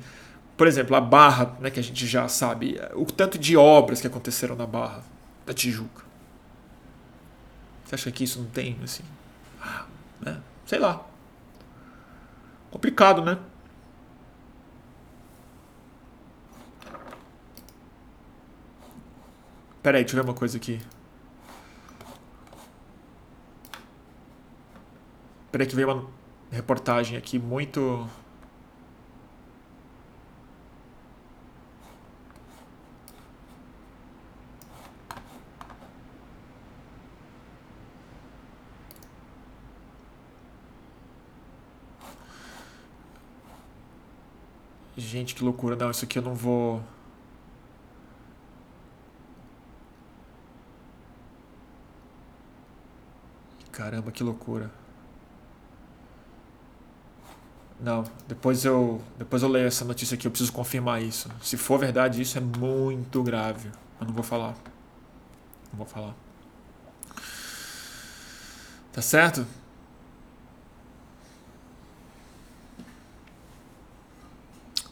por 0.62 0.68
exemplo, 0.68 0.96
a 0.96 1.02
Barra, 1.02 1.58
né, 1.60 1.72
que 1.72 1.80
a 1.80 1.84
gente 1.84 2.06
já 2.06 2.28
sabe, 2.28 2.80
o 2.94 3.04
tanto 3.04 3.40
de 3.40 3.58
obras 3.58 4.00
que 4.00 4.06
aconteceram 4.06 4.56
na 4.56 4.68
Barra 4.68 5.04
da 5.44 5.56
Tijuca. 5.56 6.06
Você 7.84 7.96
acha 7.96 8.12
que 8.12 8.24
isso 8.24 8.40
não 8.40 8.48
tem, 8.48 8.78
assim, 8.84 9.02
ah, 9.60 9.88
né? 10.20 10.40
sei 10.68 10.78
lá. 10.78 11.04
Complicado, 12.70 13.24
né? 13.24 13.40
Pera 19.82 19.98
aí, 19.98 20.04
deixa 20.04 20.16
eu 20.16 20.24
ver 20.24 20.30
uma 20.30 20.38
coisa 20.38 20.58
aqui. 20.58 20.80
Peraí 25.52 25.66
que 25.66 25.76
veio 25.76 25.92
uma 25.92 26.08
reportagem 26.52 27.18
aqui 27.18 27.40
muito 27.40 28.08
Gente, 45.02 45.34
que 45.34 45.44
loucura. 45.44 45.76
Não, 45.76 45.90
isso 45.90 46.06
aqui 46.06 46.20
eu 46.20 46.22
não 46.22 46.36
vou. 46.36 46.82
Caramba, 53.72 54.12
que 54.12 54.24
loucura. 54.24 54.72
Não, 57.80 58.04
depois 58.28 58.64
eu, 58.64 59.02
depois 59.18 59.42
eu 59.42 59.50
leio 59.50 59.66
essa 59.66 59.84
notícia 59.84 60.14
aqui, 60.14 60.28
eu 60.28 60.32
preciso 60.32 60.54
confirmar 60.54 61.02
isso. 61.02 61.30
Se 61.42 61.58
for 61.58 61.80
verdade, 61.80 62.22
isso 62.22 62.38
é 62.38 62.42
muito 62.42 63.24
grave. 63.24 63.72
Eu 64.00 64.06
não 64.06 64.14
vou 64.14 64.24
falar. 64.24 64.54
Não 65.72 65.78
vou 65.78 65.86
falar. 65.88 66.16
Tá 68.94 69.02
certo? 69.02 69.48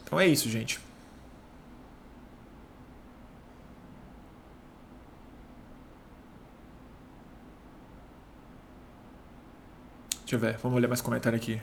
Então 0.10 0.20
é 0.20 0.26
isso, 0.26 0.50
gente. 0.50 0.80
Deixa 10.22 10.36
eu 10.36 10.40
ver, 10.40 10.58
vamos 10.58 10.82
ler 10.82 10.88
mais 10.88 11.00
comentário 11.00 11.38
aqui. 11.38 11.62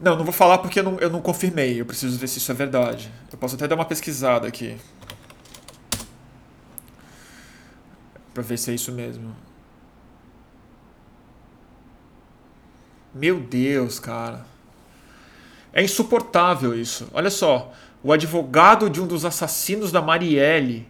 Não, 0.00 0.16
não 0.16 0.24
vou 0.24 0.32
falar 0.32 0.56
porque 0.58 0.80
eu 0.80 0.84
não, 0.84 0.98
eu 1.00 1.10
não 1.10 1.20
confirmei. 1.20 1.78
Eu 1.78 1.84
preciso 1.84 2.18
ver 2.18 2.28
se 2.28 2.38
isso 2.38 2.50
é 2.50 2.54
verdade. 2.54 3.12
Eu 3.30 3.36
posso 3.36 3.56
até 3.56 3.68
dar 3.68 3.74
uma 3.74 3.84
pesquisada 3.84 4.48
aqui. 4.48 4.78
Pra 8.32 8.42
ver 8.42 8.56
se 8.56 8.70
é 8.70 8.74
isso 8.74 8.90
mesmo. 8.90 9.34
Meu 13.14 13.38
Deus, 13.38 14.00
cara. 14.00 14.44
É 15.72 15.82
insuportável 15.82 16.78
isso. 16.78 17.08
Olha 17.12 17.30
só. 17.30 17.72
O 18.02 18.12
advogado 18.12 18.90
de 18.90 19.00
um 19.00 19.06
dos 19.06 19.24
assassinos 19.24 19.90
da 19.90 20.02
Marielle 20.02 20.86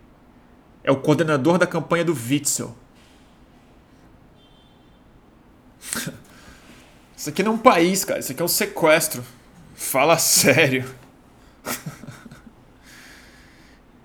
é 0.82 0.90
o 0.90 0.96
coordenador 0.96 1.58
da 1.58 1.66
campanha 1.66 2.04
do 2.04 2.12
Witzel. 2.12 2.76
Isso 7.16 7.28
aqui 7.28 7.42
não 7.42 7.52
é 7.52 7.54
um 7.54 7.58
país, 7.58 8.04
cara. 8.04 8.20
Isso 8.20 8.32
aqui 8.32 8.42
é 8.42 8.44
um 8.44 8.48
sequestro. 8.48 9.24
Fala 9.74 10.18
sério. 10.18 10.84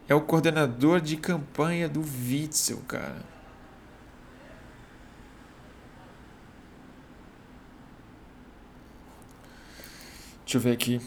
É 0.08 0.16
o 0.16 0.22
coordenador 0.22 1.00
de 1.00 1.16
campanha 1.16 1.88
do 1.88 2.02
Witzel, 2.02 2.80
cara. 2.88 3.22
Deixa 10.50 10.58
eu 10.58 10.62
ver 10.62 10.72
aqui. 10.74 11.00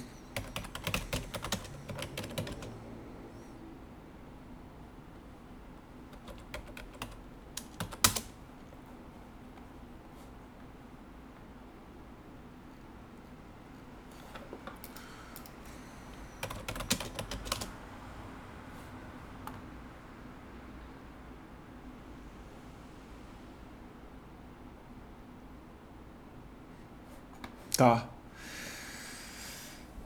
Tá. 27.76 28.12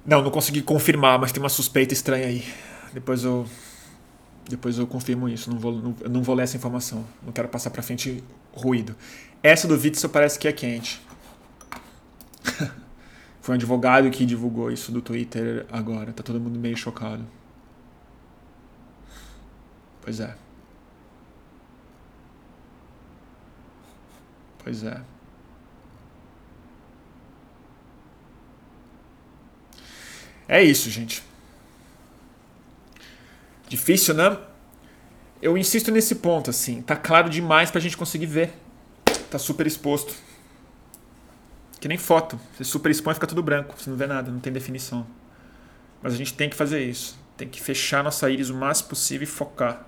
Não, 0.07 0.23
não 0.23 0.31
consegui 0.31 0.63
confirmar, 0.63 1.19
mas 1.19 1.33
tem 1.33 1.43
uma 1.43 1.49
suspeita 1.49 1.93
estranha 1.93 2.27
aí. 2.27 2.45
Depois 2.93 3.25
eu 3.25 3.47
depois 4.49 4.79
eu 4.79 4.87
confirmo 4.87 5.29
isso, 5.29 5.51
não 5.51 5.59
vou, 5.59 5.73
não, 5.73 5.97
não 6.09 6.23
vou 6.23 6.35
ler 6.35 6.45
essa 6.45 6.57
informação. 6.57 7.05
Não 7.23 7.33
quero 7.33 7.49
passar 7.49 7.71
para 7.71 7.83
frente 7.83 8.23
ruído. 8.53 8.95
Essa 9.43 9.67
do 9.67 9.75
Witzel 9.75 10.09
parece 10.09 10.39
que 10.39 10.47
é 10.47 10.53
quente. 10.53 11.01
Foi 13.43 13.55
um 13.55 13.57
advogado 13.57 14.09
que 14.11 14.25
divulgou 14.25 14.71
isso 14.71 14.93
do 14.93 15.03
Twitter 15.03 15.67
agora. 15.71 16.13
Tá 16.13 16.23
todo 16.23 16.41
mundo 16.41 16.59
meio 16.61 16.77
chocado. 16.77 17.27
Pois 20.01 20.21
é. 20.21 20.37
Pois 24.63 24.85
é. 24.85 25.16
É 30.49 30.63
isso, 30.63 30.91
gente. 30.91 31.23
Difícil, 33.69 34.15
né? 34.15 34.39
Eu 35.43 35.59
insisto 35.59 35.91
nesse 35.91 36.17
ponto, 36.17 36.51
assim. 36.51 36.83
Tá 36.83 36.97
claro 36.97 37.29
demais 37.29 37.71
pra 37.71 37.81
gente 37.81 37.97
conseguir 37.97 38.27
ver. 38.27 38.53
Tá 39.31 39.39
super 39.39 39.67
exposto. 39.67 40.15
Que 41.81 41.89
nem 41.89 41.99
foto. 41.99 42.39
Você 42.57 42.65
super 42.65 42.91
expõe 42.91 43.15
fica 43.15 43.27
tudo 43.27 43.43
branco. 43.43 43.75
Você 43.77 43.91
não 43.91 43.97
vê 43.97 44.07
nada, 44.07 44.31
não 44.31 44.41
tem 44.41 44.53
definição. 44.53 45.07
Mas 46.03 46.15
a 46.15 46.17
gente 46.17 46.35
tem 46.35 46.49
que 46.49 46.57
fazer 46.57 46.83
isso. 46.83 47.19
Tem 47.37 47.49
que 47.49 47.61
fechar 47.61 48.03
nossa 48.03 48.31
íris 48.31 48.49
o 48.49 48.55
máximo 48.55 48.89
possível 48.89 49.25
e 49.25 49.27
focar. 49.27 49.85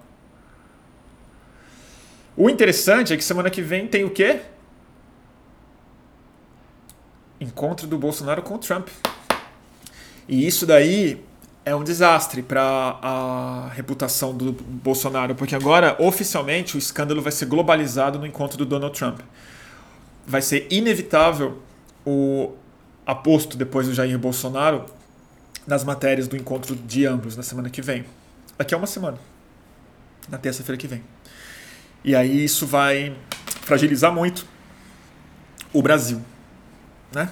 O 2.37 2.49
interessante 2.51 3.13
é 3.13 3.17
que 3.17 3.25
semana 3.25 3.51
que 3.51 3.63
vem 3.63 3.89
tem 3.89 4.05
o 4.05 4.11
quê? 4.11 4.43
Encontro 7.41 7.87
do 7.87 7.97
Bolsonaro 7.99 8.43
com 8.43 8.55
o 8.55 8.59
Trump. 8.59 8.89
E 10.29 10.47
isso 10.47 10.67
daí 10.67 11.25
é 11.65 11.75
um 11.75 11.83
desastre 11.83 12.43
para 12.43 12.99
a 13.03 13.71
reputação 13.75 14.37
do 14.37 14.53
Bolsonaro, 14.53 15.35
porque 15.35 15.55
agora, 15.55 15.97
oficialmente, 15.99 16.77
o 16.77 16.79
escândalo 16.79 17.21
vai 17.23 17.33
ser 17.33 17.47
globalizado 17.47 18.19
no 18.19 18.27
encontro 18.27 18.57
do 18.59 18.67
Donald 18.67 18.97
Trump. 18.97 19.21
Vai 20.27 20.43
ser 20.43 20.67
inevitável 20.71 21.63
o 22.07 22.53
aposto 23.07 23.57
depois 23.57 23.87
do 23.87 23.95
Jair 23.95 24.19
Bolsonaro 24.19 24.85
nas 25.67 25.85
matérias 25.85 26.29
do 26.29 26.37
encontro 26.37 26.75
de 26.75 27.07
ambos 27.07 27.37
na 27.37 27.43
semana 27.43 27.69
que 27.69 27.83
vem. 27.83 28.05
Daqui 28.57 28.75
a 28.75 28.79
uma 28.79 28.87
semana. 28.87 29.19
Na 30.29 30.39
terça-feira 30.39 30.79
que 30.79 30.87
vem. 30.87 31.03
E 32.05 32.15
aí 32.15 32.45
isso 32.45 32.67
vai 32.67 33.17
fragilizar 33.63 34.13
muito 34.13 34.47
o 35.73 35.83
Brasil, 35.83 36.23
né? 37.13 37.31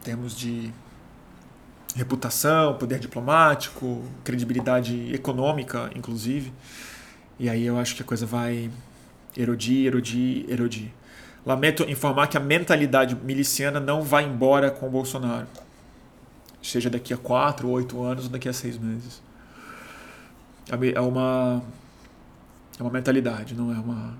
Em 0.00 0.04
termos 0.04 0.36
de 0.36 0.70
reputação, 1.98 2.74
poder 2.74 3.00
diplomático, 3.00 4.04
credibilidade 4.22 5.12
econômica, 5.12 5.90
inclusive. 5.96 6.52
E 7.38 7.50
aí 7.50 7.66
eu 7.66 7.76
acho 7.76 7.96
que 7.96 8.02
a 8.02 8.04
coisa 8.04 8.24
vai 8.24 8.70
erodir, 9.36 9.86
erodir, 9.86 10.44
erodir. 10.48 10.90
Lamento 11.44 11.82
informar 11.84 12.28
que 12.28 12.36
a 12.36 12.40
mentalidade 12.40 13.16
miliciana 13.16 13.80
não 13.80 14.02
vai 14.02 14.24
embora 14.24 14.70
com 14.70 14.86
o 14.86 14.90
Bolsonaro. 14.90 15.48
Seja 16.62 16.88
daqui 16.88 17.12
a 17.12 17.16
quatro, 17.16 17.68
oito 17.68 18.00
anos 18.02 18.24
ou 18.24 18.30
daqui 18.30 18.48
a 18.48 18.52
seis 18.52 18.78
meses. 18.78 19.20
É 20.70 21.00
uma, 21.00 21.62
é 22.78 22.82
uma 22.82 22.90
mentalidade, 22.90 23.54
não 23.54 23.74
é 23.74 23.78
uma, 23.78 24.14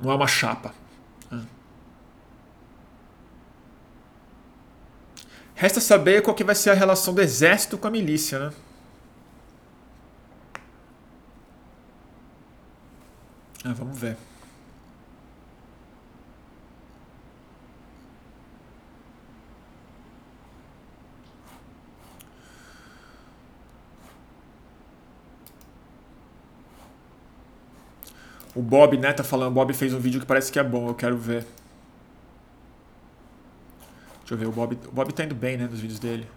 não 0.00 0.10
é 0.10 0.14
uma 0.14 0.26
chapa. 0.26 0.74
Resta 5.56 5.80
saber 5.80 6.22
qual 6.22 6.36
que 6.36 6.44
vai 6.44 6.54
ser 6.54 6.70
a 6.70 6.74
relação 6.74 7.14
do 7.14 7.22
exército 7.22 7.78
com 7.78 7.86
a 7.88 7.90
milícia, 7.90 8.38
né? 8.38 8.52
Ah, 13.64 13.72
vamos 13.72 13.98
ver. 13.98 14.16
O 28.54 28.62
Bob, 28.62 28.96
né, 28.98 29.12
tá 29.12 29.24
falando. 29.24 29.48
O 29.48 29.54
Bob 29.54 29.72
fez 29.74 29.92
um 29.94 29.98
vídeo 29.98 30.20
que 30.20 30.26
parece 30.26 30.52
que 30.52 30.58
é 30.58 30.64
bom, 30.64 30.88
eu 30.88 30.94
quero 30.94 31.16
ver. 31.16 31.46
Deixa 34.26 34.34
eu 34.34 34.38
ver, 34.38 34.46
o 34.46 34.50
Bob, 34.50 34.76
o 34.88 34.90
Bob 34.90 35.12
tá 35.12 35.22
indo 35.22 35.36
bem, 35.36 35.56
né, 35.56 35.68
nos 35.68 35.78
vídeos 35.78 36.00
dele. 36.00 36.28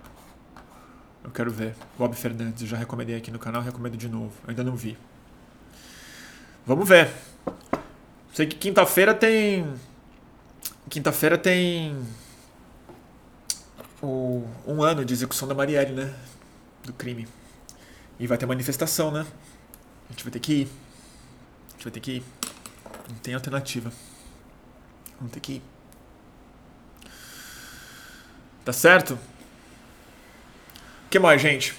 Eu 1.24 1.32
quero 1.32 1.50
ver. 1.50 1.76
Bob 1.98 2.16
Fernandes, 2.16 2.62
eu 2.62 2.68
já 2.68 2.78
recomendei 2.78 3.16
aqui 3.16 3.32
no 3.32 3.40
canal, 3.40 3.64
recomendo 3.64 3.98
de 3.98 4.08
novo. 4.08 4.32
Eu 4.44 4.52
ainda 4.52 4.64
não 4.64 4.76
vi. 4.76 4.96
Vamos 6.68 6.88
ver. 6.88 7.12
Sei 8.32 8.46
que 8.46 8.56
quinta-feira 8.58 9.12
tem. 9.16 9.74
Quinta-feira 10.88 11.36
tem. 11.36 12.00
O, 14.04 14.48
um 14.68 14.84
ano 14.84 15.04
de 15.04 15.12
execução 15.12 15.48
da 15.48 15.56
Marielle, 15.56 15.94
né? 15.94 16.14
Do 16.84 16.94
crime. 16.94 17.28
E 18.20 18.28
vai 18.28 18.38
ter 18.38 18.46
manifestação, 18.46 19.10
né? 19.10 19.26
A 20.08 20.12
gente 20.12 20.24
vai 20.24 20.32
ter 20.32 20.40
que 20.40 20.54
ir. 20.54 20.68
A 21.70 21.72
gente 21.72 21.84
vai 21.86 21.92
ter 21.92 22.00
que 22.02 22.12
ir. 22.18 22.24
Não 23.10 23.16
tem 23.16 23.34
alternativa. 23.34 23.92
Vamos 25.18 25.34
ter 25.34 25.40
que 25.40 25.54
ir. 25.54 25.79
Tá 28.70 28.74
certo? 28.74 29.16
O 29.16 31.10
que 31.10 31.18
mais, 31.18 31.42
gente? 31.42 31.74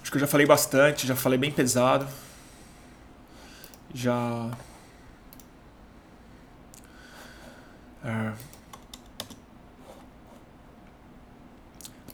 Acho 0.00 0.12
que 0.12 0.16
eu 0.16 0.20
já 0.20 0.28
falei 0.28 0.46
bastante, 0.46 1.08
já 1.08 1.16
falei 1.16 1.36
bem 1.36 1.50
pesado. 1.50 2.06
Já. 3.92 4.52
É... 8.04 8.32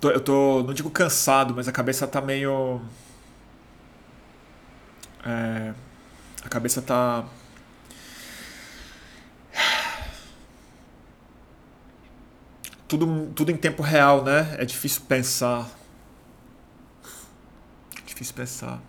Eu 0.00 0.20
tô, 0.22 0.62
não 0.62 0.72
digo 0.72 0.88
cansado, 0.88 1.54
mas 1.54 1.68
a 1.68 1.72
cabeça 1.72 2.06
tá 2.06 2.22
meio. 2.22 2.80
É, 5.26 5.74
a 6.42 6.48
cabeça 6.48 6.80
tá. 6.80 7.22
Tudo, 12.88 13.30
tudo 13.34 13.52
em 13.52 13.56
tempo 13.56 13.82
real, 13.82 14.24
né? 14.24 14.56
É 14.58 14.64
difícil 14.64 15.02
pensar. 15.02 15.68
É 17.96 18.00
difícil 18.06 18.34
pensar. 18.34 18.80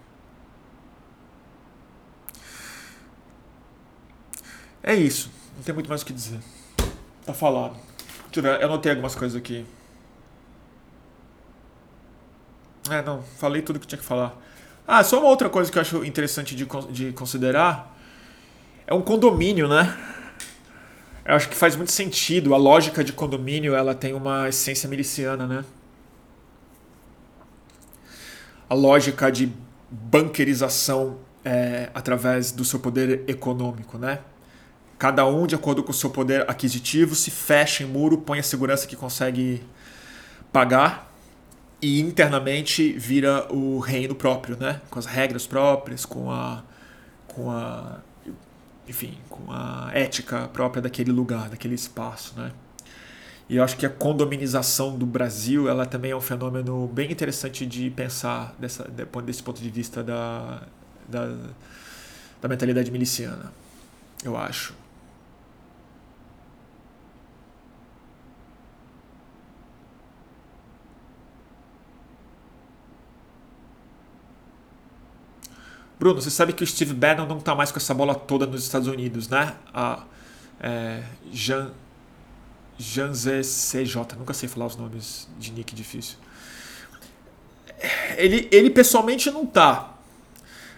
É 4.81 4.95
isso. 4.95 5.29
Não 5.57 5.63
tem 5.63 5.75
muito 5.75 5.89
mais 5.89 6.01
o 6.01 6.05
que 6.05 6.13
dizer. 6.13 6.39
Tá 7.25 7.33
falado. 7.33 7.75
Deixa 8.31 8.39
eu 8.39 8.43
ver, 8.43 8.61
eu 8.61 8.67
anotei 8.67 8.91
algumas 8.91 9.13
coisas 9.13 9.37
aqui. 9.37 9.65
É, 12.89 13.01
não, 13.01 13.21
falei 13.21 13.61
tudo 13.61 13.79
que 13.79 13.85
tinha 13.85 13.99
que 13.99 14.05
falar. 14.05 14.35
Ah, 14.87 15.03
só 15.03 15.19
uma 15.19 15.27
outra 15.27 15.49
coisa 15.49 15.71
que 15.71 15.77
eu 15.77 15.81
acho 15.81 16.05
interessante 16.05 16.55
de, 16.55 16.65
de 16.91 17.11
considerar 17.11 17.95
é 18.87 18.93
um 18.93 19.01
condomínio, 19.01 19.67
né? 19.67 19.95
Eu 21.25 21.35
acho 21.35 21.49
que 21.49 21.55
faz 21.55 21.75
muito 21.75 21.91
sentido. 21.91 22.53
A 22.53 22.57
lógica 22.57 23.03
de 23.03 23.13
condomínio 23.13 23.75
ela 23.75 23.93
tem 23.93 24.13
uma 24.13 24.49
essência 24.49 24.89
miliciana, 24.89 25.45
né? 25.45 25.65
A 28.69 28.73
lógica 28.73 29.31
de 29.31 29.51
bankerização 29.89 31.17
é, 31.43 31.89
através 31.93 32.51
do 32.51 32.63
seu 32.63 32.79
poder 32.79 33.23
econômico, 33.27 33.97
né? 33.97 34.19
Cada 34.97 35.25
um, 35.25 35.47
de 35.47 35.55
acordo 35.55 35.83
com 35.83 35.91
o 35.91 35.93
seu 35.93 36.09
poder 36.09 36.49
aquisitivo, 36.49 37.15
se 37.15 37.31
fecha 37.31 37.83
em 37.83 37.85
muro, 37.85 38.17
põe 38.17 38.39
a 38.39 38.43
segurança 38.43 38.85
que 38.85 38.95
consegue 38.95 39.63
pagar 40.51 41.09
e 41.81 42.01
internamente 42.01 42.91
vira 42.93 43.47
o 43.51 43.79
reino 43.79 44.13
próprio, 44.13 44.57
né? 44.57 44.81
Com 44.89 44.99
as 44.99 45.05
regras 45.05 45.47
próprias, 45.47 46.05
com 46.05 46.29
a 46.29 46.63
com 47.27 47.51
a 47.51 47.99
enfim, 48.89 49.15
com 49.29 49.51
a 49.51 49.91
ética 49.93 50.47
própria 50.47 50.81
daquele 50.81 51.11
lugar, 51.11 51.47
daquele 51.47 51.75
espaço, 51.75 52.33
né? 52.35 52.51
E 53.47 53.55
eu 53.55 53.63
acho 53.63 53.77
que 53.77 53.85
a 53.85 53.89
condominização 53.89 54.97
do 54.97 55.05
Brasil, 55.05 55.69
ela 55.69 55.85
também 55.85 56.11
é 56.11 56.15
um 56.15 56.21
fenômeno 56.21 56.87
bem 56.87 57.11
interessante 57.11 57.65
de 57.65 57.89
pensar 57.91 58.55
dessa, 58.59 58.87
desse 59.25 59.41
ponto 59.41 59.61
de 59.61 59.69
vista 59.69 60.03
da, 60.03 60.63
da, 61.07 61.35
da 62.41 62.47
mentalidade 62.47 62.91
miliciana, 62.91 63.51
eu 64.23 64.35
acho. 64.35 64.73
Bruno, 75.99 76.21
você 76.21 76.29
sabe 76.29 76.53
que 76.53 76.63
o 76.63 76.67
Steve 76.67 76.93
Bannon 76.93 77.25
não 77.25 77.39
está 77.39 77.53
mais 77.53 77.71
com 77.71 77.77
essa 77.77 77.93
bola 77.93 78.15
toda 78.15 78.45
nos 78.45 78.63
Estados 78.63 78.87
Unidos, 78.87 79.27
né? 79.27 79.55
A 79.73 80.03
é, 80.61 81.03
Jean, 81.31 81.71
Jean 82.77 83.11
CJ, 83.11 84.15
nunca 84.17 84.33
sei 84.33 84.47
falar 84.47 84.67
os 84.67 84.77
nomes 84.77 85.27
de 85.37 85.51
nick 85.51 85.75
difícil. 85.75 86.17
Ele, 88.17 88.47
ele 88.51 88.69
pessoalmente 88.69 89.29
não 89.29 89.45
tá, 89.45 89.93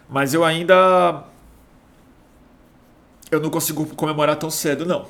mas 0.10 0.34
eu 0.34 0.44
ainda 0.44 1.24
eu 3.32 3.40
não 3.40 3.50
consigo 3.50 3.86
comemorar 3.96 4.36
tão 4.36 4.52
cedo, 4.52 4.86
não. 4.86 5.08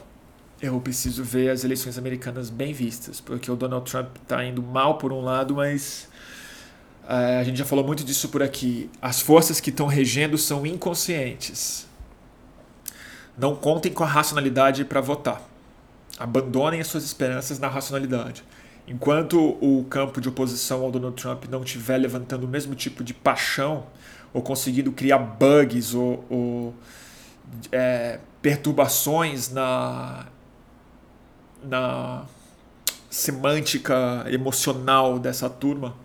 Eu 0.61 0.79
preciso 0.79 1.23
ver 1.23 1.49
as 1.49 1.63
eleições 1.63 1.97
americanas 1.97 2.49
bem 2.49 2.71
vistas, 2.71 3.19
porque 3.19 3.49
o 3.49 3.55
Donald 3.55 3.89
Trump 3.89 4.15
está 4.21 4.45
indo 4.45 4.61
mal 4.61 4.99
por 4.99 5.11
um 5.11 5.21
lado, 5.21 5.55
mas 5.55 6.07
a 7.07 7.43
gente 7.43 7.57
já 7.57 7.65
falou 7.65 7.85
muito 7.85 8.03
disso 8.03 8.29
por 8.29 8.41
aqui. 8.41 8.89
As 9.01 9.21
forças 9.21 9.59
que 9.59 9.69
estão 9.69 9.87
regendo 9.87 10.37
são 10.37 10.65
inconscientes. 10.65 11.87
Não 13.37 13.55
contem 13.55 13.91
com 13.91 14.03
a 14.03 14.07
racionalidade 14.07 14.85
para 14.85 15.01
votar. 15.01 15.41
Abandonem 16.17 16.79
as 16.79 16.87
suas 16.87 17.03
esperanças 17.03 17.59
na 17.59 17.67
racionalidade. 17.67 18.43
Enquanto 18.87 19.57
o 19.61 19.85
campo 19.89 20.19
de 20.19 20.29
oposição 20.29 20.83
ao 20.83 20.91
Donald 20.91 21.15
Trump 21.21 21.45
não 21.49 21.63
estiver 21.63 21.97
levantando 21.97 22.43
o 22.43 22.47
mesmo 22.47 22.75
tipo 22.75 23.03
de 23.03 23.13
paixão, 23.13 23.85
ou 24.33 24.41
conseguindo 24.41 24.91
criar 24.91 25.17
bugs 25.17 25.93
ou, 25.93 26.25
ou 26.29 26.75
é, 27.71 28.19
perturbações 28.41 29.49
na, 29.51 30.25
na 31.63 32.25
semântica 33.09 34.25
emocional 34.27 35.19
dessa 35.19 35.49
turma, 35.49 35.95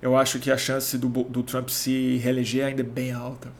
eu 0.00 0.16
acho 0.16 0.38
que 0.38 0.50
a 0.50 0.58
chance 0.58 0.96
do, 0.98 1.08
do 1.08 1.42
Trump 1.42 1.68
se 1.68 2.16
reeleger 2.18 2.66
ainda 2.66 2.82
é 2.82 2.84
bem 2.84 3.12
alta 3.12 3.50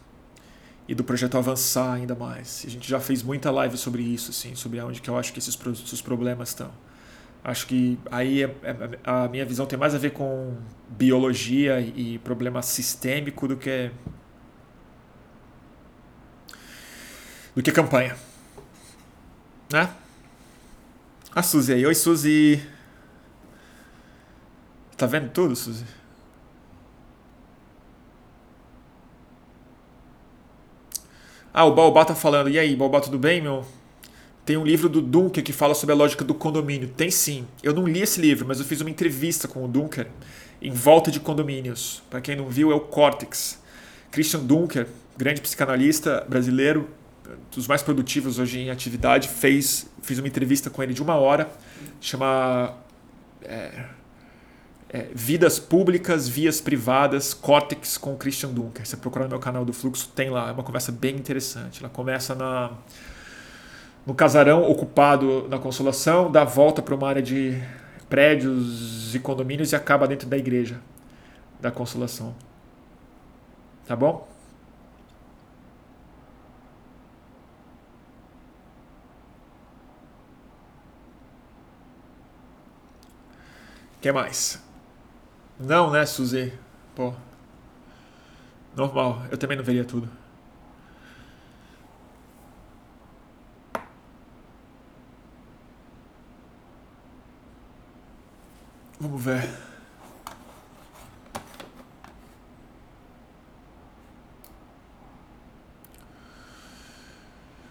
e 0.88 0.94
do 0.94 1.02
projeto 1.02 1.36
avançar 1.36 1.94
ainda 1.94 2.14
mais. 2.14 2.64
A 2.66 2.70
gente 2.70 2.88
já 2.88 3.00
fez 3.00 3.22
muita 3.22 3.50
live 3.50 3.76
sobre 3.76 4.02
isso, 4.02 4.30
assim, 4.30 4.54
sobre 4.54 4.80
onde 4.80 5.00
que 5.00 5.10
eu 5.10 5.18
acho 5.18 5.32
que 5.32 5.38
esses, 5.38 5.58
esses 5.84 6.00
problemas 6.00 6.50
estão. 6.50 6.70
Acho 7.42 7.66
que 7.66 7.98
aí 8.10 8.42
é, 8.42 8.46
é, 8.62 8.98
a 9.04 9.28
minha 9.28 9.44
visão 9.44 9.66
tem 9.66 9.78
mais 9.78 9.94
a 9.94 9.98
ver 9.98 10.10
com 10.10 10.56
biologia 10.88 11.80
e 11.80 12.18
problema 12.18 12.60
sistêmico 12.60 13.46
do 13.46 13.56
que 13.56 13.90
do 17.54 17.62
que 17.62 17.72
campanha, 17.72 18.16
né? 19.72 19.88
A 21.34 21.42
Suzy 21.42 21.72
aí, 21.72 21.86
oi 21.86 21.94
Suzy. 21.94 22.62
Tá 24.96 25.06
vendo 25.06 25.30
tudo, 25.30 25.54
Suzy? 25.54 25.84
Ah, 31.58 31.64
o 31.64 31.74
Baobá 31.74 32.04
tá 32.04 32.14
falando. 32.14 32.50
E 32.50 32.58
aí, 32.58 32.76
Baobá, 32.76 33.00
tudo 33.00 33.18
bem, 33.18 33.40
meu? 33.40 33.64
Tem 34.44 34.58
um 34.58 34.62
livro 34.62 34.90
do 34.90 35.00
Dunker 35.00 35.42
que 35.42 35.54
fala 35.54 35.74
sobre 35.74 35.94
a 35.94 35.96
lógica 35.96 36.22
do 36.22 36.34
condomínio. 36.34 36.86
Tem 36.94 37.10
sim. 37.10 37.46
Eu 37.62 37.72
não 37.72 37.88
li 37.88 38.02
esse 38.02 38.20
livro, 38.20 38.46
mas 38.46 38.58
eu 38.58 38.66
fiz 38.66 38.82
uma 38.82 38.90
entrevista 38.90 39.48
com 39.48 39.64
o 39.64 39.68
Dunker 39.68 40.06
em 40.60 40.70
volta 40.70 41.10
de 41.10 41.18
condomínios. 41.18 42.02
Para 42.10 42.20
quem 42.20 42.36
não 42.36 42.46
viu, 42.50 42.70
é 42.70 42.74
o 42.74 42.80
Cortex. 42.80 43.58
Christian 44.10 44.40
Dunker, 44.40 44.86
grande 45.16 45.40
psicanalista 45.40 46.26
brasileiro, 46.28 46.90
dos 47.50 47.66
mais 47.66 47.82
produtivos 47.82 48.38
hoje 48.38 48.58
em 48.58 48.68
atividade, 48.68 49.26
fez, 49.26 49.90
fiz 50.02 50.18
uma 50.18 50.28
entrevista 50.28 50.68
com 50.68 50.82
ele 50.82 50.92
de 50.92 51.02
uma 51.02 51.14
hora, 51.14 51.50
chama 52.02 52.74
é, 53.42 53.86
é, 54.88 55.08
Vidas 55.14 55.58
Públicas, 55.58 56.28
Vias 56.28 56.60
Privadas, 56.60 57.34
Cortex 57.34 57.98
com 57.98 58.16
Christian 58.16 58.50
Dunker. 58.50 58.86
Você 58.86 58.96
procurar 58.96 59.24
no 59.24 59.30
meu 59.30 59.38
canal 59.38 59.64
do 59.64 59.72
Fluxo, 59.72 60.08
tem 60.14 60.30
lá. 60.30 60.48
É 60.48 60.52
uma 60.52 60.62
conversa 60.62 60.92
bem 60.92 61.16
interessante. 61.16 61.80
Ela 61.80 61.88
começa 61.88 62.34
na, 62.34 62.70
no 64.06 64.14
casarão 64.14 64.62
ocupado 64.62 65.48
na 65.48 65.58
Consolação, 65.58 66.30
dá 66.30 66.44
volta 66.44 66.80
para 66.80 66.94
uma 66.94 67.08
área 67.08 67.22
de 67.22 67.60
prédios 68.08 69.14
e 69.14 69.18
condomínios 69.18 69.72
e 69.72 69.76
acaba 69.76 70.06
dentro 70.06 70.28
da 70.28 70.38
igreja 70.38 70.80
da 71.60 71.70
Consolação. 71.70 72.34
Tá 73.86 73.96
bom? 73.96 74.28
O 83.98 84.00
que 84.00 84.12
mais? 84.12 84.65
Não, 85.58 85.90
né, 85.90 86.04
Suzy? 86.04 86.52
Pô. 86.94 87.14
Normal. 88.74 89.22
Eu 89.30 89.38
também 89.38 89.56
não 89.56 89.64
veria 89.64 89.84
tudo. 89.84 90.08
Vamos 99.00 99.22
ver. 99.22 99.48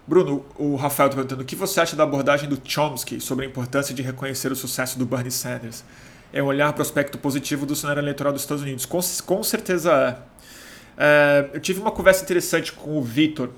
Bruno, 0.08 0.46
o 0.56 0.76
Rafael 0.76 1.08
está 1.08 1.16
perguntando 1.16 1.42
o 1.42 1.46
que 1.46 1.56
você 1.56 1.82
acha 1.82 1.96
da 1.96 2.04
abordagem 2.04 2.48
do 2.48 2.62
Chomsky 2.64 3.20
sobre 3.20 3.46
a 3.46 3.48
importância 3.50 3.94
de 3.94 4.04
reconhecer 4.04 4.52
o 4.52 4.56
sucesso 4.56 5.00
do 5.00 5.06
Bernie 5.06 5.32
Sanders 5.32 5.84
é 6.36 6.44
olhar 6.44 6.74
para 6.74 6.80
o 6.80 6.82
aspecto 6.82 7.18
positivo 7.18 7.66
do 7.66 7.74
cenário 7.78 8.02
eleitoral 8.02 8.34
dos 8.34 8.42
Estados 8.42 8.62
Unidos. 8.62 8.86
Com, 8.86 9.00
com 9.26 9.42
certeza 9.42 10.22
é. 10.98 11.04
é 11.04 11.50
eu 11.54 11.62
tive 11.62 11.80
uma 11.80 11.92
conversa 11.92 12.24
interessante 12.24 12.74
com 12.74 12.98
o 12.98 13.02
Vitor 13.02 13.50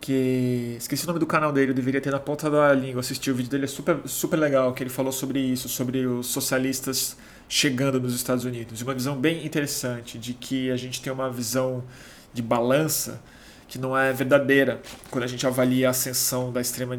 que 0.00 0.76
esqueci 0.78 1.04
o 1.04 1.08
nome 1.08 1.18
do 1.18 1.26
canal 1.26 1.52
dele, 1.52 1.72
eu 1.72 1.74
deveria 1.74 2.00
ter 2.00 2.10
na 2.10 2.20
ponta 2.20 2.48
da 2.48 2.72
língua, 2.72 3.00
assistir 3.00 3.30
o 3.32 3.34
vídeo 3.34 3.50
dele, 3.50 3.64
é 3.64 3.68
super, 3.68 3.98
super 4.06 4.38
legal, 4.38 4.72
que 4.72 4.82
ele 4.82 4.88
falou 4.88 5.12
sobre 5.12 5.40
isso, 5.40 5.68
sobre 5.68 6.06
os 6.06 6.28
socialistas 6.28 7.16
chegando 7.48 8.00
nos 8.00 8.14
Estados 8.14 8.44
Unidos. 8.44 8.80
Uma 8.80 8.94
visão 8.94 9.14
bem 9.14 9.44
interessante 9.44 10.18
de 10.18 10.32
que 10.32 10.70
a 10.70 10.76
gente 10.76 11.02
tem 11.02 11.12
uma 11.12 11.28
visão 11.28 11.84
de 12.32 12.40
balança 12.40 13.20
que 13.68 13.76
não 13.76 13.96
é 13.96 14.12
verdadeira 14.12 14.80
quando 15.10 15.24
a 15.24 15.26
gente 15.26 15.46
avalia 15.46 15.88
a 15.88 15.90
ascensão 15.90 16.50
da 16.50 16.60
extrema 16.60 16.98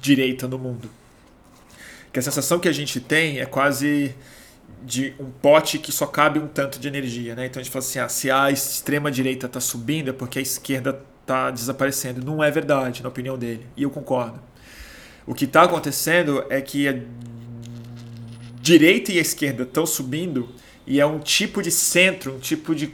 direita 0.00 0.46
no 0.46 0.58
mundo. 0.58 1.01
Que 2.12 2.18
a 2.18 2.22
sensação 2.22 2.58
que 2.58 2.68
a 2.68 2.72
gente 2.72 3.00
tem 3.00 3.40
é 3.40 3.46
quase 3.46 4.14
de 4.84 5.14
um 5.18 5.30
pote 5.30 5.78
que 5.78 5.92
só 5.92 6.06
cabe 6.06 6.38
um 6.38 6.46
tanto 6.46 6.78
de 6.78 6.88
energia, 6.88 7.34
né? 7.34 7.46
Então 7.46 7.60
a 7.60 7.62
gente 7.62 7.72
fala 7.72 7.84
assim, 7.84 7.98
ah, 7.98 8.08
se 8.08 8.30
a 8.30 8.50
extrema 8.50 9.10
direita 9.10 9.46
está 9.46 9.60
subindo 9.60 10.10
é 10.10 10.12
porque 10.12 10.38
a 10.38 10.42
esquerda 10.42 11.00
está 11.20 11.50
desaparecendo. 11.50 12.24
Não 12.24 12.42
é 12.42 12.50
verdade, 12.50 13.02
na 13.02 13.08
opinião 13.08 13.38
dele, 13.38 13.66
e 13.76 13.84
eu 13.84 13.90
concordo. 13.90 14.40
O 15.24 15.34
que 15.34 15.44
está 15.44 15.62
acontecendo 15.62 16.44
é 16.50 16.60
que 16.60 16.88
a 16.88 17.00
direita 18.60 19.12
e 19.12 19.18
a 19.18 19.22
esquerda 19.22 19.62
estão 19.62 19.86
subindo 19.86 20.48
e 20.86 21.00
é 21.00 21.06
um 21.06 21.18
tipo 21.18 21.62
de 21.62 21.70
centro, 21.70 22.34
um 22.34 22.38
tipo 22.38 22.74
de 22.74 22.92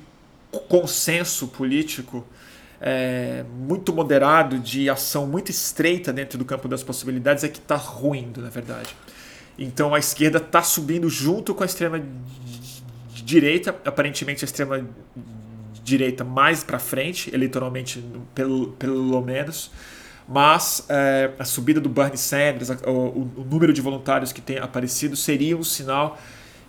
consenso 0.68 1.48
político 1.48 2.26
é, 2.80 3.44
muito 3.58 3.92
moderado, 3.92 4.58
de 4.58 4.88
ação 4.88 5.26
muito 5.26 5.50
estreita 5.50 6.12
dentro 6.12 6.38
do 6.38 6.44
campo 6.44 6.68
das 6.68 6.82
possibilidades, 6.82 7.44
é 7.44 7.48
que 7.48 7.58
está 7.58 7.76
ruindo, 7.76 8.40
na 8.40 8.48
verdade. 8.48 8.94
Então 9.58 9.94
a 9.94 9.98
esquerda 9.98 10.38
está 10.38 10.62
subindo 10.62 11.08
junto 11.08 11.54
com 11.54 11.62
a 11.62 11.66
extrema 11.66 12.00
direita, 13.12 13.76
aparentemente 13.84 14.44
a 14.44 14.46
extrema 14.46 14.86
direita 15.82 16.22
mais 16.22 16.62
para 16.62 16.78
frente, 16.78 17.34
eleitoralmente 17.34 18.04
pelo, 18.34 18.68
pelo 18.72 19.20
menos, 19.20 19.70
mas 20.28 20.84
é, 20.88 21.32
a 21.38 21.44
subida 21.44 21.80
do 21.80 21.88
Bernie 21.88 22.18
Sanders, 22.18 22.68
o, 22.86 22.90
o, 22.90 23.46
número 23.50 23.72
de 23.72 23.80
voluntários 23.80 24.30
que 24.30 24.42
tem 24.42 24.58
aparecido 24.58 25.16
seria 25.16 25.56
um 25.56 25.64
sinal 25.64 26.18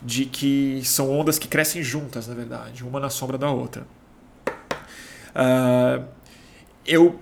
de 0.01 0.26
que 0.26 0.82
são 0.86 1.12
ondas 1.12 1.38
que 1.38 1.47
crescem 1.47 1.84
juntas, 1.84 2.28
na 2.28 2.34
verdade, 2.34 2.84
uma 2.84 2.99
na 3.01 3.10
sombra 3.10 3.38
da 3.38 3.51
outra. 3.51 3.86
Uh, 5.32 6.03
eu 6.86 7.19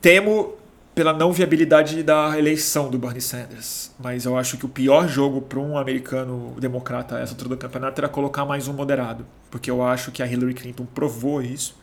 temo 0.00 0.54
pela 0.94 1.12
não 1.12 1.32
viabilidade 1.32 2.02
da 2.02 2.38
eleição 2.38 2.90
do 2.90 2.98
Bernie 2.98 3.20
Sanders, 3.20 3.90
mas 3.98 4.24
eu 4.24 4.36
acho 4.36 4.58
que 4.58 4.66
o 4.66 4.68
pior 4.68 5.08
jogo 5.08 5.40
para 5.40 5.58
um 5.58 5.78
americano 5.78 6.54
democrata 6.58 7.18
essa 7.18 7.32
altura 7.32 7.50
do 7.50 7.56
campeonato 7.56 8.00
era 8.00 8.08
colocar 8.08 8.44
mais 8.44 8.68
um 8.68 8.72
moderado, 8.72 9.26
porque 9.50 9.70
eu 9.70 9.82
acho 9.82 10.10
que 10.10 10.22
a 10.22 10.26
Hillary 10.26 10.54
Clinton 10.54 10.84
provou 10.84 11.40
isso, 11.40 11.78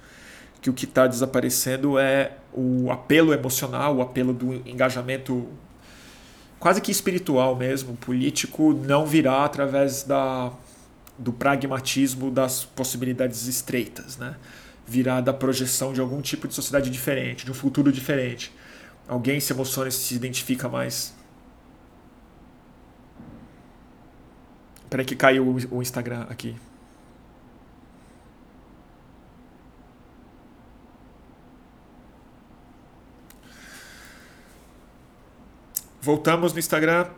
que 0.62 0.70
o 0.70 0.74
que 0.74 0.86
está 0.86 1.08
desaparecendo 1.08 1.98
é 1.98 2.34
o 2.54 2.92
apelo 2.92 3.34
emocional, 3.34 3.96
o 3.96 4.02
apelo 4.02 4.34
do 4.34 4.54
engajamento 4.70 5.48
quase 6.60 6.82
que 6.82 6.92
espiritual 6.92 7.56
mesmo, 7.56 7.96
político, 7.96 8.74
não 8.74 9.06
virá 9.06 9.46
através 9.46 10.04
da, 10.04 10.52
do 11.18 11.32
pragmatismo 11.32 12.30
das 12.30 12.64
possibilidades 12.64 13.48
estreitas, 13.48 14.18
né? 14.18 14.36
Virá 14.88 15.20
da 15.20 15.34
projeção 15.34 15.92
de 15.92 16.00
algum 16.00 16.22
tipo 16.22 16.48
de 16.48 16.54
sociedade 16.54 16.90
diferente, 16.90 17.44
de 17.44 17.52
um 17.52 17.54
futuro 17.54 17.92
diferente. 17.92 18.54
Alguém 19.08 19.40
se 19.40 19.52
emociona 19.52 19.90
e 19.90 19.92
se 19.92 20.16
identifica 20.16 20.70
mais. 20.70 21.14
Peraí 24.90 25.06
que 25.06 25.16
caiu 25.16 25.58
o 25.70 25.82
Instagram 25.82 26.26
aqui. 26.30 26.56
Voltamos 36.02 36.54
no 36.54 36.60
Instagram. 36.60 37.10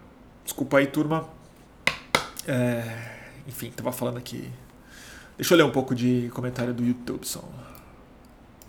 Desculpa 0.43 0.79
aí, 0.79 0.87
turma. 0.87 1.29
É, 2.47 2.83
enfim, 3.47 3.69
tava 3.69 3.91
falando 3.91 4.17
aqui 4.17 4.51
Deixa 5.39 5.53
eu 5.53 5.57
ler 5.57 5.63
um 5.63 5.71
pouco 5.71 5.95
de 5.95 6.29
comentário 6.33 6.73
do 6.73 6.83
YouTube. 6.83 7.25
Só. 7.25 7.41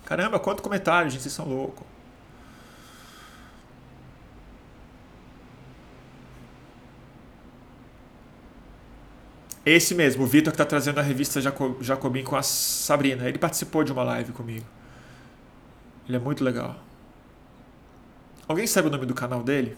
Caramba, 0.05 0.39
quanto 0.39 0.63
comentário, 0.63 1.11
gente, 1.11 1.21
vocês 1.21 1.35
são 1.35 1.49
loucos. 1.49 1.85
Esse 9.67 9.97
mesmo, 9.97 10.23
o 10.23 10.27
Vitor 10.29 10.53
que 10.53 10.55
está 10.55 10.65
trazendo 10.65 11.01
a 11.01 11.03
revista 11.03 11.41
Jacobin 11.41 12.23
com 12.23 12.37
a 12.37 12.43
Sabrina. 12.43 13.29
Ele 13.29 13.39
participou 13.39 13.83
de 13.83 13.91
uma 13.91 14.05
live 14.05 14.31
comigo. 14.31 14.65
Ele 16.07 16.17
é 16.17 16.21
muito 16.21 16.45
legal. 16.45 16.77
Alguém 18.47 18.69
sabe 18.69 18.87
o 18.87 18.91
nome 18.93 19.07
do 19.07 19.15
canal 19.15 19.43
dele? 19.43 19.77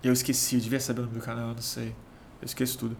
Eu 0.00 0.12
esqueci, 0.12 0.54
eu 0.54 0.60
devia 0.60 0.78
saber 0.78 1.00
o 1.00 1.06
nome 1.06 1.18
do 1.18 1.24
canal, 1.24 1.48
não 1.48 1.60
sei. 1.60 1.88
Eu 2.40 2.46
esqueço 2.46 2.78
tudo. 2.78 2.96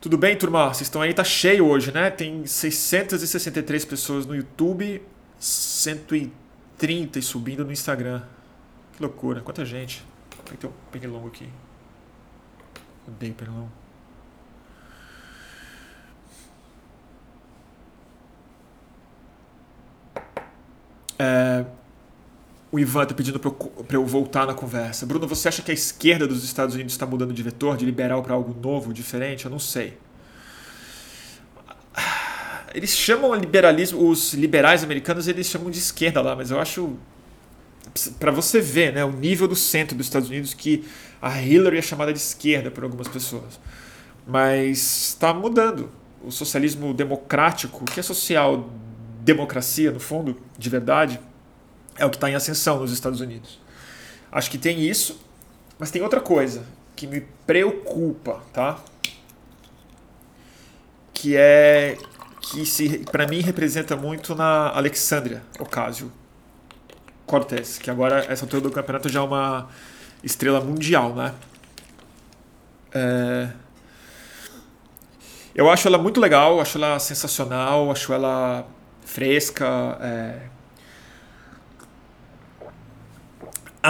Tudo 0.00 0.16
bem, 0.16 0.36
turma? 0.38 0.68
Vocês 0.68 0.82
estão 0.82 1.02
aí, 1.02 1.12
tá 1.12 1.24
cheio 1.24 1.66
hoje, 1.66 1.90
né? 1.90 2.08
Tem 2.08 2.46
663 2.46 3.84
pessoas 3.84 4.24
no 4.26 4.36
YouTube, 4.36 5.02
130 5.40 7.18
e 7.18 7.22
subindo 7.22 7.64
no 7.64 7.72
Instagram. 7.72 8.22
Que 8.92 9.02
loucura, 9.02 9.40
quanta 9.40 9.64
gente. 9.64 10.04
Tem 10.44 10.54
que 10.54 10.56
ter 10.56 10.68
um 10.68 10.72
pernilongo 10.92 11.26
aqui. 11.26 11.48
Odeio 13.08 13.34
pernilongo. 13.34 13.72
É, 21.18 21.64
o 22.70 22.78
Ivan 22.78 23.04
está 23.04 23.14
pedindo 23.14 23.38
para 23.40 23.50
eu, 23.50 23.86
eu, 23.90 24.06
voltar 24.06 24.46
na 24.46 24.54
conversa. 24.54 25.06
Bruno, 25.06 25.26
você 25.26 25.48
acha 25.48 25.62
que 25.62 25.70
a 25.70 25.74
esquerda 25.74 26.26
dos 26.26 26.44
Estados 26.44 26.74
Unidos 26.74 26.92
está 26.92 27.06
mudando 27.06 27.32
de 27.32 27.42
vetor, 27.42 27.76
de 27.76 27.84
liberal 27.84 28.22
para 28.22 28.34
algo 28.34 28.54
novo, 28.60 28.92
diferente? 28.92 29.46
Eu 29.46 29.50
não 29.50 29.58
sei. 29.58 29.96
Eles 32.74 32.90
chamam 32.90 33.34
liberalismo, 33.34 34.06
os 34.08 34.34
liberais 34.34 34.84
americanos, 34.84 35.26
eles 35.26 35.46
chamam 35.46 35.70
de 35.70 35.78
esquerda 35.78 36.20
lá, 36.20 36.36
mas 36.36 36.50
eu 36.50 36.60
acho 36.60 36.96
para 38.20 38.30
você 38.30 38.60
ver, 38.60 38.92
né, 38.92 39.04
o 39.04 39.10
nível 39.10 39.48
do 39.48 39.56
centro 39.56 39.96
dos 39.96 40.06
Estados 40.06 40.28
Unidos 40.28 40.52
que 40.52 40.84
a 41.20 41.40
Hillary 41.40 41.78
é 41.78 41.82
chamada 41.82 42.12
de 42.12 42.18
esquerda 42.18 42.70
por 42.70 42.84
algumas 42.84 43.08
pessoas. 43.08 43.58
Mas 44.26 45.08
está 45.08 45.32
mudando. 45.32 45.90
O 46.22 46.30
socialismo 46.30 46.92
democrático, 46.92 47.84
que 47.84 47.98
é 47.98 48.02
social 48.02 48.68
democracia 49.22 49.90
no 49.90 50.00
fundo, 50.00 50.36
de 50.58 50.68
verdade, 50.68 51.20
é 51.98 52.06
o 52.06 52.10
que 52.10 52.16
está 52.16 52.30
em 52.30 52.34
ascensão 52.34 52.78
nos 52.78 52.92
Estados 52.92 53.20
Unidos. 53.20 53.60
Acho 54.30 54.50
que 54.50 54.56
tem 54.56 54.80
isso, 54.80 55.20
mas 55.78 55.90
tem 55.90 56.00
outra 56.00 56.20
coisa 56.20 56.64
que 56.94 57.06
me 57.06 57.20
preocupa, 57.46 58.42
tá? 58.52 58.78
Que 61.12 61.36
é 61.36 61.98
que 62.40 62.64
se 62.64 63.04
para 63.10 63.26
mim 63.26 63.40
representa 63.40 63.96
muito 63.96 64.34
na 64.34 64.70
Alexandria 64.70 65.42
Ocasio 65.58 66.10
Cortez, 67.26 67.76
que 67.78 67.90
agora 67.90 68.24
essa 68.24 68.44
altura 68.44 68.62
do 68.62 68.70
campeonato 68.70 69.08
já 69.08 69.20
é 69.20 69.22
uma 69.22 69.68
estrela 70.22 70.60
mundial, 70.60 71.14
né? 71.14 71.34
É... 72.92 73.48
Eu 75.54 75.68
acho 75.68 75.88
ela 75.88 75.98
muito 75.98 76.20
legal, 76.20 76.60
acho 76.60 76.78
ela 76.78 76.98
sensacional, 76.98 77.90
acho 77.90 78.12
ela 78.12 78.66
fresca, 79.04 79.98
é 80.00 80.57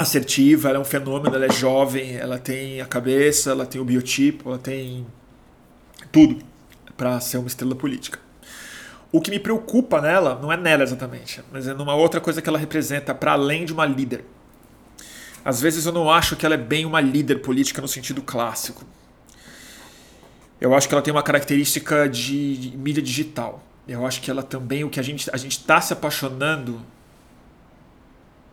assertiva, 0.00 0.68
ela 0.68 0.78
é 0.78 0.80
um 0.80 0.84
fenômeno, 0.84 1.34
ela 1.34 1.46
é 1.46 1.52
jovem, 1.52 2.16
ela 2.16 2.38
tem 2.38 2.80
a 2.80 2.86
cabeça, 2.86 3.50
ela 3.50 3.66
tem 3.66 3.80
o 3.80 3.84
biotipo, 3.84 4.48
ela 4.48 4.58
tem 4.58 5.06
tudo 6.10 6.38
para 6.96 7.20
ser 7.20 7.38
uma 7.38 7.46
estrela 7.46 7.74
política. 7.74 8.18
O 9.10 9.20
que 9.20 9.30
me 9.30 9.38
preocupa 9.38 10.00
nela 10.00 10.38
não 10.40 10.52
é 10.52 10.56
nela 10.56 10.82
exatamente, 10.82 11.42
mas 11.50 11.66
é 11.66 11.72
numa 11.72 11.94
outra 11.94 12.20
coisa 12.20 12.42
que 12.42 12.48
ela 12.48 12.58
representa 12.58 13.14
para 13.14 13.32
além 13.32 13.64
de 13.64 13.72
uma 13.72 13.86
líder. 13.86 14.24
Às 15.44 15.60
vezes 15.60 15.86
eu 15.86 15.92
não 15.92 16.10
acho 16.10 16.36
que 16.36 16.44
ela 16.44 16.54
é 16.54 16.58
bem 16.58 16.84
uma 16.84 17.00
líder 17.00 17.36
política 17.36 17.80
no 17.80 17.88
sentido 17.88 18.20
clássico. 18.20 18.84
Eu 20.60 20.74
acho 20.74 20.88
que 20.88 20.94
ela 20.94 21.00
tem 21.00 21.12
uma 21.12 21.22
característica 21.22 22.08
de 22.08 22.74
mídia 22.76 23.02
digital. 23.02 23.64
Eu 23.86 24.04
acho 24.04 24.20
que 24.20 24.30
ela 24.30 24.42
também 24.42 24.84
o 24.84 24.90
que 24.90 25.00
a 25.00 25.02
gente 25.02 25.30
a 25.32 25.36
está 25.36 25.80
se 25.80 25.92
apaixonando 25.92 26.82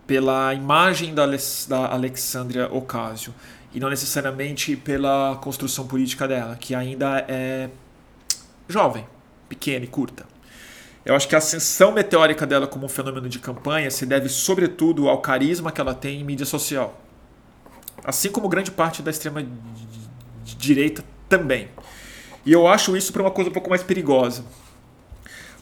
pela 0.08 0.54
imagem 0.54 1.14
da, 1.14 1.26
da 1.68 1.92
Alexandria 1.92 2.72
Ocasio 2.72 3.34
e 3.74 3.80
não 3.80 3.90
necessariamente 3.90 4.76
pela 4.76 5.38
construção 5.42 5.86
política 5.86 6.28
dela, 6.28 6.56
que 6.56 6.74
ainda 6.74 7.26
é 7.28 7.70
jovem, 8.68 9.06
pequena 9.50 9.86
e 9.86 9.88
curta. 9.88 10.26
Eu 11.06 11.16
acho 11.16 11.28
que 11.28 11.36
a 11.36 11.38
ascensão 11.38 11.92
meteórica 11.92 12.48
dela 12.48 12.66
como 12.66 12.86
um 12.86 12.90
fenômeno 12.90 13.30
de 13.30 13.38
campanha 13.38 13.92
se 13.92 14.06
deve 14.06 14.28
sobretudo 14.28 15.08
ao 15.08 15.20
carisma 15.20 15.72
que 15.72 15.80
ela 15.80 15.94
tem 15.94 16.22
em 16.22 16.24
mídia 16.24 16.46
social. 16.46 17.00
Assim 18.04 18.32
como 18.32 18.50
grande 18.50 18.72
parte 18.72 19.04
da 19.04 19.12
extrema 19.12 19.46
direita 20.44 21.04
também. 21.30 21.70
E 22.46 22.52
eu 22.52 22.68
acho 22.68 22.96
isso 22.96 23.12
para 23.12 23.22
uma 23.22 23.32
coisa 23.32 23.50
um 23.50 23.54
pouco 23.54 23.70
mais 23.70 23.84
perigosa. 23.84 24.44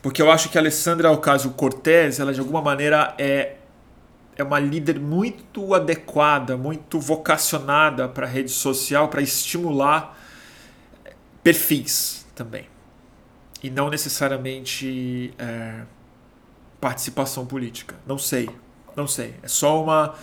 Porque 0.01 0.21
eu 0.21 0.29
acho 0.29 0.49
que 0.49 0.57
a 0.57 0.61
Alessandra 0.61 1.09
Ocasio-Cortez, 1.11 2.19
ela 2.19 2.33
de 2.33 2.39
alguma 2.39 2.61
maneira 2.61 3.13
é 3.17 3.55
é 4.35 4.43
uma 4.43 4.59
líder 4.59 4.99
muito 4.99 5.73
adequada, 5.73 6.57
muito 6.57 6.99
vocacionada 6.99 8.07
para 8.07 8.25
a 8.25 8.29
rede 8.29 8.51
social, 8.51 9.07
para 9.07 9.21
estimular 9.21 10.17
perfis 11.43 12.25
também. 12.35 12.67
E 13.61 13.69
não 13.69 13.89
necessariamente 13.89 15.33
é, 15.37 15.83
participação 16.81 17.45
política. 17.45 17.95
Não 18.05 18.17
sei. 18.17 18.49
Não 18.95 19.07
sei. 19.07 19.35
É 19.41 19.47
só 19.47 19.81
uma, 19.81 20.15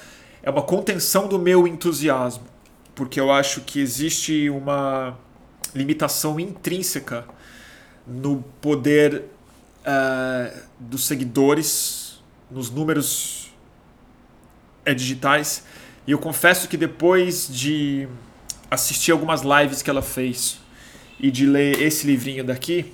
é 0.42 0.50
uma 0.50 0.62
contenção 0.62 1.26
do 1.26 1.38
meu 1.38 1.66
entusiasmo. 1.66 2.44
Porque 2.94 3.18
eu 3.18 3.32
acho 3.32 3.62
que 3.62 3.80
existe 3.80 4.50
uma 4.50 5.16
limitação 5.74 6.38
intrínseca 6.38 7.24
no 8.06 8.44
poder 8.61 9.24
uh, 9.80 10.61
dos 10.78 11.06
seguidores, 11.06 12.22
nos 12.50 12.70
números 12.70 13.39
é, 14.85 14.95
digitais. 14.95 15.64
E 16.07 16.12
eu 16.12 16.18
confesso 16.18 16.68
que 16.68 16.76
depois 16.76 17.49
de 17.49 18.09
assistir 18.70 19.12
algumas 19.12 19.43
lives 19.43 19.83
que 19.83 19.91
ela 19.91 20.03
fez 20.03 20.61
e 21.18 21.31
de 21.31 21.47
ler 21.47 21.83
esse 21.83 22.07
livrinho 22.07 22.45
daqui, 22.45 22.93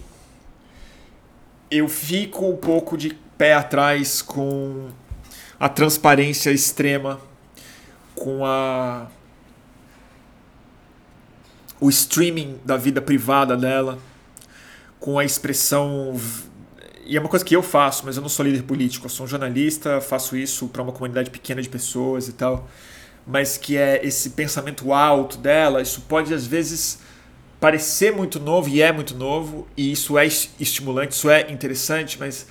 eu 1.70 1.88
fico 1.88 2.48
um 2.48 2.56
pouco 2.56 2.96
de 2.96 3.14
pé 3.36 3.54
atrás 3.54 4.22
com 4.22 4.88
a 5.58 5.68
transparência 5.68 6.50
extrema, 6.50 7.20
com 8.14 8.44
a 8.44 9.08
o 11.78 11.90
streaming 11.90 12.58
da 12.64 12.76
vida 12.76 13.02
privada 13.02 13.56
dela, 13.56 13.98
com 14.98 15.18
a 15.18 15.24
expressão 15.24 16.18
e 17.06 17.16
é 17.16 17.20
uma 17.20 17.28
coisa 17.28 17.44
que 17.44 17.54
eu 17.54 17.62
faço, 17.62 18.04
mas 18.04 18.16
eu 18.16 18.22
não 18.22 18.28
sou 18.28 18.44
líder 18.44 18.62
político, 18.62 19.06
eu 19.06 19.10
sou 19.10 19.24
um 19.24 19.28
jornalista, 19.28 20.00
faço 20.00 20.36
isso 20.36 20.68
para 20.68 20.82
uma 20.82 20.92
comunidade 20.92 21.30
pequena 21.30 21.62
de 21.62 21.68
pessoas 21.68 22.28
e 22.28 22.32
tal, 22.32 22.68
mas 23.26 23.56
que 23.56 23.76
é 23.76 24.04
esse 24.04 24.30
pensamento 24.30 24.92
alto 24.92 25.38
dela, 25.38 25.80
isso 25.80 26.02
pode 26.02 26.34
às 26.34 26.46
vezes 26.46 26.98
parecer 27.60 28.12
muito 28.12 28.38
novo 28.38 28.68
e 28.68 28.82
é 28.82 28.92
muito 28.92 29.14
novo, 29.14 29.66
e 29.76 29.92
isso 29.92 30.18
é 30.18 30.26
estimulante, 30.26 31.12
isso 31.12 31.30
é 31.30 31.50
interessante, 31.50 32.18
mas 32.18 32.46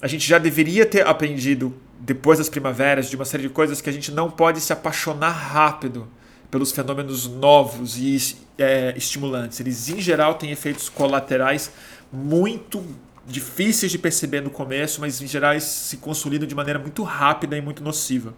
a 0.00 0.06
gente 0.06 0.26
já 0.26 0.38
deveria 0.38 0.84
ter 0.84 1.06
aprendido 1.06 1.74
depois 1.98 2.38
das 2.38 2.48
primaveras 2.48 3.08
de 3.08 3.14
uma 3.14 3.24
série 3.24 3.44
de 3.44 3.48
coisas 3.48 3.80
que 3.80 3.88
a 3.88 3.92
gente 3.92 4.10
não 4.10 4.28
pode 4.30 4.60
se 4.60 4.72
apaixonar 4.72 5.30
rápido 5.30 6.08
pelos 6.50 6.72
fenômenos 6.72 7.28
novos 7.28 7.96
e 7.96 8.36
é, 8.58 8.92
estimulantes. 8.96 9.58
Eles, 9.60 9.88
em 9.88 10.00
geral, 10.00 10.34
têm 10.34 10.50
efeitos 10.50 10.88
colaterais 10.88 11.70
muito 12.12 12.84
difíceis 13.26 13.92
de 13.92 13.98
perceber 13.98 14.40
no 14.40 14.50
começo, 14.50 15.00
mas 15.00 15.20
em 15.20 15.26
geral 15.26 15.58
se 15.60 15.96
consolidam 15.98 16.46
de 16.46 16.54
maneira 16.54 16.78
muito 16.78 17.02
rápida 17.02 17.56
e 17.56 17.60
muito 17.60 17.82
nociva. 17.82 18.34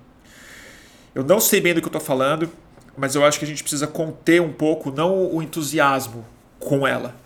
Eu 1.14 1.24
não 1.24 1.40
sei 1.40 1.60
bem 1.60 1.74
do 1.74 1.80
que 1.80 1.86
eu 1.86 1.90
estou 1.90 2.00
falando, 2.00 2.50
mas 2.96 3.14
eu 3.14 3.24
acho 3.24 3.38
que 3.38 3.44
a 3.44 3.48
gente 3.48 3.62
precisa 3.62 3.86
conter 3.86 4.40
um 4.40 4.52
pouco, 4.52 4.90
não 4.90 5.32
o 5.32 5.42
entusiasmo 5.42 6.24
com 6.58 6.86
ela, 6.86 7.16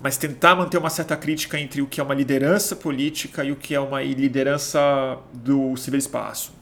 mas 0.00 0.16
tentar 0.16 0.54
manter 0.54 0.78
uma 0.78 0.90
certa 0.90 1.16
crítica 1.16 1.58
entre 1.58 1.80
o 1.80 1.86
que 1.86 2.00
é 2.00 2.04
uma 2.04 2.14
liderança 2.14 2.76
política 2.76 3.44
e 3.44 3.52
o 3.52 3.56
que 3.56 3.74
é 3.74 3.80
uma 3.80 4.02
liderança 4.02 5.18
do 5.32 5.76
ciberespaço. 5.76 6.54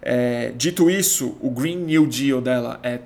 É, 0.00 0.52
dito 0.54 0.90
isso, 0.90 1.36
o 1.40 1.50
Green 1.50 1.78
New 1.78 2.06
Deal 2.06 2.40
dela 2.40 2.78
é 2.82 3.00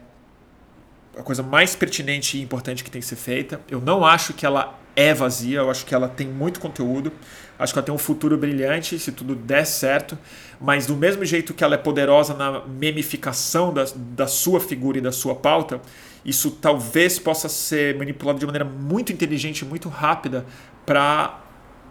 a 1.16 1.22
coisa 1.22 1.42
mais 1.42 1.74
pertinente 1.74 2.38
e 2.38 2.42
importante 2.42 2.84
que 2.84 2.90
tem 2.90 3.00
que 3.00 3.06
ser 3.06 3.16
feita. 3.16 3.60
Eu 3.70 3.80
não 3.80 4.04
acho 4.04 4.32
que 4.34 4.44
ela 4.44 4.77
é 4.98 5.14
vazia, 5.14 5.60
eu 5.60 5.70
acho 5.70 5.86
que 5.86 5.94
ela 5.94 6.08
tem 6.08 6.26
muito 6.26 6.58
conteúdo, 6.58 7.12
acho 7.56 7.72
que 7.72 7.78
ela 7.78 7.86
tem 7.86 7.94
um 7.94 7.98
futuro 7.98 8.36
brilhante 8.36 8.98
se 8.98 9.12
tudo 9.12 9.36
der 9.36 9.64
certo, 9.64 10.18
mas 10.60 10.86
do 10.86 10.96
mesmo 10.96 11.24
jeito 11.24 11.54
que 11.54 11.62
ela 11.62 11.76
é 11.76 11.78
poderosa 11.78 12.34
na 12.34 12.66
memificação 12.66 13.72
da, 13.72 13.84
da 13.94 14.26
sua 14.26 14.58
figura 14.58 14.98
e 14.98 15.00
da 15.00 15.12
sua 15.12 15.36
pauta, 15.36 15.80
isso 16.24 16.50
talvez 16.50 17.16
possa 17.16 17.48
ser 17.48 17.96
manipulado 17.96 18.40
de 18.40 18.44
maneira 18.44 18.64
muito 18.64 19.12
inteligente, 19.12 19.64
muito 19.64 19.88
rápida 19.88 20.44
para 20.84 21.44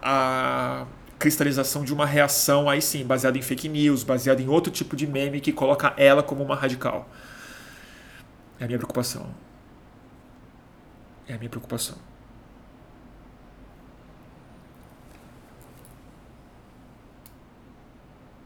a 0.03 0.86
cristalização 1.18 1.86
de 1.86 1.93
uma 1.93 2.05
reação 2.05 2.70
aí 2.70 2.82
sim, 2.82 3.05
baseada 3.05 3.38
em 3.38 3.41
fake 3.41 3.70
news, 3.70 4.03
baseada 4.03 4.41
em 4.41 4.49
outro 4.49 4.70
tipo 4.70 4.97
de 4.97 5.08
meme 5.08 5.39
que 5.39 5.53
coloca 5.53 5.93
ela 5.95 6.22
como 6.22 6.43
uma 6.43 6.55
radical. 6.55 7.10
É 8.60 8.66
a 8.66 8.68
minha 8.68 8.78
preocupação. 8.78 9.34
É 11.26 11.36
a 11.36 11.38
minha 11.38 11.49
preocupação. 11.49 12.07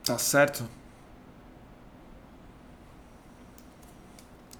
Tá 0.04 0.18
certo? 0.18 0.68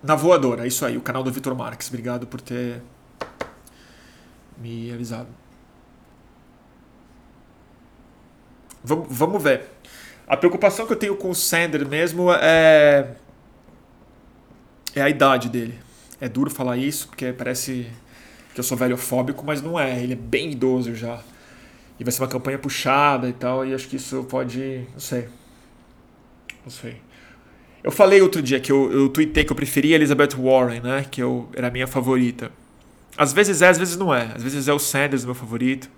Na 0.04 0.16
voadora, 0.16 0.66
isso 0.66 0.86
aí, 0.86 0.98
o 0.98 1.02
canal 1.02 1.24
do 1.24 1.32
Vitor 1.32 1.56
Marques. 1.56 1.88
Obrigado 1.88 2.26
por 2.26 2.42
ter 2.42 2.82
me 4.58 4.92
avisado. 4.92 5.30
Vamos, 8.84 9.08
vamos 9.10 9.42
ver. 9.42 9.70
A 10.28 10.36
preocupação 10.38 10.88
que 10.88 10.94
eu 10.94 10.98
tenho 10.98 11.16
com 11.16 11.30
o 11.30 11.36
Sander 11.36 11.88
mesmo 11.88 12.32
é. 12.34 13.16
É 14.96 15.02
a 15.02 15.10
idade 15.10 15.50
dele. 15.50 15.80
É 16.20 16.28
duro 16.28 16.50
falar 16.50 16.78
isso, 16.78 17.08
porque 17.08 17.32
parece 17.32 17.90
que 18.54 18.60
eu 18.60 18.64
sou 18.64 18.78
velhofóbico, 18.78 19.44
mas 19.46 19.62
não 19.62 19.80
é. 19.80 20.02
Ele 20.02 20.14
é 20.14 20.16
bem 20.16 20.52
idoso 20.52 20.96
já. 20.96 21.22
E 22.02 22.04
vai 22.04 22.12
ser 22.12 22.24
uma 22.24 22.28
campanha 22.28 22.58
puxada 22.58 23.30
e 23.30 23.34
tal, 23.34 23.64
e 23.64 23.76
acho 23.76 23.88
que 23.88 23.96
isso 23.96 24.24
pode. 24.24 24.88
Não 24.92 25.00
sei. 25.00 25.30
Não 26.64 26.72
sei. 26.72 27.00
Eu 27.84 27.92
falei 27.92 28.20
outro 28.24 28.42
dia 28.42 28.60
que 28.60 28.72
eu, 28.72 28.92
eu 28.92 29.08
tuitei 29.08 29.44
que 29.44 29.52
eu 29.52 29.56
preferia 29.56 29.98
Elizabeth 29.98 30.36
Warren, 30.36 30.82
né? 30.82 31.06
Que 31.12 31.22
eu, 31.22 31.48
era 31.54 31.68
a 31.68 31.70
minha 31.70 31.86
favorita. 31.86 32.52
Às 33.16 33.34
vezes 33.34 33.62
é, 33.62 33.68
às 33.68 33.78
vezes 33.78 33.98
não 33.98 34.12
é. 34.12 34.32
Às 34.36 34.42
vezes 34.42 34.68
é 34.68 34.74
o 34.74 34.80
Sanders 34.80 35.24
meu 35.24 35.36
favorito. 35.36 35.92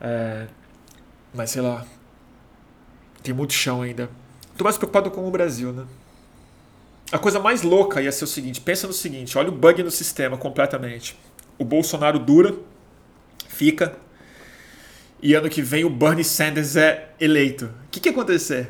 É, 0.00 0.48
mas 1.32 1.50
sei 1.50 1.62
lá. 1.62 1.86
Tem 3.22 3.32
muito 3.32 3.52
chão 3.52 3.82
ainda. 3.82 4.10
Tô 4.58 4.64
mais 4.64 4.76
preocupado 4.76 5.12
com 5.12 5.28
o 5.28 5.30
Brasil, 5.30 5.72
né? 5.72 5.84
A 7.12 7.20
coisa 7.20 7.38
mais 7.38 7.62
louca 7.62 8.02
ia 8.02 8.10
ser 8.10 8.24
o 8.24 8.26
seguinte: 8.26 8.60
pensa 8.60 8.88
no 8.88 8.92
seguinte, 8.92 9.38
olha 9.38 9.48
o 9.48 9.52
bug 9.52 9.80
no 9.84 9.92
sistema 9.92 10.36
completamente. 10.36 11.16
O 11.56 11.64
Bolsonaro 11.64 12.18
dura, 12.18 12.52
fica, 13.46 13.96
e 15.26 15.34
ano 15.34 15.48
que 15.48 15.62
vem 15.62 15.84
o 15.84 15.90
Bernie 15.90 16.24
Sanders 16.24 16.76
é 16.76 17.10
eleito. 17.20 17.66
O 17.66 17.90
que, 17.90 18.00
que 18.00 18.08
ia 18.08 18.12
acontecer? 18.12 18.68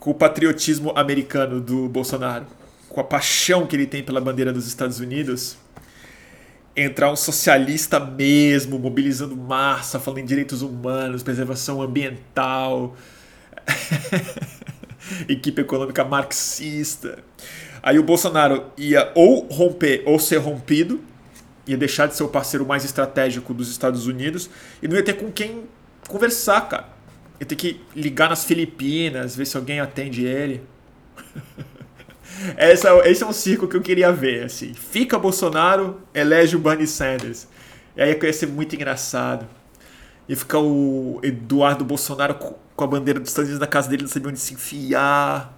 com 0.00 0.10
o 0.10 0.14
patriotismo 0.14 0.92
americano 0.96 1.60
do 1.60 1.86
Bolsonaro, 1.86 2.46
com 2.88 3.00
a 3.00 3.04
paixão 3.04 3.66
que 3.66 3.76
ele 3.76 3.86
tem 3.86 4.02
pela 4.02 4.20
bandeira 4.20 4.50
dos 4.50 4.66
Estados 4.66 4.98
Unidos, 4.98 5.58
entrar 6.74 7.12
um 7.12 7.16
socialista 7.16 8.00
mesmo, 8.00 8.78
mobilizando 8.78 9.36
massa, 9.36 10.00
falando 10.00 10.20
em 10.20 10.24
direitos 10.24 10.62
humanos, 10.62 11.22
preservação 11.22 11.82
ambiental, 11.82 12.96
equipe 15.28 15.60
econômica 15.60 16.02
marxista. 16.02 17.18
Aí 17.82 17.98
o 17.98 18.02
Bolsonaro 18.02 18.64
ia 18.78 19.12
ou 19.14 19.46
romper 19.48 20.02
ou 20.06 20.18
ser 20.18 20.38
rompido, 20.38 20.98
ia 21.70 21.76
deixar 21.76 22.06
de 22.06 22.16
ser 22.16 22.24
o 22.24 22.28
parceiro 22.28 22.66
mais 22.66 22.84
estratégico 22.84 23.54
dos 23.54 23.70
Estados 23.70 24.06
Unidos 24.06 24.50
e 24.82 24.88
não 24.88 24.96
ia 24.96 25.04
ter 25.04 25.14
com 25.14 25.30
quem 25.30 25.64
conversar, 26.08 26.68
cara. 26.68 26.88
Ele 27.38 27.48
tem 27.48 27.56
que 27.56 27.80
ligar 27.94 28.28
nas 28.28 28.44
Filipinas, 28.44 29.36
ver 29.36 29.46
se 29.46 29.56
alguém 29.56 29.80
atende 29.80 30.24
ele. 30.24 30.62
esse, 32.58 32.86
é, 32.86 33.10
esse 33.10 33.22
é 33.22 33.26
um 33.26 33.32
circo 33.32 33.68
que 33.68 33.76
eu 33.76 33.80
queria 33.80 34.12
ver. 34.12 34.44
Assim. 34.44 34.74
Fica 34.74 35.18
Bolsonaro, 35.18 36.02
elege 36.12 36.56
o 36.56 36.58
Bernie 36.58 36.86
Sanders. 36.86 37.46
E 37.96 38.02
aí 38.02 38.18
ia 38.20 38.32
ser 38.32 38.46
muito 38.46 38.74
engraçado. 38.74 39.46
E 40.28 40.36
ficar 40.36 40.58
o 40.58 41.20
Eduardo 41.22 41.84
Bolsonaro 41.84 42.34
com 42.34 42.84
a 42.84 42.86
bandeira 42.86 43.18
dos 43.18 43.30
Estados 43.30 43.48
Unidos 43.48 43.60
na 43.60 43.66
casa 43.66 43.88
dele, 43.88 44.02
não 44.02 44.08
sabia 44.08 44.28
onde 44.28 44.38
se 44.40 44.54
enfiar. 44.54 45.56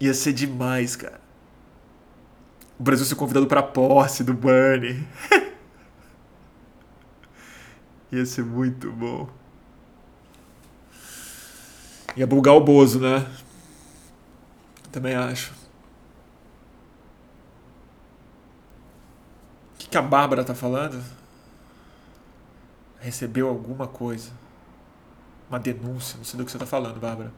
Ia 0.00 0.12
ser 0.12 0.32
demais, 0.32 0.96
cara. 0.96 1.27
O 2.78 2.82
Brasil 2.82 3.04
ser 3.04 3.16
convidado 3.16 3.46
para 3.46 3.62
posse 3.62 4.22
do 4.22 4.32
Bernie. 4.32 5.06
Ia 8.12 8.24
ser 8.24 8.44
muito 8.44 8.92
bom. 8.92 9.28
Ia 12.16 12.26
bugar 12.26 12.54
o 12.54 12.60
Bozo, 12.60 13.00
né? 13.00 13.26
Também 14.90 15.14
acho. 15.14 15.52
O 19.74 19.78
que, 19.78 19.88
que 19.88 19.98
a 19.98 20.02
Bárbara 20.02 20.44
tá 20.44 20.54
falando? 20.54 21.02
Recebeu 23.00 23.48
alguma 23.48 23.86
coisa. 23.86 24.30
Uma 25.48 25.58
denúncia. 25.58 26.16
Não 26.16 26.24
sei 26.24 26.38
do 26.38 26.44
que 26.44 26.52
você 26.52 26.58
tá 26.58 26.66
falando, 26.66 26.98
Bárbara. 26.98 27.32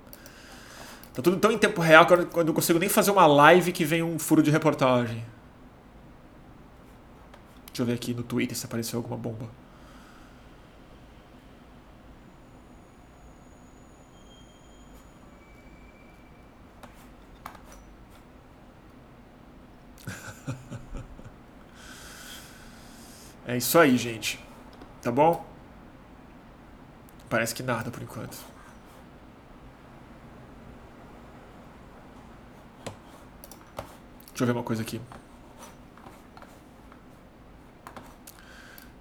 Tá 1.12 1.22
tudo 1.22 1.38
tão 1.38 1.50
em 1.50 1.58
tempo 1.58 1.80
real 1.80 2.06
que 2.06 2.12
eu 2.12 2.44
não 2.44 2.54
consigo 2.54 2.78
nem 2.78 2.88
fazer 2.88 3.10
uma 3.10 3.26
live 3.26 3.72
que 3.72 3.84
vem 3.84 4.02
um 4.02 4.18
furo 4.18 4.42
de 4.42 4.50
reportagem. 4.50 5.24
Deixa 7.66 7.82
eu 7.82 7.86
ver 7.86 7.94
aqui 7.94 8.14
no 8.14 8.22
Twitter 8.22 8.56
se 8.56 8.66
apareceu 8.66 8.98
alguma 8.98 9.16
bomba. 9.16 9.46
É 23.46 23.56
isso 23.56 23.76
aí, 23.80 23.96
gente. 23.96 24.38
Tá 25.02 25.10
bom? 25.10 25.44
Parece 27.28 27.52
que 27.52 27.64
nada 27.64 27.90
por 27.90 28.00
enquanto. 28.00 28.36
Deixa 34.40 34.50
eu 34.50 34.54
ver 34.54 34.58
uma 34.58 34.64
coisa 34.64 34.80
aqui. 34.80 34.98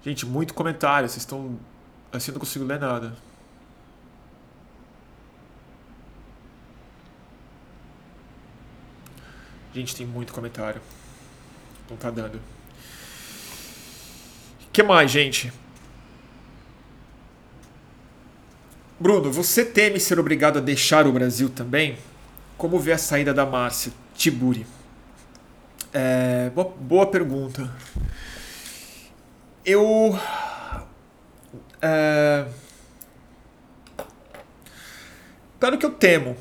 Gente, 0.04 0.26
muito 0.26 0.54
comentário. 0.54 1.08
Vocês 1.08 1.22
estão. 1.22 1.58
Assim, 2.12 2.34
não 2.34 2.40
consigo 2.40 2.66
ler 2.66 2.78
nada. 2.78 3.16
Gente, 9.74 9.96
tem 9.96 10.06
muito 10.06 10.34
comentário. 10.34 10.82
Não 11.90 11.96
tá 11.96 12.12
dando. 12.12 12.36
O 14.68 14.72
que 14.74 14.84
mais, 14.84 15.10
gente? 15.10 15.54
Bruno, 19.00 19.32
você 19.32 19.64
teme 19.64 20.02
ser 20.02 20.20
obrigado 20.20 20.58
a 20.58 20.62
deixar 20.62 21.08
o 21.08 21.14
Brasil 21.14 21.50
também? 21.50 21.98
Como 22.58 22.78
vê 22.78 22.92
a 22.92 22.98
saída 22.98 23.34
da 23.34 23.46
Márcia 23.46 23.94
Tiburi? 24.14 24.68
É, 25.94 26.50
boa, 26.52 26.70
boa 26.80 27.06
pergunta. 27.08 27.70
Eu. 29.66 30.18
É, 31.82 32.46
claro 35.60 35.78
que 35.78 35.86
eu 35.86 35.92
temo. 35.92 36.36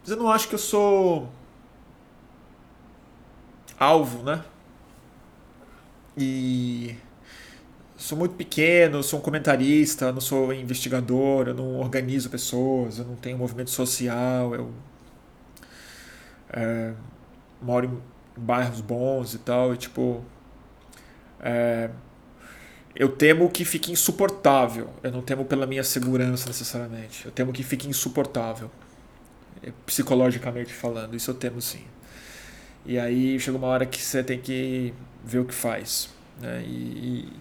Mas 0.00 0.10
eu 0.10 0.16
não 0.16 0.30
acho 0.30 0.48
que 0.48 0.54
eu 0.54 0.58
sou 0.58 1.28
alvo, 3.78 4.22
né? 4.22 4.44
E 6.16 6.96
sou 7.96 8.18
muito 8.18 8.34
pequeno, 8.34 9.02
sou 9.02 9.18
um 9.20 9.22
comentarista, 9.22 10.12
não 10.12 10.20
sou 10.20 10.52
investigador, 10.52 11.48
eu 11.48 11.54
não 11.54 11.80
organizo 11.80 12.28
pessoas, 12.30 12.98
eu 12.98 13.04
não 13.04 13.16
tenho 13.16 13.38
movimento 13.38 13.70
social, 13.70 14.54
eu 14.54 14.72
é, 16.52 16.92
moro 17.62 17.86
em 17.86 18.40
bairros 18.40 18.80
bons 18.80 19.34
e 19.34 19.38
tal, 19.38 19.74
e 19.74 19.76
tipo. 19.76 20.22
É, 21.40 21.90
eu 22.94 23.08
temo 23.08 23.48
que 23.50 23.64
fique 23.64 23.90
insuportável. 23.90 24.90
Eu 25.02 25.10
não 25.10 25.22
temo 25.22 25.44
pela 25.44 25.66
minha 25.66 25.82
segurança 25.82 26.46
necessariamente. 26.46 27.24
Eu 27.24 27.32
temo 27.32 27.52
que 27.52 27.62
fique 27.62 27.88
insuportável. 27.88 28.70
É, 29.62 29.72
psicologicamente 29.86 30.72
falando. 30.72 31.14
Isso 31.16 31.30
eu 31.30 31.34
temo 31.34 31.60
sim. 31.60 31.84
E 32.84 32.98
aí 32.98 33.38
chega 33.38 33.56
uma 33.56 33.68
hora 33.68 33.86
que 33.86 34.00
você 34.00 34.22
tem 34.22 34.38
que 34.38 34.92
ver 35.24 35.38
o 35.38 35.44
que 35.44 35.54
faz. 35.54 36.10
Né? 36.40 36.62
E, 36.66 36.68
e... 36.68 37.32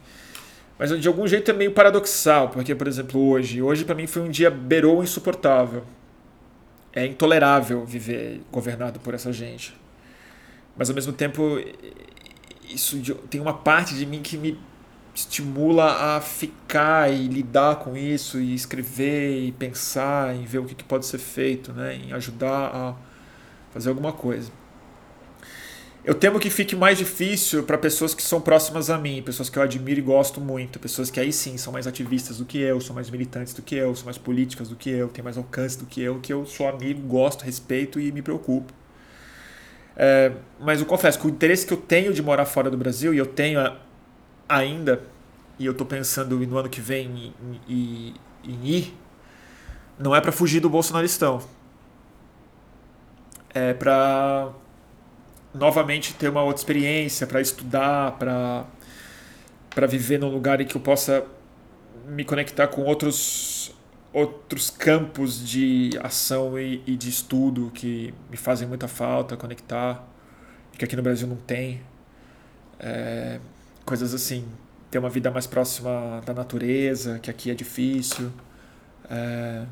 Mas 0.78 1.00
de 1.00 1.08
algum 1.08 1.28
jeito 1.28 1.52
é 1.52 1.54
meio 1.54 1.72
paradoxal, 1.74 2.50
porque, 2.50 2.74
por 2.74 2.88
exemplo, 2.88 3.22
hoje, 3.30 3.62
hoje 3.62 3.86
para 3.86 3.94
mim 3.94 4.08
foi 4.08 4.22
um 4.22 4.30
dia 4.30 4.50
beirou 4.50 5.04
insuportável. 5.04 5.84
É 6.94 7.06
intolerável 7.06 7.86
viver 7.86 8.42
governado 8.52 9.00
por 9.00 9.14
essa 9.14 9.32
gente. 9.32 9.76
Mas 10.78 10.90
ao 10.90 10.96
mesmo 10.96 11.14
tempo, 11.14 11.60
isso 12.68 13.00
tem 13.30 13.40
uma 13.40 13.54
parte 13.54 13.96
de 13.96 14.06
mim 14.06 14.22
que 14.22 14.38
me 14.38 14.58
estimula 15.14 16.16
a 16.16 16.22
ficar 16.22 17.12
e 17.12 17.28
lidar 17.28 17.78
com 17.78 17.98
isso 17.98 18.40
e 18.40 18.56
escrever 18.56 19.46
e 19.46 19.52
pensar 19.52 20.36
em 20.36 20.46
ver 20.46 20.60
o 20.60 20.66
que, 20.66 20.74
que 20.74 20.84
pode 20.84 21.06
ser 21.06 21.18
feito, 21.18 21.74
né? 21.74 21.96
em 21.96 22.14
ajudar 22.14 22.72
a 22.74 22.96
fazer 23.74 23.90
alguma 23.90 24.14
coisa. 24.14 24.52
Eu 26.04 26.16
temo 26.16 26.40
que 26.40 26.50
fique 26.50 26.76
mais 26.76 26.98
difícil 26.98 27.62
para 27.62 27.78
pessoas 27.78 28.16
que 28.16 28.24
são 28.24 28.42
próximas 28.42 28.90
a 28.90 28.98
mim, 28.98 29.22
pessoas 29.22 29.52
que 29.52 29.60
eu 29.60 29.62
admiro 29.62 30.00
e 30.00 30.02
gosto 30.02 30.42
muito, 30.42 30.80
pessoas 30.80 31.12
que 31.12 31.20
aí 31.20 31.32
sim 31.32 31.58
são 31.58 31.72
mais 31.72 31.86
ativistas 31.86 32.40
do 32.40 32.46
que 32.46 32.58
eu, 32.58 32.82
são 32.82 32.96
mais 32.96 33.08
militantes 33.08 33.54
do 33.54 33.62
que 33.62 33.76
eu, 33.76 33.96
são 33.96 34.06
mais 34.06 34.18
políticas 34.18 34.70
do 34.70 34.76
que 34.76 34.90
eu, 34.90 35.10
têm 35.10 35.24
mais 35.24 35.38
alcance 35.38 35.78
do 35.78 35.86
que 35.86 36.02
eu, 36.02 36.20
que 36.20 36.34
eu 36.34 36.44
sou 36.48 36.68
amigo, 36.68 37.00
gosto, 37.02 37.44
respeito 37.44 38.00
e 38.00 38.12
me 38.12 38.24
preocupo. 38.24 38.74
É, 40.04 40.32
mas 40.60 40.80
eu 40.80 40.88
confesso 40.88 41.20
que 41.20 41.28
o 41.28 41.30
interesse 41.30 41.64
que 41.64 41.72
eu 41.72 41.78
tenho 41.78 42.12
de 42.12 42.24
morar 42.24 42.46
fora 42.46 42.72
do 42.72 42.78
Brasil, 42.78 43.14
e 43.14 43.20
eu 43.20 43.26
tenho 43.28 43.60
ainda, 44.50 45.00
e 45.60 45.66
eu 45.68 45.74
estou 45.74 45.86
pensando 45.86 46.40
no 46.40 46.58
ano 46.58 46.68
que 46.68 46.82
vem 46.82 47.34
em, 47.48 47.62
em, 47.70 48.16
em 48.44 48.68
ir, 48.68 48.98
não 50.00 50.16
é 50.16 50.20
para 50.20 50.32
fugir 50.32 50.60
do 50.60 50.72
bolsonaristão. 50.72 51.40
É 53.54 53.76
para 53.76 54.50
novamente 55.54 56.16
ter 56.16 56.30
uma 56.30 56.42
outra 56.42 56.62
experiência, 56.62 57.28
para 57.28 57.40
estudar, 57.40 58.14
para 58.14 58.66
para 59.70 59.88
viver 59.88 60.20
num 60.20 60.30
lugar 60.30 60.60
em 60.60 60.66
que 60.66 60.76
eu 60.76 60.82
possa 60.82 61.24
me 62.08 62.26
conectar 62.26 62.68
com 62.68 62.82
outros 62.82 63.74
outros 64.14 64.70
campos 64.70 65.48
de 65.48 65.92
ação 66.04 66.60
e, 66.60 66.84
e 66.86 66.96
de 66.96 67.10
estudo 67.10 67.72
que 67.74 68.14
me 68.30 68.38
fazem 68.38 68.68
muita 68.68 68.88
falta 68.88 69.38
conectar 69.38 70.06
que 70.78 70.86
aqui 70.86 70.96
no 70.96 71.04
Brasil 71.04 71.28
não 71.28 71.36
tem. 71.38 71.82
É, 72.80 73.40
coisas 73.86 74.14
assim 74.14 74.48
ter 74.90 74.98
uma 74.98 75.10
vida 75.10 75.30
mais 75.30 75.46
próxima 75.46 76.22
da 76.26 76.34
natureza 76.34 77.20
que 77.20 77.30
aqui 77.30 77.52
é 77.52 77.54
difícil 77.54 78.32
é, 79.08 79.66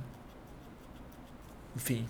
enfim 1.75 2.05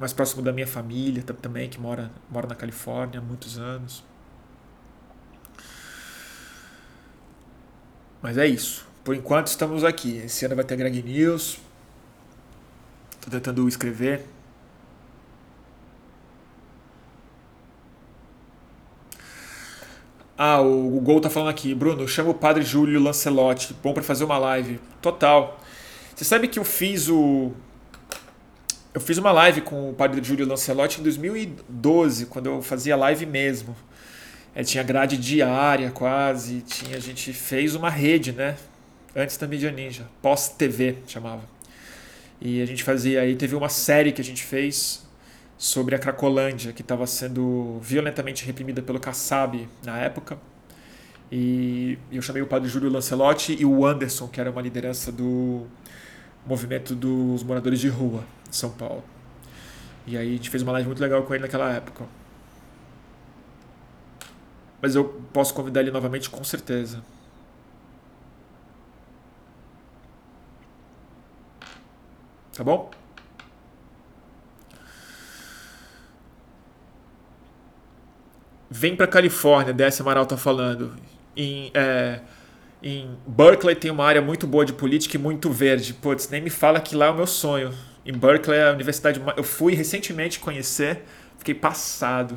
mais 0.00 0.12
próximo 0.12 0.42
da 0.42 0.52
minha 0.52 0.66
família 0.66 1.22
também 1.22 1.68
que 1.68 1.80
mora 1.80 2.10
mora 2.28 2.48
na 2.48 2.56
Califórnia 2.56 3.20
há 3.20 3.22
muitos 3.22 3.58
anos. 3.58 4.04
Mas 8.20 8.36
é 8.36 8.46
isso 8.46 8.91
por 9.04 9.14
enquanto 9.14 9.48
estamos 9.48 9.84
aqui. 9.84 10.18
Esse 10.24 10.44
ano 10.44 10.56
vai 10.56 10.64
ter 10.64 10.76
Greg 10.76 11.02
News. 11.02 11.58
Estou 13.14 13.30
tentando 13.30 13.66
escrever. 13.68 14.24
Ah, 20.36 20.60
o 20.60 21.00
Gol 21.00 21.20
tá 21.20 21.30
falando 21.30 21.50
aqui. 21.50 21.74
Bruno, 21.74 22.06
chama 22.08 22.30
o 22.30 22.34
padre 22.34 22.62
Júlio 22.64 23.00
Lancelotti. 23.00 23.74
Bom 23.82 23.92
para 23.92 24.02
fazer 24.02 24.24
uma 24.24 24.38
live. 24.38 24.80
Total. 25.00 25.58
Você 26.14 26.24
sabe 26.24 26.48
que 26.48 26.58
eu 26.58 26.64
fiz 26.64 27.08
o. 27.08 27.52
Eu 28.94 29.00
fiz 29.00 29.18
uma 29.18 29.32
live 29.32 29.62
com 29.62 29.90
o 29.90 29.94
padre 29.94 30.22
Júlio 30.22 30.46
Lancelotti 30.46 31.00
em 31.00 31.02
2012, 31.02 32.26
quando 32.26 32.46
eu 32.46 32.62
fazia 32.62 32.96
live 32.96 33.24
mesmo. 33.24 33.74
É, 34.54 34.62
tinha 34.62 34.82
grade 34.82 35.16
diária 35.16 35.90
quase. 35.90 36.60
Tinha, 36.62 36.96
a 36.96 37.00
gente 37.00 37.32
fez 37.32 37.74
uma 37.74 37.88
rede, 37.88 38.32
né? 38.32 38.56
Antes 39.14 39.36
da 39.36 39.46
mídia 39.46 39.70
ninja, 39.70 40.08
pós-TV 40.20 40.98
chamava. 41.06 41.42
E 42.40 42.60
a 42.60 42.66
gente 42.66 42.82
fazia 42.82 43.20
aí, 43.20 43.36
teve 43.36 43.54
uma 43.54 43.68
série 43.68 44.12
que 44.12 44.20
a 44.20 44.24
gente 44.24 44.42
fez 44.42 45.06
sobre 45.56 45.94
a 45.94 45.98
Cracolândia, 45.98 46.72
que 46.72 46.82
estava 46.82 47.06
sendo 47.06 47.78
violentamente 47.80 48.44
reprimida 48.44 48.82
pelo 48.82 48.98
Kassab 48.98 49.68
na 49.84 49.96
época. 49.98 50.36
E 51.30 51.96
eu 52.10 52.20
chamei 52.20 52.42
o 52.42 52.46
padre 52.46 52.68
Júlio 52.68 52.90
Lancelotti 52.90 53.56
e 53.58 53.64
o 53.64 53.86
Anderson, 53.86 54.26
que 54.26 54.40
era 54.40 54.50
uma 54.50 54.60
liderança 54.60 55.12
do 55.12 55.66
movimento 56.44 56.94
dos 56.94 57.44
moradores 57.44 57.78
de 57.80 57.88
rua 57.88 58.24
de 58.50 58.56
São 58.56 58.70
Paulo. 58.70 59.04
E 60.06 60.16
aí 60.16 60.28
a 60.28 60.32
gente 60.32 60.50
fez 60.50 60.62
uma 60.62 60.72
live 60.72 60.88
muito 60.88 61.00
legal 61.00 61.22
com 61.22 61.32
ele 61.32 61.42
naquela 61.42 61.72
época. 61.72 62.04
Mas 64.80 64.96
eu 64.96 65.04
posso 65.32 65.54
convidar 65.54 65.80
ele 65.80 65.92
novamente 65.92 66.28
com 66.28 66.42
certeza. 66.42 67.02
Tá 72.54 72.62
bom? 72.62 72.90
Vem 78.70 78.96
para 78.96 79.06
Califórnia, 79.06 79.72
Décia 79.72 80.02
Amaral 80.02 80.24
tá 80.26 80.36
falando. 80.36 80.94
Em, 81.36 81.70
é, 81.74 82.20
em 82.82 83.16
Berkeley 83.26 83.76
tem 83.76 83.90
uma 83.90 84.04
área 84.04 84.22
muito 84.22 84.46
boa 84.46 84.64
de 84.64 84.72
política 84.72 85.16
e 85.16 85.20
muito 85.20 85.50
verde. 85.50 85.94
Putz, 85.94 86.28
nem 86.28 86.40
me 86.40 86.50
fala 86.50 86.80
que 86.80 86.94
lá 86.94 87.06
é 87.06 87.10
o 87.10 87.14
meu 87.14 87.26
sonho. 87.26 87.72
Em 88.04 88.12
Berkeley 88.12 88.58
é 88.58 88.68
a 88.68 88.72
universidade. 88.72 89.20
Eu 89.36 89.44
fui 89.44 89.74
recentemente 89.74 90.40
conhecer, 90.40 91.02
fiquei 91.38 91.54
passado. 91.54 92.36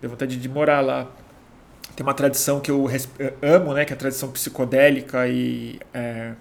Deu 0.00 0.10
vontade 0.10 0.36
de 0.36 0.48
morar 0.48 0.80
lá. 0.80 1.08
Tem 1.94 2.04
uma 2.04 2.14
tradição 2.14 2.60
que 2.60 2.70
eu 2.70 2.88
amo, 3.42 3.74
né? 3.74 3.84
Que 3.84 3.92
é 3.92 3.96
a 3.96 3.98
tradição 3.98 4.30
psicodélica 4.30 5.28
e. 5.28 5.80
É, 5.92 6.32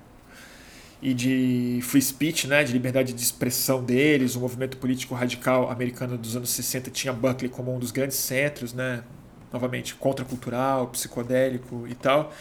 e 1.02 1.14
de 1.14 1.80
free 1.82 2.02
speech, 2.02 2.48
né, 2.48 2.64
de 2.64 2.72
liberdade 2.72 3.12
de 3.12 3.22
expressão 3.22 3.84
deles, 3.84 4.36
o 4.36 4.40
movimento 4.40 4.78
político 4.78 5.16
radical 5.16 5.72
americano 5.72 6.16
dos 6.18 6.36
anos 6.36 6.52
60 6.52 6.92
tinha 6.92 7.12
Berkeley 7.12 7.50
como 7.50 7.76
um 7.76 7.80
dos 7.80 7.90
grandes 7.90 8.18
centros, 8.18 8.72
né, 8.72 9.04
novamente 9.52 9.96
contracultural, 9.96 10.88
psicodélico 10.90 11.88
e 11.88 11.96
tal. 11.96 12.32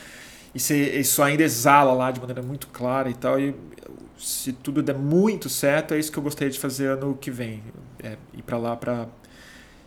E 0.55 0.59
isso 1.01 1.23
ainda 1.23 1.43
exala 1.43 1.93
lá 1.93 2.11
de 2.11 2.21
maneira 2.21 2.43
muito 2.43 2.67
clara 2.69 3.09
e 3.09 3.15
tal. 3.15 3.41
E 3.41 3.55
se 4.19 4.53
tudo 4.53 4.83
der 4.83 4.97
muito 4.97 5.49
certo, 5.49 5.95
é 5.95 5.99
isso 5.99 6.13
que 6.13 6.19
eu 6.19 6.23
gostaria 6.23 6.51
de 6.51 6.59
fazer 6.59 6.89
ano 6.89 7.17
que 7.19 7.31
vem, 7.31 7.63
é 8.03 8.17
ir 8.35 8.43
para 8.43 8.59
lá 8.59 8.77
para 8.77 9.09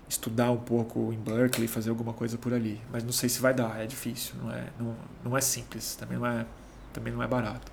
estudar 0.10 0.52
um 0.52 0.58
pouco 0.58 1.14
em 1.14 1.18
Berkeley, 1.18 1.68
fazer 1.68 1.90
alguma 1.90 2.14
coisa 2.14 2.38
por 2.38 2.54
ali. 2.54 2.82
Mas 2.92 3.04
não 3.04 3.12
sei 3.12 3.30
se 3.30 3.40
vai 3.40 3.54
dar, 3.54 3.80
é 3.80 3.86
difícil, 3.86 4.36
não 4.42 4.52
é, 4.52 4.66
não, 4.80 4.96
não 5.24 5.38
é 5.38 5.42
simples, 5.42 5.96
também 5.96 6.18
não 6.18 6.26
é, 6.26 6.46
também 6.92 7.14
não 7.14 7.22
é 7.22 7.28
barato. 7.28 7.72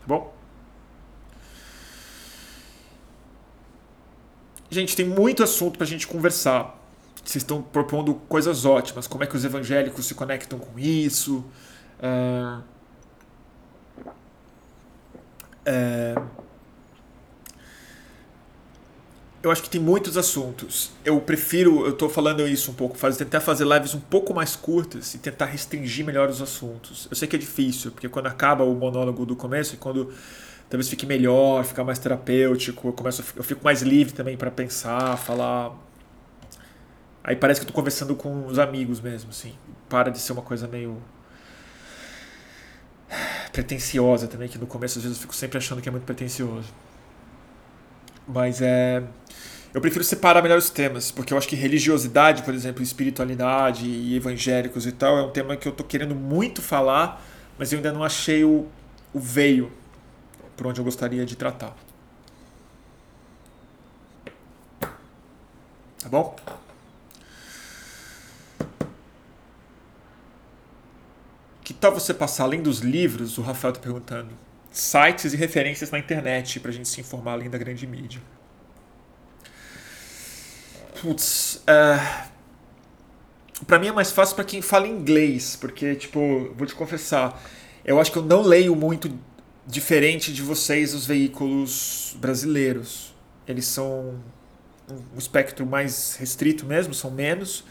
Tá 0.00 0.06
bom? 0.06 0.34
Gente, 4.70 4.94
tem 4.94 5.04
muito 5.04 5.42
assunto 5.42 5.76
para 5.76 5.84
a 5.84 5.88
gente 5.88 6.06
conversar. 6.06 6.78
Vocês 7.24 7.42
estão 7.42 7.60
propondo 7.60 8.14
coisas 8.14 8.64
ótimas. 8.64 9.06
Como 9.06 9.24
é 9.24 9.26
que 9.26 9.36
os 9.36 9.44
evangélicos 9.44 10.06
se 10.06 10.14
conectam 10.14 10.58
com 10.58 10.78
isso? 10.78 11.44
Uh, 11.98 12.62
é, 15.64 16.14
eu 19.42 19.50
acho 19.50 19.62
que 19.62 19.70
tem 19.70 19.80
muitos 19.80 20.16
assuntos. 20.18 20.90
Eu 21.04 21.18
prefiro, 21.20 21.86
eu 21.86 21.90
estou 21.92 22.10
falando 22.10 22.46
isso 22.46 22.70
um 22.70 22.74
pouco, 22.74 22.96
fazer, 22.96 23.24
tentar 23.24 23.40
fazer 23.40 23.64
lives 23.66 23.94
um 23.94 24.00
pouco 24.00 24.34
mais 24.34 24.54
curtas 24.54 25.14
e 25.14 25.18
tentar 25.18 25.46
restringir 25.46 26.04
melhor 26.04 26.28
os 26.28 26.42
assuntos. 26.42 27.08
Eu 27.10 27.16
sei 27.16 27.26
que 27.26 27.36
é 27.36 27.38
difícil, 27.38 27.90
porque 27.90 28.08
quando 28.08 28.26
acaba 28.26 28.64
o 28.64 28.74
monólogo 28.74 29.24
do 29.24 29.34
começo 29.34 29.74
e 29.74 29.78
quando 29.78 30.12
talvez 30.68 30.88
fique 30.88 31.06
melhor, 31.06 31.64
ficar 31.64 31.84
mais 31.84 31.98
terapêutico, 31.98 32.88
eu 32.88 32.92
começo 32.92 33.24
eu 33.34 33.42
fico 33.42 33.64
mais 33.64 33.80
livre 33.80 34.12
também 34.12 34.36
para 34.36 34.50
pensar, 34.50 35.16
falar. 35.16 35.72
Aí 37.24 37.34
parece 37.34 37.60
que 37.60 37.66
tô 37.66 37.72
conversando 37.72 38.14
com 38.14 38.46
os 38.46 38.58
amigos 38.58 39.00
mesmo, 39.00 39.30
assim. 39.30 39.54
Para 39.88 40.10
de 40.10 40.18
ser 40.18 40.32
uma 40.32 40.42
coisa 40.42 40.68
meio 40.68 41.02
pretensiosa 43.52 44.28
também, 44.28 44.48
que 44.48 44.58
no 44.58 44.66
começo 44.66 44.98
às 44.98 45.04
vezes 45.04 45.18
eu 45.18 45.22
fico 45.22 45.34
sempre 45.34 45.56
achando 45.56 45.80
que 45.80 45.88
é 45.88 45.92
muito 45.92 46.04
pretensioso. 46.04 46.68
Mas 48.28 48.60
é 48.60 49.02
eu 49.72 49.80
prefiro 49.80 50.02
separar 50.02 50.42
melhor 50.42 50.58
os 50.58 50.68
temas, 50.68 51.12
porque 51.12 51.32
eu 51.32 51.38
acho 51.38 51.46
que 51.48 51.54
religiosidade, 51.54 52.42
por 52.42 52.52
exemplo, 52.52 52.82
espiritualidade 52.82 53.86
e 53.86 54.16
evangélicos 54.16 54.84
e 54.84 54.92
tal, 54.92 55.16
é 55.18 55.22
um 55.22 55.30
tema 55.30 55.56
que 55.56 55.68
eu 55.68 55.72
tô 55.72 55.84
querendo 55.84 56.14
muito 56.14 56.60
falar, 56.60 57.22
mas 57.56 57.72
eu 57.72 57.78
ainda 57.78 57.92
não 57.92 58.02
achei 58.02 58.42
o, 58.42 58.66
o 59.14 59.20
veio 59.20 59.70
por 60.56 60.66
onde 60.66 60.80
eu 60.80 60.84
gostaria 60.84 61.24
de 61.24 61.36
tratar. 61.36 61.76
Tá 66.02 66.08
bom? 66.08 66.34
Que 71.62 71.72
tal 71.72 71.92
você 71.92 72.12
passar, 72.12 72.44
além 72.44 72.60
dos 72.60 72.80
livros, 72.80 73.38
o 73.38 73.42
Rafael 73.42 73.70
está 73.72 73.82
perguntando, 73.82 74.30
sites 74.72 75.32
e 75.32 75.36
referências 75.36 75.92
na 75.92 75.98
internet 75.98 76.58
para 76.58 76.70
a 76.70 76.74
gente 76.74 76.88
se 76.88 77.00
informar 77.00 77.32
além 77.32 77.48
da 77.48 77.56
grande 77.56 77.86
mídia? 77.86 78.20
Putz, 81.00 81.56
uh, 81.56 82.28
para 83.66 83.78
mim 83.78 83.86
é 83.86 83.92
mais 83.92 84.12
fácil 84.12 84.36
para 84.36 84.44
quem 84.44 84.60
fala 84.60 84.86
inglês, 84.86 85.56
porque, 85.56 85.94
tipo, 85.94 86.52
vou 86.54 86.66
te 86.66 86.74
confessar, 86.74 87.42
eu 87.82 87.98
acho 87.98 88.12
que 88.12 88.18
eu 88.18 88.22
não 88.22 88.42
leio 88.42 88.76
muito 88.76 89.10
diferente 89.66 90.30
de 90.30 90.42
vocês, 90.42 90.92
os 90.92 91.06
veículos 91.06 92.14
brasileiros. 92.18 93.14
Eles 93.48 93.64
são 93.64 94.20
um 94.90 95.18
espectro 95.18 95.64
mais 95.64 96.16
restrito 96.16 96.66
mesmo, 96.66 96.92
são 96.92 97.10
menos. 97.10 97.64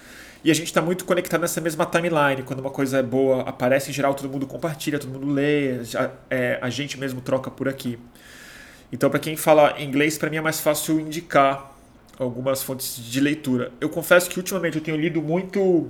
E 0.44 0.50
a 0.50 0.54
gente 0.56 0.68
está 0.68 0.82
muito 0.82 1.06
conectado 1.06 1.42
nessa 1.42 1.62
mesma 1.62 1.86
timeline. 1.86 2.42
Quando 2.44 2.62
uma 2.62 2.72
coisa 2.72 2.98
é 2.98 3.04
boa, 3.04 3.44
aparece 3.44 3.92
em 3.92 3.94
geral, 3.94 4.16
todo 4.16 4.28
mundo 4.30 4.48
compartilha, 4.48 4.98
todo 4.98 5.12
mundo 5.12 5.32
lê, 5.32 5.82
a, 5.96 6.10
é, 6.32 6.58
a 6.62 6.70
gente 6.70 6.98
mesmo 6.98 7.22
troca 7.22 7.52
por 7.52 7.68
aqui. 7.68 8.00
Então, 8.92 9.08
para 9.08 9.20
quem 9.20 9.36
fala 9.36 9.80
inglês, 9.80 10.18
para 10.18 10.32
mim 10.32 10.38
é 10.38 10.42
mais 10.42 10.60
fácil 10.60 11.00
indicar 11.00 11.79
algumas 12.20 12.62
fontes 12.62 12.98
de 12.98 13.20
leitura. 13.20 13.72
Eu 13.80 13.90
confesso 13.90 14.30
que 14.30 14.38
ultimamente 14.38 14.78
eu 14.78 14.84
tenho 14.84 14.98
lido 14.98 15.22
muito 15.22 15.90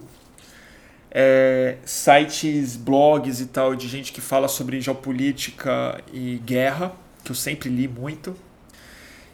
é, 1.12 1.78
sites, 1.84 2.76
blogs 2.78 3.42
e 3.42 3.48
tal 3.48 3.76
de 3.76 3.88
gente 3.88 4.14
que 4.14 4.22
fala 4.22 4.48
sobre 4.48 4.80
geopolítica 4.80 6.02
e 6.14 6.38
guerra, 6.46 6.94
que 7.24 7.32
eu 7.32 7.36
sempre 7.36 7.70
li 7.70 7.88
muito. 7.88 8.36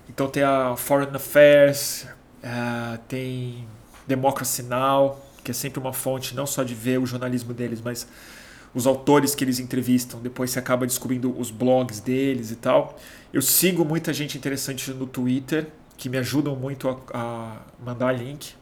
Então 0.10 0.28
tem 0.30 0.44
a 0.44 0.76
Foreign 0.78 1.16
Affairs, 1.16 2.08
uh, 2.44 2.98
tem 3.08 3.68
Democracy 4.08 4.64
Now, 4.64 5.20
que 5.44 5.52
é 5.52 5.54
sempre 5.54 5.80
uma 5.80 5.94
fonte 5.94 6.36
não 6.36 6.46
só 6.46 6.64
de 6.64 6.74
ver 6.74 7.00
o 7.00 7.06
jornalismo 7.06 7.54
deles, 7.54 7.82
mas 7.82 8.08
os 8.74 8.86
autores 8.86 9.34
que 9.34 9.44
eles 9.44 9.60
entrevistam. 9.60 10.20
Depois 10.20 10.52
você 10.52 10.60
acaba 10.60 10.86
descobrindo 10.86 11.38
os 11.40 11.50
blogs 11.50 12.00
deles 12.00 12.52
e 12.52 12.56
tal. 12.56 12.98
Eu 13.34 13.42
sigo 13.42 13.84
muita 13.84 14.14
gente 14.14 14.38
interessante 14.38 14.92
no 14.92 15.08
Twitter, 15.08 15.68
que 15.98 16.10
me 16.10 16.18
ajudam 16.18 16.56
muito 16.56 16.90
a, 16.90 16.98
a 17.14 17.58
mandar 17.84 18.12
link 18.12 18.54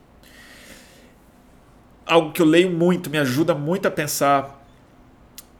algo 2.05 2.31
que 2.31 2.41
eu 2.41 2.45
leio 2.45 2.69
muito, 2.69 3.10
me 3.10 3.18
ajuda 3.18 3.55
muito 3.55 3.88
a 3.88 3.91
pensar 3.91 4.65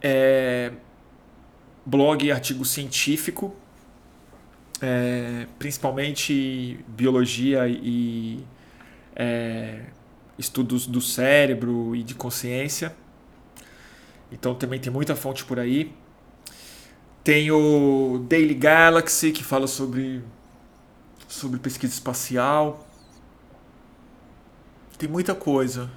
é, 0.02 0.72
blog 1.86 2.26
e 2.26 2.32
artigo 2.32 2.66
científico, 2.66 3.56
é, 4.82 5.48
principalmente 5.58 6.80
biologia 6.88 7.68
e 7.68 8.44
é, 9.16 9.82
estudos 10.38 10.86
do 10.86 11.02
cérebro 11.02 11.96
e 11.96 12.04
de 12.04 12.16
consciência. 12.16 12.94
Então 14.32 14.56
também 14.56 14.80
tem 14.80 14.92
muita 14.92 15.16
fonte 15.16 15.46
por 15.46 15.60
aí. 15.60 15.94
Tem 17.24 17.52
o 17.52 18.26
Daily 18.28 18.54
Galaxy, 18.54 19.32
que 19.32 19.44
fala 19.44 19.66
sobre, 19.66 20.22
sobre 21.34 21.60
pesquisa 21.60 21.94
espacial. 21.94 22.88
Tem 24.98 25.10
muita 25.10 25.34
coisa. 25.34 25.90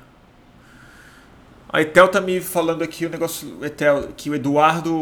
A 1.69 1.83
Etel 1.83 2.09
tá 2.09 2.21
me 2.21 2.41
falando 2.41 2.83
aqui 2.83 3.05
o 3.05 3.11
negócio, 3.11 3.65
Etel, 3.65 4.13
que 4.17 4.31
o 4.31 4.35
Eduardo 4.35 4.93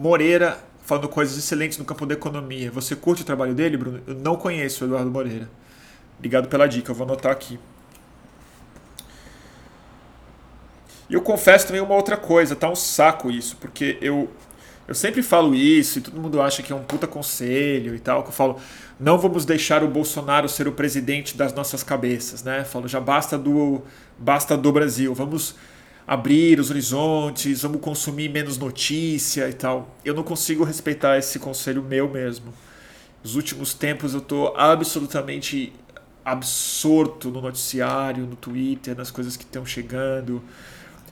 Moreira 0.00 0.58
falando 0.82 1.08
coisas 1.08 1.36
excelentes 1.36 1.78
no 1.78 1.84
campo 1.84 2.06
da 2.06 2.14
economia. 2.14 2.70
Você 2.70 2.96
curte 2.96 3.22
o 3.22 3.24
trabalho 3.24 3.54
dele, 3.54 3.76
Bruno? 3.76 4.00
Eu 4.06 4.14
não 4.14 4.36
conheço 4.36 4.84
o 4.84 4.88
Eduardo 4.88 5.10
Moreira. 5.10 5.48
Obrigado 6.18 6.48
pela 6.48 6.66
dica, 6.66 6.90
eu 6.90 6.94
vou 6.94 7.06
anotar 7.06 7.30
aqui. 7.30 7.58
E 11.08 11.14
eu 11.14 11.20
confesso 11.20 11.66
também 11.66 11.82
uma 11.82 11.94
outra 11.94 12.16
coisa, 12.16 12.56
tá 12.56 12.68
um 12.68 12.74
saco 12.74 13.30
isso, 13.30 13.56
porque 13.58 13.98
eu 14.00 14.30
eu 14.86 14.94
sempre 14.94 15.22
falo 15.22 15.54
isso 15.54 15.98
e 15.98 16.02
todo 16.02 16.20
mundo 16.20 16.40
acha 16.42 16.62
que 16.62 16.72
é 16.72 16.76
um 16.76 16.82
puta 16.82 17.06
conselho 17.06 17.94
e 17.94 17.98
tal, 18.00 18.22
que 18.22 18.30
eu 18.30 18.32
falo, 18.32 18.58
não 18.98 19.16
vamos 19.18 19.44
deixar 19.44 19.82
o 19.82 19.88
Bolsonaro 19.88 20.48
ser 20.48 20.66
o 20.66 20.72
presidente 20.72 21.36
das 21.36 21.52
nossas 21.54 21.82
cabeças, 21.82 22.42
né? 22.42 22.60
Eu 22.60 22.64
falo, 22.64 22.88
já 22.88 23.00
basta 23.00 23.38
do 23.38 23.82
basta 24.18 24.56
do 24.56 24.72
Brasil, 24.72 25.14
vamos 25.14 25.54
abrir 26.06 26.58
os 26.58 26.70
horizontes, 26.70 27.62
vamos 27.62 27.80
consumir 27.80 28.28
menos 28.28 28.58
notícia 28.58 29.48
e 29.48 29.52
tal. 29.52 29.96
Eu 30.04 30.14
não 30.14 30.24
consigo 30.24 30.64
respeitar 30.64 31.16
esse 31.16 31.38
conselho 31.38 31.82
meu 31.82 32.08
mesmo. 32.08 32.52
Nos 33.22 33.36
últimos 33.36 33.72
tempos 33.72 34.14
eu 34.14 34.20
tô 34.20 34.52
absolutamente 34.56 35.72
absorto 36.24 37.30
no 37.30 37.40
noticiário, 37.40 38.26
no 38.26 38.36
Twitter, 38.36 38.96
nas 38.96 39.10
coisas 39.10 39.36
que 39.36 39.44
estão 39.44 39.64
chegando, 39.64 40.42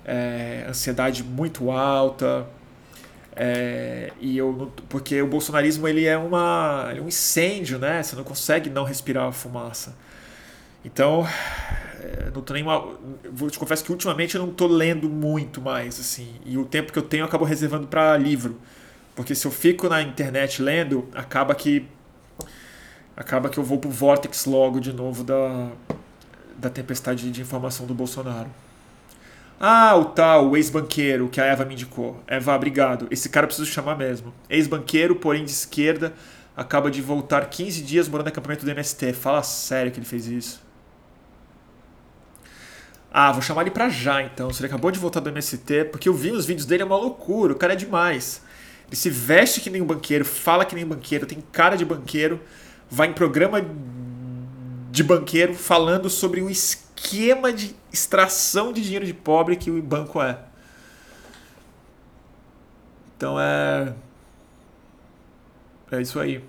é, 0.05 0.66
ansiedade 0.68 1.22
muito 1.22 1.70
alta 1.70 2.47
é, 3.36 4.12
e 4.20 4.36
eu, 4.36 4.73
porque 4.89 5.20
o 5.23 5.27
bolsonarismo 5.27 5.86
ele 5.86 6.05
é, 6.05 6.19
uma, 6.19 6.93
é 6.94 7.01
um 7.01 7.09
incêndio, 7.09 7.78
né? 7.78 8.02
Você 8.02 8.16
não 8.16 8.24
consegue 8.24 8.69
não 8.69 8.85
respirar 8.85 9.27
a 9.28 9.32
fumaça. 9.32 9.97
Então, 10.85 11.27
é, 12.01 12.31
não 12.35 12.43
tô 12.43 12.55
nem 12.55 12.62
mal, 12.62 12.98
vou 13.32 13.51
te 13.51 13.59
confesso 13.59 13.85
que 13.85 13.93
ultimamente 13.93 14.35
eu 14.35 14.44
não 14.44 14.52
tô 14.52 14.66
lendo 14.66 15.09
muito 15.09 15.61
mais 15.61 16.01
assim, 16.01 16.35
e 16.44 16.57
o 16.57 16.65
tempo 16.65 16.93
que 16.93 16.98
eu 16.98 17.02
tenho 17.02 17.23
eu 17.23 17.27
acabo 17.27 17.44
reservando 17.44 17.86
para 17.86 18.16
livro. 18.16 18.59
Porque 19.15 19.35
se 19.35 19.47
eu 19.47 19.51
fico 19.51 19.89
na 19.89 20.01
internet 20.02 20.62
lendo, 20.62 21.07
acaba 21.15 21.55
que 21.55 21.86
acaba 23.16 23.51
que 23.51 23.59
eu 23.59 23.65
vou 23.65 23.78
pro 23.78 23.90
vortex 23.90 24.47
logo 24.47 24.81
de 24.81 24.93
novo 24.93 25.23
da 25.24 25.70
da 26.57 26.70
tempestade 26.70 27.31
de 27.31 27.40
informação 27.40 27.86
do 27.86 27.94
Bolsonaro. 27.94 28.51
Ah, 29.62 29.95
o 29.95 30.07
tal, 30.07 30.49
o 30.49 30.57
ex-banqueiro 30.57 31.28
que 31.28 31.39
a 31.39 31.45
Eva 31.45 31.66
me 31.66 31.74
indicou. 31.74 32.23
Eva, 32.27 32.57
obrigado. 32.57 33.07
Esse 33.11 33.28
cara 33.28 33.45
eu 33.45 33.49
preciso 33.49 33.70
chamar 33.70 33.95
mesmo. 33.95 34.32
Ex-banqueiro, 34.49 35.16
porém 35.16 35.45
de 35.45 35.51
esquerda, 35.51 36.15
acaba 36.57 36.91
de 36.91 37.03
voltar 37.03 37.45
15 37.45 37.82
dias 37.82 38.09
morando 38.09 38.24
no 38.24 38.32
acampamento 38.32 38.65
do 38.65 38.70
MST. 38.70 39.12
Fala 39.12 39.43
sério 39.43 39.93
que 39.93 39.99
ele 39.99 40.07
fez 40.07 40.27
isso. 40.27 40.62
Ah, 43.12 43.32
vou 43.32 43.43
chamar 43.43 43.61
ele 43.61 43.70
pra 43.70 43.91
já 43.91 44.23
então. 44.23 44.51
Se 44.51 44.61
ele 44.61 44.69
acabou 44.69 44.91
de 44.91 44.99
voltar 44.99 45.20
do 45.20 45.28
MST, 45.28 45.85
porque 45.93 46.09
eu 46.09 46.15
vi 46.15 46.31
os 46.31 46.47
vídeos 46.47 46.65
dele, 46.65 46.82
é 46.82 46.87
uma 46.87 46.97
loucura. 46.97 47.53
O 47.53 47.57
cara 47.57 47.74
é 47.74 47.77
demais. 47.77 48.41
Ele 48.87 48.97
se 48.97 49.11
veste 49.11 49.61
que 49.61 49.69
nem 49.69 49.82
um 49.82 49.87
banqueiro, 49.87 50.24
fala 50.24 50.65
que 50.65 50.74
nem 50.74 50.85
um 50.85 50.89
banqueiro, 50.89 51.27
tem 51.27 51.45
cara 51.53 51.77
de 51.77 51.85
banqueiro, 51.85 52.41
vai 52.89 53.09
em 53.09 53.12
programa 53.12 53.62
de 54.91 55.05
banqueiro 55.05 55.55
falando 55.55 56.09
sobre 56.09 56.41
o 56.41 56.49
esquema 56.49 56.89
esquema 57.01 57.52
de 57.52 57.74
extração 57.93 58.72
de 58.72 58.82
dinheiro 58.82 59.06
de 59.06 59.14
pobre 59.14 59.56
que 59.56 59.70
o 59.70 59.82
banco 59.82 60.20
é. 60.22 60.39
Então 63.16 63.40
é. 63.40 63.94
É 65.90 66.01
isso 66.01 66.20
aí. 66.20 66.44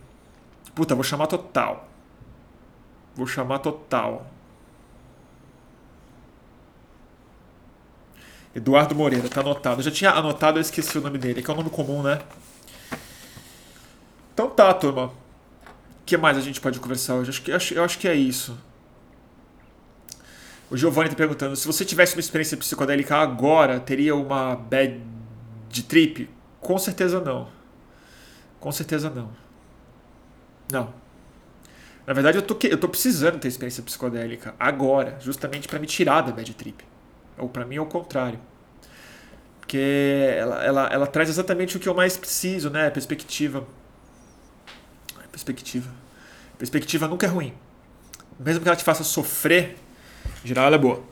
Puta, 0.76 0.94
vou 0.94 1.04
chamar 1.04 1.28
total. 1.28 1.88
Vou 3.16 3.26
chamar 3.26 3.60
total. 3.60 4.30
Eduardo 8.54 8.94
Moreira, 8.94 9.30
tá 9.30 9.42
anotado. 9.42 9.80
Eu 9.80 9.86
já 9.86 9.92
tinha 9.92 10.12
anotado, 10.12 10.58
eu 10.58 10.62
esqueci 10.62 10.98
o 10.98 11.02
nome 11.02 11.18
dele, 11.18 11.42
que 11.42 11.50
é 11.50 11.54
um 11.54 11.58
nome 11.58 11.70
comum, 11.70 12.04
né? 12.04 12.22
Então 14.34 14.50
tá, 14.50 14.74
turma. 14.74 15.08
O 15.08 15.14
que 16.06 16.18
mais 16.18 16.38
a 16.38 16.42
gente 16.42 16.60
pode 16.60 16.80
conversar 16.80 17.16
hoje? 17.16 17.30
Acho 17.30 17.42
que, 17.42 17.52
eu 17.52 17.84
acho 17.84 17.98
que 17.98 18.08
é 18.08 18.14
isso. 18.14 18.58
O 20.72 20.78
Giovanni 20.78 21.08
está 21.08 21.18
perguntando: 21.18 21.54
se 21.58 21.68
você 21.68 21.84
tivesse 21.84 22.16
uma 22.16 22.22
experiência 22.22 22.56
psicodélica 22.56 23.18
agora, 23.18 23.78
teria 23.78 24.16
uma 24.16 24.56
bad 24.56 25.02
trip? 25.88 26.30
Com 26.62 26.78
certeza 26.78 27.20
não. 27.20 27.50
Com 28.58 28.72
certeza 28.72 29.10
não. 29.10 29.30
Não. 30.72 30.94
Na 32.08 32.14
verdade, 32.14 32.38
eu 32.38 32.42
tô, 32.42 32.58
eu 32.68 32.78
tô 32.78 32.88
precisando 32.88 33.38
ter 33.38 33.50
experiência 33.50 33.84
psicodélica 33.84 34.56
agora, 34.58 35.18
justamente 35.20 35.68
para 35.68 35.78
me 35.78 35.86
tirar 35.86 36.22
da 36.22 36.32
bad 36.32 36.54
trip. 36.54 36.86
Ou 37.38 37.50
para 37.50 37.66
mim, 37.66 37.76
é 37.76 37.82
o 37.82 37.86
contrário. 37.86 38.40
Porque 39.60 40.36
ela, 40.38 40.64
ela, 40.64 40.88
ela 40.88 41.08
traz 41.08 41.30
exatamente 41.30 41.76
o 41.76 41.80
que 41.82 41.90
eu 41.90 41.94
mais 41.94 42.16
preciso, 42.16 42.70
né? 42.70 42.90
Perspectiva. 42.90 43.68
Perspectiva. 45.32 45.90
Perspectiva 46.58 47.08
nunca 47.10 47.26
é 47.26 47.30
ruim. 47.30 47.54
Mesmo 48.40 48.62
que 48.62 48.70
ela 48.70 48.76
te 48.76 48.84
faça 48.84 49.04
sofrer, 49.04 49.78
em 50.44 50.48
geral 50.48 50.66
ela 50.66 50.76
é 50.76 50.80
boa. 50.80 51.04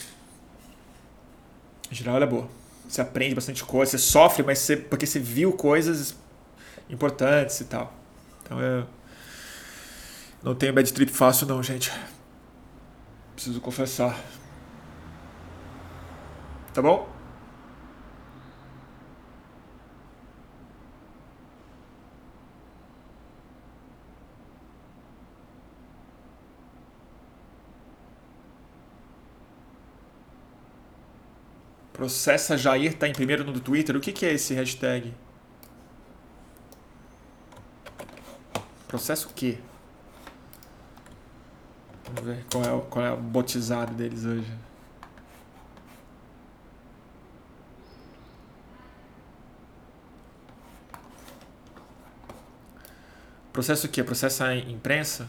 Em 1.91 1.95
geral 1.95 2.15
ela 2.15 2.25
é 2.25 2.27
boa. 2.27 2.47
Você 2.87 3.01
aprende 3.01 3.35
bastante 3.35 3.63
coisa, 3.63 3.91
você 3.91 3.97
sofre, 3.97 4.43
mas 4.43 4.59
você, 4.59 4.75
porque 4.75 5.05
você 5.05 5.19
viu 5.19 5.53
coisas 5.53 6.15
importantes 6.89 7.59
e 7.59 7.65
tal. 7.65 7.93
Então 8.43 8.59
eu 8.59 8.87
não 10.41 10.55
tenho 10.55 10.73
bad 10.73 10.91
trip 10.91 11.11
fácil 11.11 11.45
não, 11.47 11.61
gente. 11.61 11.91
Preciso 13.35 13.61
confessar. 13.61 14.19
Tá 16.73 16.81
bom? 16.81 17.18
Processa 31.99 32.55
Jair 32.55 32.97
tá 32.97 33.09
em 33.09 33.11
primeiro 33.11 33.43
no 33.43 33.59
Twitter. 33.59 33.93
O 33.93 33.99
que, 33.99 34.13
que 34.13 34.25
é 34.25 34.31
esse 34.31 34.53
hashtag? 34.53 35.13
Processo 38.87 39.27
o 39.27 39.33
quê? 39.33 39.57
Vamos 42.05 42.23
ver 42.23 42.45
qual 42.49 42.63
é, 42.63 42.71
o, 42.71 42.81
qual 42.83 43.05
é 43.05 43.11
o 43.11 43.17
botizado 43.17 43.93
deles 43.95 44.23
hoje. 44.23 44.49
Processo 53.51 53.87
o 53.87 53.89
quê? 53.89 54.01
Processo 54.05 54.41
a 54.45 54.55
imprensa? 54.55 55.27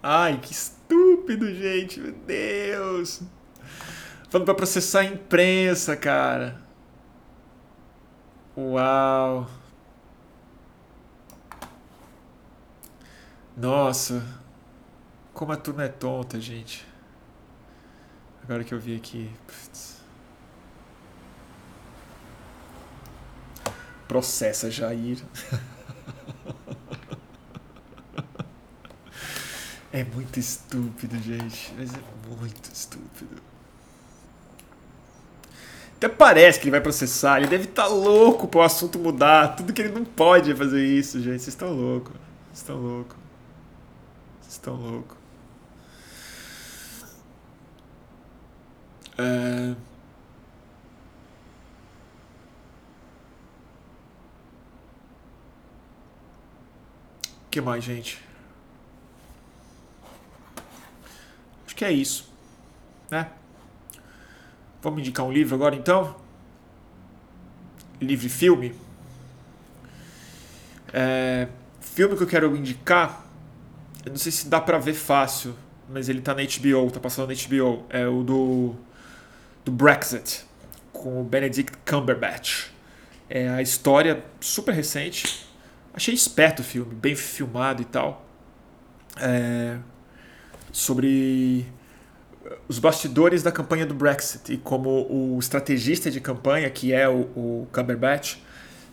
Ai, 0.00 0.38
que 0.40 0.52
estúpido, 0.52 1.52
gente. 1.52 1.98
Meu 1.98 2.12
Deus. 2.12 3.20
Falando 4.36 4.44
pra 4.44 4.54
processar 4.54 5.00
a 5.00 5.04
imprensa, 5.04 5.96
cara. 5.96 6.60
Uau. 8.54 9.48
Nossa. 13.56 14.22
Como 15.32 15.52
a 15.52 15.56
turma 15.56 15.84
é 15.84 15.88
tonta, 15.88 16.38
gente. 16.38 16.86
Agora 18.42 18.62
que 18.62 18.74
eu 18.74 18.78
vi 18.78 18.94
aqui. 18.94 19.34
Putz. 19.46 20.02
Processa 24.06 24.70
Jair. 24.70 25.16
é 29.90 30.04
muito 30.04 30.38
estúpido, 30.38 31.18
gente. 31.22 31.72
Mas 31.74 31.94
é 31.94 32.02
muito 32.28 32.70
estúpido. 32.70 33.45
Até 35.96 36.08
parece 36.08 36.58
que 36.58 36.64
ele 36.64 36.72
vai 36.72 36.80
processar. 36.80 37.38
Ele 37.38 37.46
deve 37.46 37.64
estar 37.64 37.84
tá 37.84 37.88
louco 37.88 38.46
para 38.46 38.60
o 38.60 38.62
assunto 38.62 38.98
mudar. 38.98 39.56
Tudo 39.56 39.72
que 39.72 39.80
ele 39.80 39.92
não 39.92 40.04
pode 40.04 40.54
fazer 40.54 40.84
isso, 40.84 41.18
gente. 41.20 41.40
Vocês 41.42 41.48
estão 41.48 41.72
loucos. 41.72 42.12
Vocês 42.52 42.58
estão 42.58 42.76
loucos. 42.76 43.16
Vocês 44.40 44.52
estão 44.52 44.74
loucos. 44.74 45.16
É... 49.18 49.74
Que 57.50 57.60
mais, 57.62 57.82
gente? 57.82 58.22
Acho 61.64 61.74
que 61.74 61.84
é 61.86 61.90
isso, 61.90 62.30
né? 63.10 63.30
Vamos 64.86 65.00
indicar 65.00 65.26
um 65.26 65.32
livro 65.32 65.56
agora 65.56 65.74
então? 65.74 66.14
Livre 68.00 68.28
filme. 68.28 68.72
É, 70.92 71.48
filme 71.80 72.16
que 72.16 72.22
eu 72.22 72.26
quero 72.28 72.56
indicar, 72.56 73.26
eu 74.04 74.10
não 74.10 74.16
sei 74.16 74.30
se 74.30 74.46
dá 74.46 74.60
pra 74.60 74.78
ver 74.78 74.94
fácil, 74.94 75.56
mas 75.88 76.08
ele 76.08 76.20
tá 76.20 76.32
na 76.32 76.42
HBO, 76.42 76.88
tá 76.88 77.00
passando 77.00 77.26
na 77.26 77.34
HBO. 77.34 77.84
É 77.90 78.06
o 78.06 78.22
do, 78.22 78.76
do 79.64 79.72
Brexit, 79.72 80.44
com 80.92 81.20
o 81.20 81.24
Benedict 81.24 81.76
Cumberbatch. 81.84 82.68
É 83.28 83.48
a 83.48 83.60
história 83.60 84.24
super 84.40 84.72
recente. 84.72 85.48
Achei 85.92 86.14
esperto 86.14 86.60
o 86.60 86.64
filme, 86.64 86.94
bem 86.94 87.16
filmado 87.16 87.82
e 87.82 87.86
tal. 87.86 88.24
É, 89.20 89.78
sobre 90.70 91.66
os 92.68 92.78
bastidores 92.78 93.42
da 93.42 93.52
campanha 93.52 93.86
do 93.86 93.94
Brexit 93.94 94.52
e 94.52 94.56
como 94.56 95.06
o 95.10 95.38
estrategista 95.38 96.10
de 96.10 96.20
campanha, 96.20 96.68
que 96.70 96.92
é 96.92 97.08
o, 97.08 97.20
o 97.36 97.68
Cumberbatch, 97.72 98.36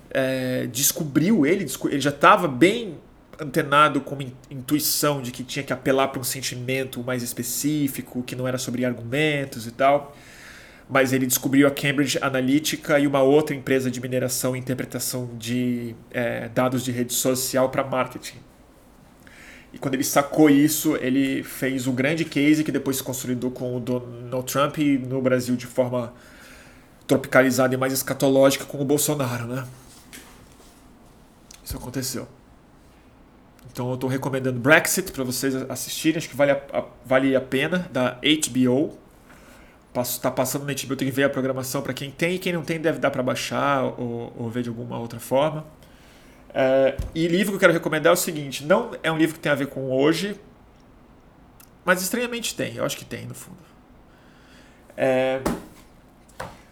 é, 0.09 0.67
descobriu 0.67 1.45
ele, 1.45 1.65
ele 1.89 2.01
já 2.01 2.09
estava 2.09 2.47
bem 2.47 2.97
antenado 3.39 3.99
com 3.99 4.17
intuição 4.49 5.21
de 5.21 5.31
que 5.31 5.43
tinha 5.43 5.63
que 5.63 5.73
apelar 5.73 6.09
para 6.09 6.19
um 6.19 6.23
sentimento 6.23 7.03
mais 7.03 7.23
específico, 7.23 8.21
que 8.23 8.35
não 8.35 8.47
era 8.47 8.57
sobre 8.57 8.85
argumentos 8.85 9.65
e 9.65 9.71
tal. 9.71 10.15
Mas 10.88 11.13
ele 11.13 11.25
descobriu 11.25 11.67
a 11.67 11.71
Cambridge 11.71 12.19
Analytica 12.21 12.99
e 12.99 13.07
uma 13.07 13.21
outra 13.21 13.55
empresa 13.55 13.89
de 13.89 13.99
mineração 13.99 14.55
e 14.55 14.59
interpretação 14.59 15.30
de 15.38 15.95
é, 16.11 16.49
dados 16.49 16.84
de 16.84 16.91
rede 16.91 17.13
social 17.13 17.69
para 17.69 17.84
marketing. 17.84 18.38
E 19.73 19.79
quando 19.79 19.95
ele 19.95 20.03
sacou 20.03 20.51
isso, 20.51 20.95
ele 20.97 21.41
fez 21.41 21.87
um 21.87 21.95
grande 21.95 22.23
case 22.23 22.63
que 22.63 22.71
depois 22.71 22.97
se 22.97 23.03
consolidou 23.03 23.49
com 23.49 23.75
o 23.75 23.79
Donald 23.79 24.45
Trump 24.45 24.77
e 24.77 24.99
no 24.99 25.19
Brasil 25.19 25.55
de 25.55 25.65
forma 25.65 26.13
tropicalizada 27.07 27.73
e 27.73 27.77
mais 27.77 27.91
escatológica 27.91 28.65
com 28.65 28.79
o 28.79 28.85
Bolsonaro, 28.85 29.47
né? 29.47 29.65
Isso 31.63 31.75
aconteceu. 31.75 32.27
Então 33.71 33.89
eu 33.89 33.95
estou 33.95 34.07
recomendando 34.07 34.59
Brexit 34.59 35.11
para 35.11 35.23
vocês 35.23 35.55
assistirem, 35.69 36.19
acho 36.19 36.29
que 36.29 36.35
vale 36.35 36.51
a, 36.51 36.85
vale 37.03 37.35
a 37.35 37.41
pena, 37.41 37.89
da 37.91 38.19
HBO. 38.21 38.95
Está 39.99 40.29
passando 40.29 40.65
na 40.65 40.73
HBO, 40.73 40.95
tem 40.95 41.07
que 41.07 41.11
ver 41.13 41.23
a 41.23 41.29
programação 41.29 41.81
para 41.81 41.93
quem 41.93 42.11
tem 42.11 42.35
e 42.35 42.39
quem 42.39 42.53
não 42.53 42.63
tem 42.63 42.79
deve 42.79 42.99
dar 42.99 43.09
para 43.09 43.23
baixar 43.23 43.83
ou, 43.83 44.33
ou 44.37 44.49
ver 44.49 44.61
de 44.61 44.69
alguma 44.69 44.99
outra 44.99 45.19
forma. 45.19 45.65
É, 46.53 46.95
e 47.15 47.27
livro 47.27 47.53
que 47.53 47.55
eu 47.55 47.59
quero 47.59 47.73
recomendar 47.73 48.11
é 48.11 48.13
o 48.13 48.17
seguinte: 48.17 48.63
não 48.63 48.91
é 49.01 49.11
um 49.11 49.17
livro 49.17 49.35
que 49.35 49.39
tem 49.39 49.51
a 49.51 49.55
ver 49.55 49.67
com 49.67 49.91
hoje, 49.91 50.39
mas 51.84 52.01
estranhamente 52.01 52.55
tem, 52.55 52.75
eu 52.75 52.85
acho 52.85 52.95
que 52.95 53.05
tem 53.05 53.25
no 53.25 53.34
fundo. 53.34 53.57
É, 54.95 55.41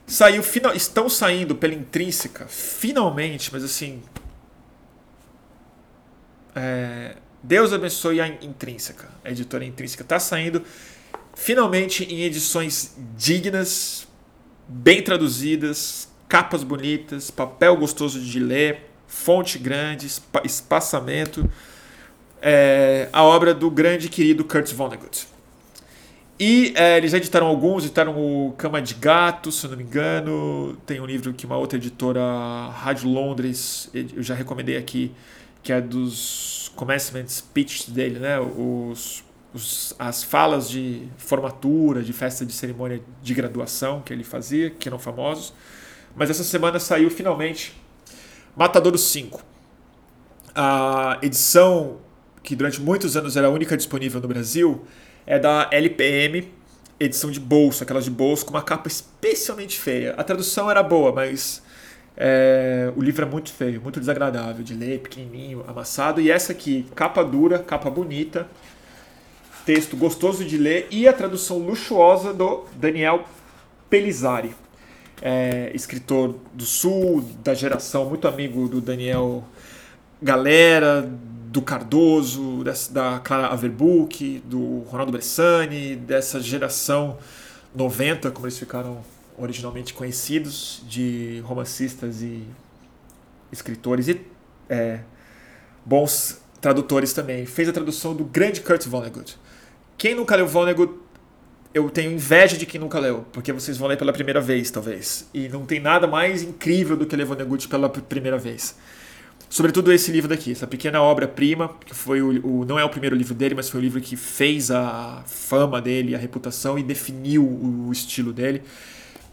saiu, 0.05 0.43
final, 0.43 0.75
estão 0.75 1.09
saindo 1.09 1.55
pela 1.55 1.73
Intrínseca, 1.73 2.45
finalmente, 2.47 3.51
mas 3.51 3.63
assim. 3.63 4.03
É, 6.53 7.15
Deus 7.41 7.73
abençoe 7.73 8.21
a 8.21 8.27
Intrínseca, 8.27 9.09
a 9.25 9.31
editora 9.31 9.65
Intrínseca. 9.65 10.03
Está 10.03 10.19
saindo 10.19 10.63
finalmente 11.33 12.03
em 12.03 12.21
edições 12.21 12.95
dignas, 13.17 14.07
bem 14.67 15.01
traduzidas, 15.01 16.07
capas 16.27 16.61
bonitas, 16.63 17.31
papel 17.31 17.75
gostoso 17.77 18.19
de 18.19 18.39
ler 18.39 18.90
fonte 19.11 19.59
grande, 19.59 20.07
espaçamento, 20.45 21.47
é, 22.41 23.09
a 23.11 23.23
obra 23.23 23.53
do 23.53 23.69
grande 23.69 24.07
querido 24.07 24.45
Kurt 24.45 24.73
Vonnegut. 24.73 25.27
E 26.39 26.73
é, 26.75 26.97
eles 26.97 27.13
editaram 27.13 27.45
alguns, 27.45 27.83
editaram 27.83 28.15
o 28.17 28.53
Cama 28.53 28.81
de 28.81 28.95
Gato, 28.95 29.51
se 29.51 29.65
eu 29.65 29.71
não 29.71 29.77
me 29.77 29.83
engano. 29.83 30.75
Tem 30.87 30.99
um 30.99 31.05
livro 31.05 31.33
que 31.33 31.45
uma 31.45 31.57
outra 31.57 31.77
editora, 31.77 32.21
Rádio 32.73 33.09
Londres, 33.09 33.91
eu 33.93 34.23
já 34.23 34.33
recomendei 34.33 34.77
aqui, 34.77 35.11
que 35.61 35.73
é 35.73 35.81
dos 35.81 36.71
commencement 36.75 37.27
speeches 37.27 37.89
dele, 37.89 38.17
né? 38.17 38.39
Os, 38.39 39.23
os, 39.53 39.93
as 39.99 40.23
falas 40.23 40.69
de 40.69 41.03
formatura, 41.17 42.01
de 42.01 42.13
festa 42.13 42.45
de 42.45 42.53
cerimônia 42.53 43.01
de 43.21 43.33
graduação 43.33 44.01
que 44.01 44.11
ele 44.11 44.23
fazia, 44.23 44.69
que 44.71 44.87
eram 44.87 44.97
famosos. 44.97 45.53
Mas 46.15 46.29
essa 46.29 46.43
semana 46.43 46.79
saiu 46.79 47.11
finalmente 47.11 47.80
Matadouro 48.55 48.97
5. 48.97 49.41
A 50.53 51.17
edição 51.21 51.99
que 52.43 52.55
durante 52.55 52.81
muitos 52.81 53.15
anos 53.15 53.37
era 53.37 53.47
a 53.47 53.49
única 53.49 53.77
disponível 53.77 54.19
no 54.19 54.27
Brasil 54.27 54.83
é 55.25 55.39
da 55.39 55.69
LPM, 55.71 56.51
edição 56.99 57.31
de 57.31 57.39
bolso, 57.39 57.83
aquelas 57.83 58.03
de 58.03 58.11
bolso 58.11 58.45
com 58.45 58.51
uma 58.51 58.61
capa 58.61 58.89
especialmente 58.89 59.79
feia. 59.79 60.13
A 60.17 60.23
tradução 60.23 60.69
era 60.69 60.83
boa, 60.83 61.13
mas 61.13 61.63
é, 62.17 62.91
o 62.95 63.01
livro 63.01 63.23
é 63.25 63.27
muito 63.27 63.53
feio, 63.53 63.81
muito 63.81 63.99
desagradável 64.01 64.63
de 64.63 64.73
ler, 64.73 64.99
pequenininho, 64.99 65.63
amassado. 65.65 66.19
E 66.19 66.29
essa 66.29 66.51
aqui, 66.51 66.85
capa 66.93 67.23
dura, 67.23 67.59
capa 67.59 67.89
bonita, 67.89 68.47
texto 69.65 69.95
gostoso 69.95 70.43
de 70.43 70.57
ler 70.57 70.87
e 70.91 71.07
a 71.07 71.13
tradução 71.13 71.57
luxuosa 71.57 72.33
do 72.33 72.65
Daniel 72.75 73.23
Pelizari, 73.89 74.53
é, 75.21 75.71
escritor 75.73 76.35
do 76.53 76.65
Sul, 76.65 77.21
da 77.43 77.53
geração, 77.53 78.05
muito 78.05 78.27
amigo 78.27 78.67
do 78.67 78.81
Daniel 78.81 79.43
Galera, 80.21 81.09
do 81.51 81.61
Cardoso, 81.61 82.63
dessa, 82.63 82.93
da 82.93 83.19
Clara 83.19 83.47
Averbuch, 83.47 84.41
do 84.45 84.79
Ronaldo 84.87 85.11
Bressani, 85.11 85.95
dessa 85.95 86.39
geração 86.39 87.17
90, 87.75 88.31
como 88.31 88.47
eles 88.47 88.57
ficaram 88.57 89.01
originalmente 89.37 89.93
conhecidos, 89.93 90.81
de 90.87 91.41
romancistas 91.45 92.21
e 92.21 92.43
escritores 93.51 94.07
e 94.07 94.21
é, 94.69 95.01
bons 95.85 96.41
tradutores 96.61 97.11
também. 97.13 97.45
Fez 97.45 97.67
a 97.67 97.73
tradução 97.73 98.15
do 98.15 98.23
grande 98.23 98.61
Kurt 98.61 98.85
Vonnegut. 98.87 99.37
Quem 99.97 100.15
nunca 100.15 100.35
leu 100.35 100.47
Vonnegut, 100.47 100.93
eu 101.73 101.89
tenho 101.89 102.11
inveja 102.11 102.57
de 102.57 102.65
quem 102.65 102.79
nunca 102.79 102.99
leu, 102.99 103.25
porque 103.31 103.51
vocês 103.53 103.77
vão 103.77 103.87
ler 103.87 103.97
pela 103.97 104.11
primeira 104.11 104.41
vez, 104.41 104.69
talvez. 104.69 105.29
E 105.33 105.47
não 105.47 105.65
tem 105.65 105.79
nada 105.79 106.05
mais 106.05 106.43
incrível 106.43 106.97
do 106.97 107.05
que 107.05 107.15
ler 107.15 107.25
Vonnegut 107.25 107.67
pela 107.67 107.89
primeira 107.89 108.37
vez. 108.37 108.75
Sobretudo 109.49 109.91
esse 109.91 110.11
livro 110.11 110.29
daqui, 110.29 110.51
essa 110.51 110.65
pequena 110.65 111.01
obra-prima, 111.01 111.75
que 111.85 111.93
foi 111.93 112.21
o, 112.21 112.45
o, 112.45 112.65
não 112.65 112.79
é 112.79 112.85
o 112.85 112.89
primeiro 112.89 113.15
livro 113.15 113.33
dele, 113.33 113.55
mas 113.55 113.69
foi 113.69 113.79
o 113.79 113.83
livro 113.83 113.99
que 113.99 114.15
fez 114.15 114.71
a 114.71 115.23
fama 115.25 115.81
dele, 115.81 116.15
a 116.15 116.17
reputação 116.17 116.79
e 116.79 116.83
definiu 116.83 117.43
o 117.43 117.91
estilo 117.91 118.31
dele, 118.31 118.61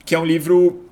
que 0.05 0.15
é 0.15 0.19
um 0.19 0.24
livro 0.24 0.89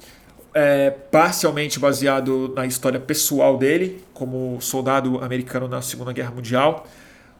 é, 0.55 0.90
parcialmente 0.90 1.78
baseado 1.78 2.52
na 2.55 2.66
história 2.66 3.01
pessoal 3.01 3.59
dele, 3.59 4.02
como 4.14 4.59
soldado 4.60 5.18
americano 5.23 5.66
na 5.66 5.82
Segunda 5.82 6.12
Guerra 6.12 6.31
Mundial, 6.31 6.86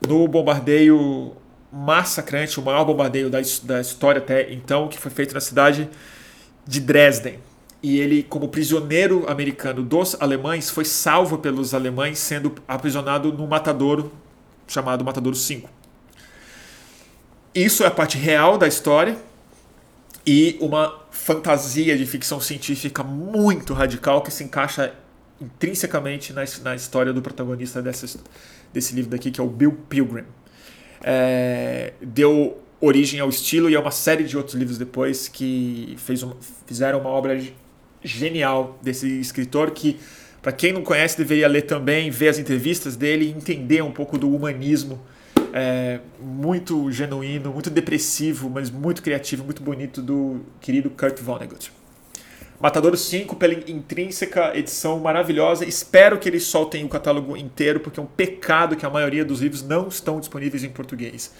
no 0.07 0.27
bombardeio 0.27 1.37
massacrante, 1.77 2.59
o 2.59 2.63
maior 2.63 2.85
bombardeio 2.85 3.29
da, 3.29 3.39
da 3.63 3.81
história 3.81 4.19
até 4.19 4.53
então, 4.53 4.89
que 4.89 4.99
foi 4.99 5.11
feito 5.11 5.35
na 5.35 5.41
cidade 5.41 5.89
de 6.67 6.81
Dresden, 6.81 7.39
e 7.83 8.01
ele, 8.01 8.23
como 8.23 8.49
prisioneiro 8.49 9.29
americano 9.29 9.83
dos 9.83 10.21
alemães, 10.21 10.71
foi 10.71 10.85
salvo 10.85 11.39
pelos 11.39 11.75
alemães, 11.75 12.19
sendo 12.19 12.55
aprisionado 12.67 13.33
no 13.33 13.47
matadouro 13.47 14.11
chamado 14.67 15.05
Matadouro 15.05 15.37
5. 15.37 15.69
Isso 17.55 17.85
é 17.85 17.87
a 17.87 17.91
parte 17.91 18.19
real 18.19 18.59
da 18.59 18.67
história 18.67 19.17
e 20.27 20.59
uma 20.61 20.99
fantasia 21.11 21.97
de 21.97 22.05
ficção 22.05 22.41
científica 22.41 23.03
muito 23.03 23.73
radical 23.73 24.21
que 24.23 24.31
se 24.31 24.43
encaixa 24.43 24.93
intrinsecamente 25.41 26.33
na, 26.33 26.43
na 26.63 26.75
história 26.75 27.13
do 27.13 27.23
protagonista 27.23 27.81
dessa, 27.81 28.19
desse 28.73 28.95
livro 28.95 29.11
daqui, 29.11 29.31
que 29.31 29.41
é 29.41 29.45
o 29.45 29.49
Bill 29.49 29.73
Pilgrim. 29.89 30.25
É, 31.03 31.93
deu 32.01 32.59
origem 32.81 33.21
ao 33.21 33.29
estilo 33.29 33.71
e 33.71 33.77
a 33.77 33.81
uma 33.81 33.91
série 33.91 34.25
de 34.25 34.37
outros 34.37 34.55
livros 34.55 34.79
depois 34.79 35.29
que 35.29 35.95
fez 35.99 36.23
um, 36.23 36.33
fizeram 36.67 37.01
uma 37.01 37.11
obra 37.11 37.41
genial 38.03 38.79
desse 38.83 39.21
escritor 39.21 39.71
que, 39.71 39.99
para 40.43 40.53
quem 40.53 40.73
não 40.73 40.83
conhece, 40.83 41.17
deveria 41.17 41.49
ler 41.49 41.63
também, 41.63 42.11
ver 42.11 42.29
as 42.29 42.39
entrevistas 42.39 42.97
dele 42.97 43.27
e 43.27 43.31
entender 43.31 43.83
um 43.83 43.91
pouco 43.91 44.19
do 44.19 44.31
humanismo 44.31 45.01
é, 45.53 46.01
muito 46.21 46.91
genuíno, 46.93 47.53
muito 47.53 47.71
depressivo, 47.71 48.51
mas 48.51 48.71
muito 48.71 49.03
criativo, 49.03 49.43
muito 49.43 49.63
bonito 49.63 50.03
do 50.03 50.43
querido 50.61 50.91
Kurt 50.91 51.19
Vonnegut. 51.21 51.73
Matador 52.59 52.97
5 52.97 53.37
pela 53.37 53.53
intrínseca 53.53 54.57
edição 54.57 54.99
maravilhosa. 54.99 55.65
Espero 55.65 56.19
que 56.19 56.29
eles 56.29 56.45
soltem 56.45 56.85
o 56.85 56.89
catálogo 56.89 57.37
inteiro, 57.37 57.81
porque 57.81 58.01
é 58.01 58.03
um 58.03 58.07
pecado 58.07 58.77
que 58.77 58.87
a 58.87 58.91
maioria 58.91 59.25
dos 59.25 59.41
livros 59.41 59.63
não 59.63 59.89
estão 59.89 60.19
disponíveis 60.19 60.65
em 60.65 60.71
português. 60.71 61.33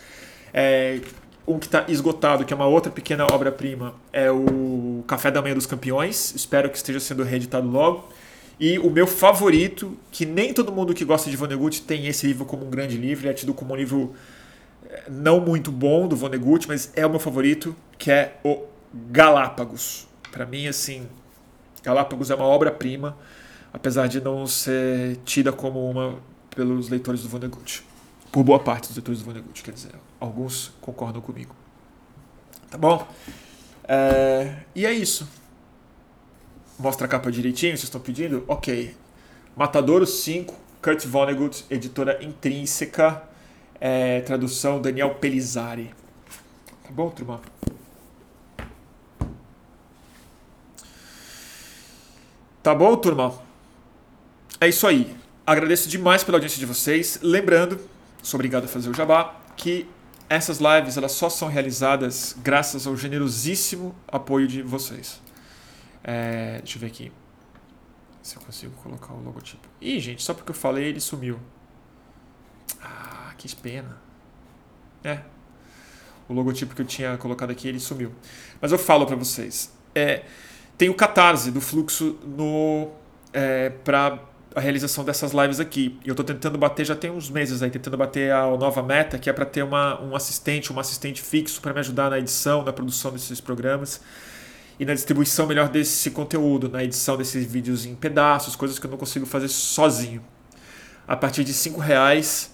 É, 0.53 1.01
um 1.47 1.59
que 1.59 1.67
está 1.67 1.85
esgotado, 1.89 2.45
que 2.45 2.53
é 2.53 2.57
uma 2.57 2.67
outra 2.67 2.93
pequena 2.93 3.25
obra-prima, 3.25 3.95
é 4.13 4.31
o 4.31 5.05
Café 5.07 5.31
da 5.31 5.41
Manhã 5.41 5.55
dos 5.55 5.67
Campeões. 5.67 6.35
Espero 6.35 6.69
que 6.69 6.77
esteja 6.77 7.01
sendo 7.01 7.23
reeditado 7.23 7.67
logo. 7.67 8.09
E 8.59 8.79
o 8.79 8.91
meu 8.91 9.07
favorito, 9.07 9.97
que 10.11 10.27
nem 10.27 10.53
todo 10.53 10.73
mundo 10.73 10.93
que 10.93 11.05
gosta 11.05 11.31
de 11.31 11.37
Vonnegut 11.37 11.83
tem 11.83 12.07
esse 12.07 12.27
livro 12.27 12.45
como 12.45 12.67
um 12.67 12.71
grande 12.71 12.97
livro, 12.97 13.29
é 13.29 13.33
tido 13.33 13.55
como 13.55 13.75
um 13.75 13.77
livro 13.77 14.15
eh, 14.89 15.05
não 15.11 15.41
muito 15.41 15.71
bom 15.71 16.09
do 16.09 16.17
Vonnegut, 16.17 16.67
mas 16.67 16.91
é 16.97 17.07
o 17.07 17.11
meu 17.11 17.21
favorito, 17.21 17.77
que 17.99 18.11
é 18.11 18.39
o 18.43 18.63
Galápagos. 19.11 20.09
Para 20.37 20.45
mim, 20.45 20.67
assim, 20.67 21.09
Galápagos 21.83 22.31
é 22.31 22.35
uma 22.35 22.45
obra-prima, 22.45 23.17
apesar 23.73 24.07
de 24.07 24.21
não 24.21 24.47
ser 24.47 25.17
tida 25.25 25.51
como 25.51 25.91
uma 25.91 26.19
pelos 26.51 26.91
leitores 26.91 27.23
do 27.23 27.29
Vonnegut. 27.31 27.83
Por 28.31 28.45
boa 28.45 28.59
parte 28.59 28.87
dos 28.87 28.97
leitores 28.99 29.21
do 29.21 29.25
Vonnegut, 29.25 29.63
quer 29.63 29.73
dizer 29.73 29.93
alguns 30.21 30.75
concordam 30.79 31.23
comigo. 31.23 31.57
Tá 32.71 32.77
bom? 32.77 33.09
É, 33.89 34.57
e 34.75 34.85
é 34.85 34.93
isso. 34.93 35.27
Mostra 36.79 37.07
a 37.07 37.09
capa 37.09 37.33
direitinho, 37.33 37.73
vocês 37.73 37.85
estão 37.85 37.99
pedindo? 38.03 38.45
Ok. 38.47 38.95
Matadouro 39.57 40.07
5, 40.07 40.55
Kurt 40.83 41.07
Vonnegut, 41.07 41.65
editora 41.71 42.23
intrínseca, 42.23 43.23
é, 43.81 44.21
tradução 44.21 44.83
Daniel 44.83 45.15
Pelizari. 45.15 45.95
Tá 46.83 46.91
bom, 46.91 47.09
turma? 47.09 47.41
Tá 52.67 52.75
bom, 52.75 52.97
turma? 52.97 53.33
É 54.61 54.67
isso 54.67 54.89
aí. 54.89 55.17
Agradeço 55.47 55.89
demais 55.89 56.25
pela 56.25 56.39
audiência 56.39 56.59
de 56.59 56.67
vocês. 56.67 57.21
Lembrando, 57.23 57.79
sou 58.25 58.39
obrigado 58.39 58.65
a 58.65 58.67
fazer 58.67 58.91
o 58.91 58.93
jabá, 58.93 59.37
que 59.57 59.89
essas 60.29 60.59
lives 60.59 60.97
elas 60.97 61.13
só 61.13 61.31
são 61.31 61.47
realizadas 61.47 62.37
graças 62.43 62.85
ao 62.85 62.97
generosíssimo 62.97 63.95
apoio 64.09 64.49
de 64.49 64.63
vocês. 64.63 65.23
É, 66.03 66.59
deixa 66.59 66.77
eu 66.77 66.81
ver 66.81 66.89
aqui 66.89 67.13
se 68.21 68.35
eu 68.35 68.43
consigo 68.43 68.75
colocar 68.83 69.15
o 69.15 69.23
logotipo. 69.23 69.69
Ih, 69.81 70.01
gente, 70.01 70.25
só 70.25 70.35
porque 70.35 70.51
eu 70.51 70.55
falei 70.57 70.87
ele 70.87 70.99
sumiu. 70.99 71.39
Ah, 72.83 73.33
que 73.39 73.55
pena. 73.55 73.97
É. 75.05 75.21
O 76.29 76.35
logotipo 76.35 76.75
que 76.75 76.83
eu 76.83 76.87
tinha 76.87 77.17
colocado 77.17 77.53
aqui 77.53 77.69
ele 77.69 77.79
sumiu. 77.79 78.13
Mas 78.61 78.73
eu 78.73 78.79
falo 78.79 79.07
para 79.07 79.15
vocês. 79.15 79.73
É, 79.95 80.25
tem 80.77 80.89
o 80.89 80.95
Catarse 80.95 81.51
do 81.51 81.61
fluxo 81.61 82.19
no 82.25 82.91
é, 83.33 83.71
para 83.71 84.19
a 84.55 84.61
realização 84.61 85.05
dessas 85.05 85.33
lives 85.33 85.61
aqui. 85.61 85.99
Eu 86.05 86.13
estou 86.13 86.25
tentando 86.25 86.57
bater, 86.57 86.87
já 86.87 86.97
tem 86.97 87.11
uns 87.11 87.29
meses 87.29 87.63
aí, 87.63 87.71
tentando 87.71 87.97
bater 87.97 88.33
a 88.33 88.47
nova 88.57 88.83
meta, 88.83 89.19
que 89.19 89.29
é 89.29 89.33
para 89.33 89.45
ter 89.45 89.63
uma, 89.63 90.01
um 90.01 90.17
assistente, 90.17 90.73
um 90.73 90.81
assistente 90.81 91.21
fixo 91.21 91.61
para 91.61 91.75
me 91.75 91.81
ajudar 91.81 92.09
na 92.09 92.19
edição, 92.19 92.63
na 92.65 92.73
produção 92.73 93.13
desses 93.13 93.39
programas 93.39 94.01
e 94.81 94.85
na 94.87 94.95
distribuição 94.95 95.47
melhor 95.47 95.69
desse 95.69 96.11
conteúdo, 96.11 96.71
na 96.71 96.83
edição 96.83 97.19
desses 97.19 97.45
vídeos 97.45 97.85
em 97.85 97.95
pedaços, 97.95 98.57
coisas 98.57 98.79
que 98.79 98.87
eu 98.87 98.91
não 98.91 98.99
consigo 98.99 99.27
fazer 99.27 99.49
sozinho. 99.49 100.25
A 101.07 101.17
partir 101.17 101.45
de 101.45 101.53
cinco 101.53 101.79
reais, 101.79 102.51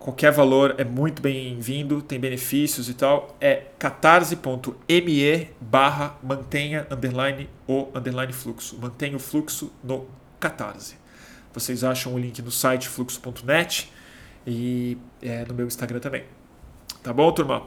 qualquer 0.00 0.32
valor 0.32 0.74
é 0.78 0.84
muito 0.84 1.20
bem-vindo, 1.20 2.00
tem 2.00 2.18
benefícios 2.18 2.88
e 2.88 2.94
tal. 2.94 3.36
É 3.38 3.66
catarse.me 3.78 5.50
barra 5.60 6.18
mantenha 6.22 6.86
underline 6.90 7.48
o 7.68 7.88
underline 7.94 8.32
fluxo. 8.32 8.78
Mantenha 8.80 9.16
o 9.16 9.20
fluxo 9.20 9.70
no 9.84 10.08
Catarse. 10.40 10.96
Vocês 11.52 11.84
acham 11.84 12.14
o 12.14 12.18
link 12.18 12.40
no 12.40 12.50
site 12.50 12.88
fluxo.net 12.88 13.92
e 14.46 14.96
é, 15.20 15.44
no 15.44 15.52
meu 15.52 15.66
Instagram 15.66 16.00
também. 16.00 16.24
Tá 17.02 17.12
bom, 17.12 17.30
turma? 17.30 17.66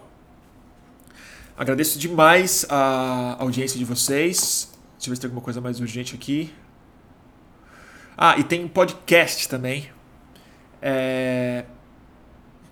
Agradeço 1.56 2.00
demais 2.00 2.66
a 2.68 3.38
audiência 3.40 3.78
de 3.78 3.86
vocês. 3.86 4.74
Deixa 4.94 5.08
eu 5.08 5.12
ver 5.12 5.16
se 5.16 5.22
tem 5.22 5.28
alguma 5.28 5.44
coisa 5.44 5.62
mais 5.62 5.80
urgente 5.80 6.16
aqui. 6.16 6.52
Ah, 8.18 8.38
e 8.40 8.44
tem 8.44 8.66
um 8.66 8.68
podcast 8.68 9.48
também. 9.48 9.88
É... 10.82 11.66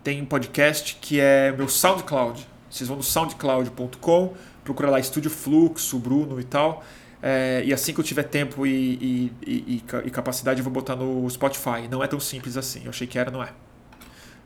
Tem 0.04 0.20
um 0.20 0.26
podcast 0.26 0.98
que 1.00 1.20
é 1.20 1.52
meu 1.52 1.70
SoundCloud. 1.70 2.48
Vocês 2.70 2.88
vão 2.88 2.98
no 2.98 3.04
soundcloud.com, 3.04 4.34
procura 4.64 4.90
lá 4.90 5.00
Estúdio 5.00 5.30
Fluxo, 5.30 6.00
Bruno 6.00 6.40
e 6.40 6.44
tal. 6.44 6.84
É, 7.22 7.62
e 7.64 7.72
assim 7.72 7.94
que 7.94 8.00
eu 8.00 8.04
tiver 8.04 8.24
tempo 8.24 8.66
e, 8.66 8.72
e, 8.72 9.34
e, 9.46 9.84
e, 10.06 10.10
capacidade, 10.10 10.60
eu 10.60 10.64
vou 10.64 10.74
botar 10.74 10.96
no 10.96 11.30
Spotify. 11.30 11.88
Não 11.90 12.04
é 12.04 12.08
tão 12.08 12.20
simples 12.20 12.58
assim. 12.58 12.82
Eu 12.84 12.90
achei 12.90 13.06
que 13.06 13.20
era, 13.20 13.30
não 13.30 13.44
é. 13.44 13.50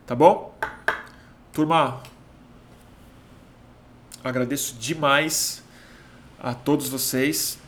Tá 0.06 0.14
bom? 0.14 0.54
Turma, 1.54 2.02
agradeço 4.22 4.74
demais 4.74 5.62
a 6.38 6.52
todos 6.52 6.88
vocês. 6.90 7.58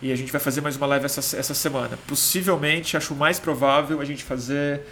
E 0.00 0.12
a 0.12 0.16
gente 0.16 0.30
vai 0.30 0.40
fazer 0.40 0.60
mais 0.60 0.76
uma 0.76 0.86
live 0.86 1.06
essa, 1.06 1.36
essa 1.36 1.54
semana. 1.54 1.98
Possivelmente, 2.06 2.96
acho 2.96 3.12
mais 3.16 3.40
provável 3.40 4.00
a 4.00 4.04
gente 4.04 4.22
fazer 4.22 4.82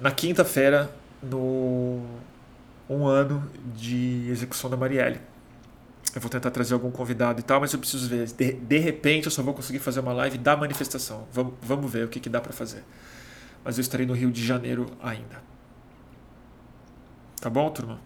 na 0.00 0.10
quinta-feira, 0.10 0.90
no 1.22 2.02
um 2.88 3.06
ano 3.06 3.48
de 3.74 4.28
execução 4.28 4.68
da 4.68 4.76
Marielle. 4.76 5.20
Eu 6.14 6.20
vou 6.20 6.28
tentar 6.28 6.50
trazer 6.50 6.74
algum 6.74 6.90
convidado 6.90 7.40
e 7.40 7.42
tal, 7.42 7.60
mas 7.60 7.72
eu 7.72 7.78
preciso 7.78 8.08
ver. 8.08 8.26
De, 8.26 8.52
de 8.52 8.78
repente 8.78 9.26
eu 9.26 9.30
só 9.30 9.42
vou 9.42 9.54
conseguir 9.54 9.78
fazer 9.78 10.00
uma 10.00 10.12
live 10.12 10.36
da 10.36 10.56
manifestação. 10.56 11.26
Vamos, 11.32 11.54
vamos 11.62 11.90
ver 11.90 12.04
o 12.04 12.08
que, 12.08 12.20
que 12.20 12.28
dá 12.28 12.40
para 12.40 12.52
fazer. 12.52 12.84
Mas 13.64 13.78
eu 13.78 13.82
estarei 13.82 14.04
no 14.04 14.12
Rio 14.12 14.30
de 14.30 14.44
Janeiro 14.44 14.86
ainda. 15.02 15.42
Tá 17.40 17.48
bom, 17.48 17.70
turma? 17.70 17.98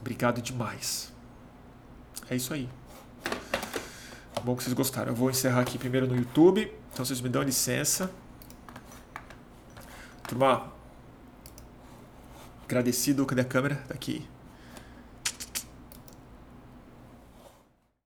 Obrigado 0.00 0.40
demais. 0.40 1.12
É 2.30 2.36
isso 2.36 2.54
aí. 2.54 2.68
Bom 4.42 4.56
que 4.56 4.64
vocês 4.64 4.74
gostaram. 4.74 5.12
Eu 5.12 5.14
vou 5.14 5.30
encerrar 5.30 5.60
aqui 5.60 5.78
primeiro 5.78 6.06
no 6.06 6.16
YouTube. 6.16 6.72
Então 6.92 7.04
vocês 7.04 7.20
me 7.20 7.28
dão 7.28 7.42
licença. 7.42 8.10
Turma, 10.26 10.71
agradecido. 12.72 13.26
Cadê 13.26 13.42
a 13.42 13.44
câmera? 13.44 13.76
Tá 13.86 13.94
aqui. 13.94 14.26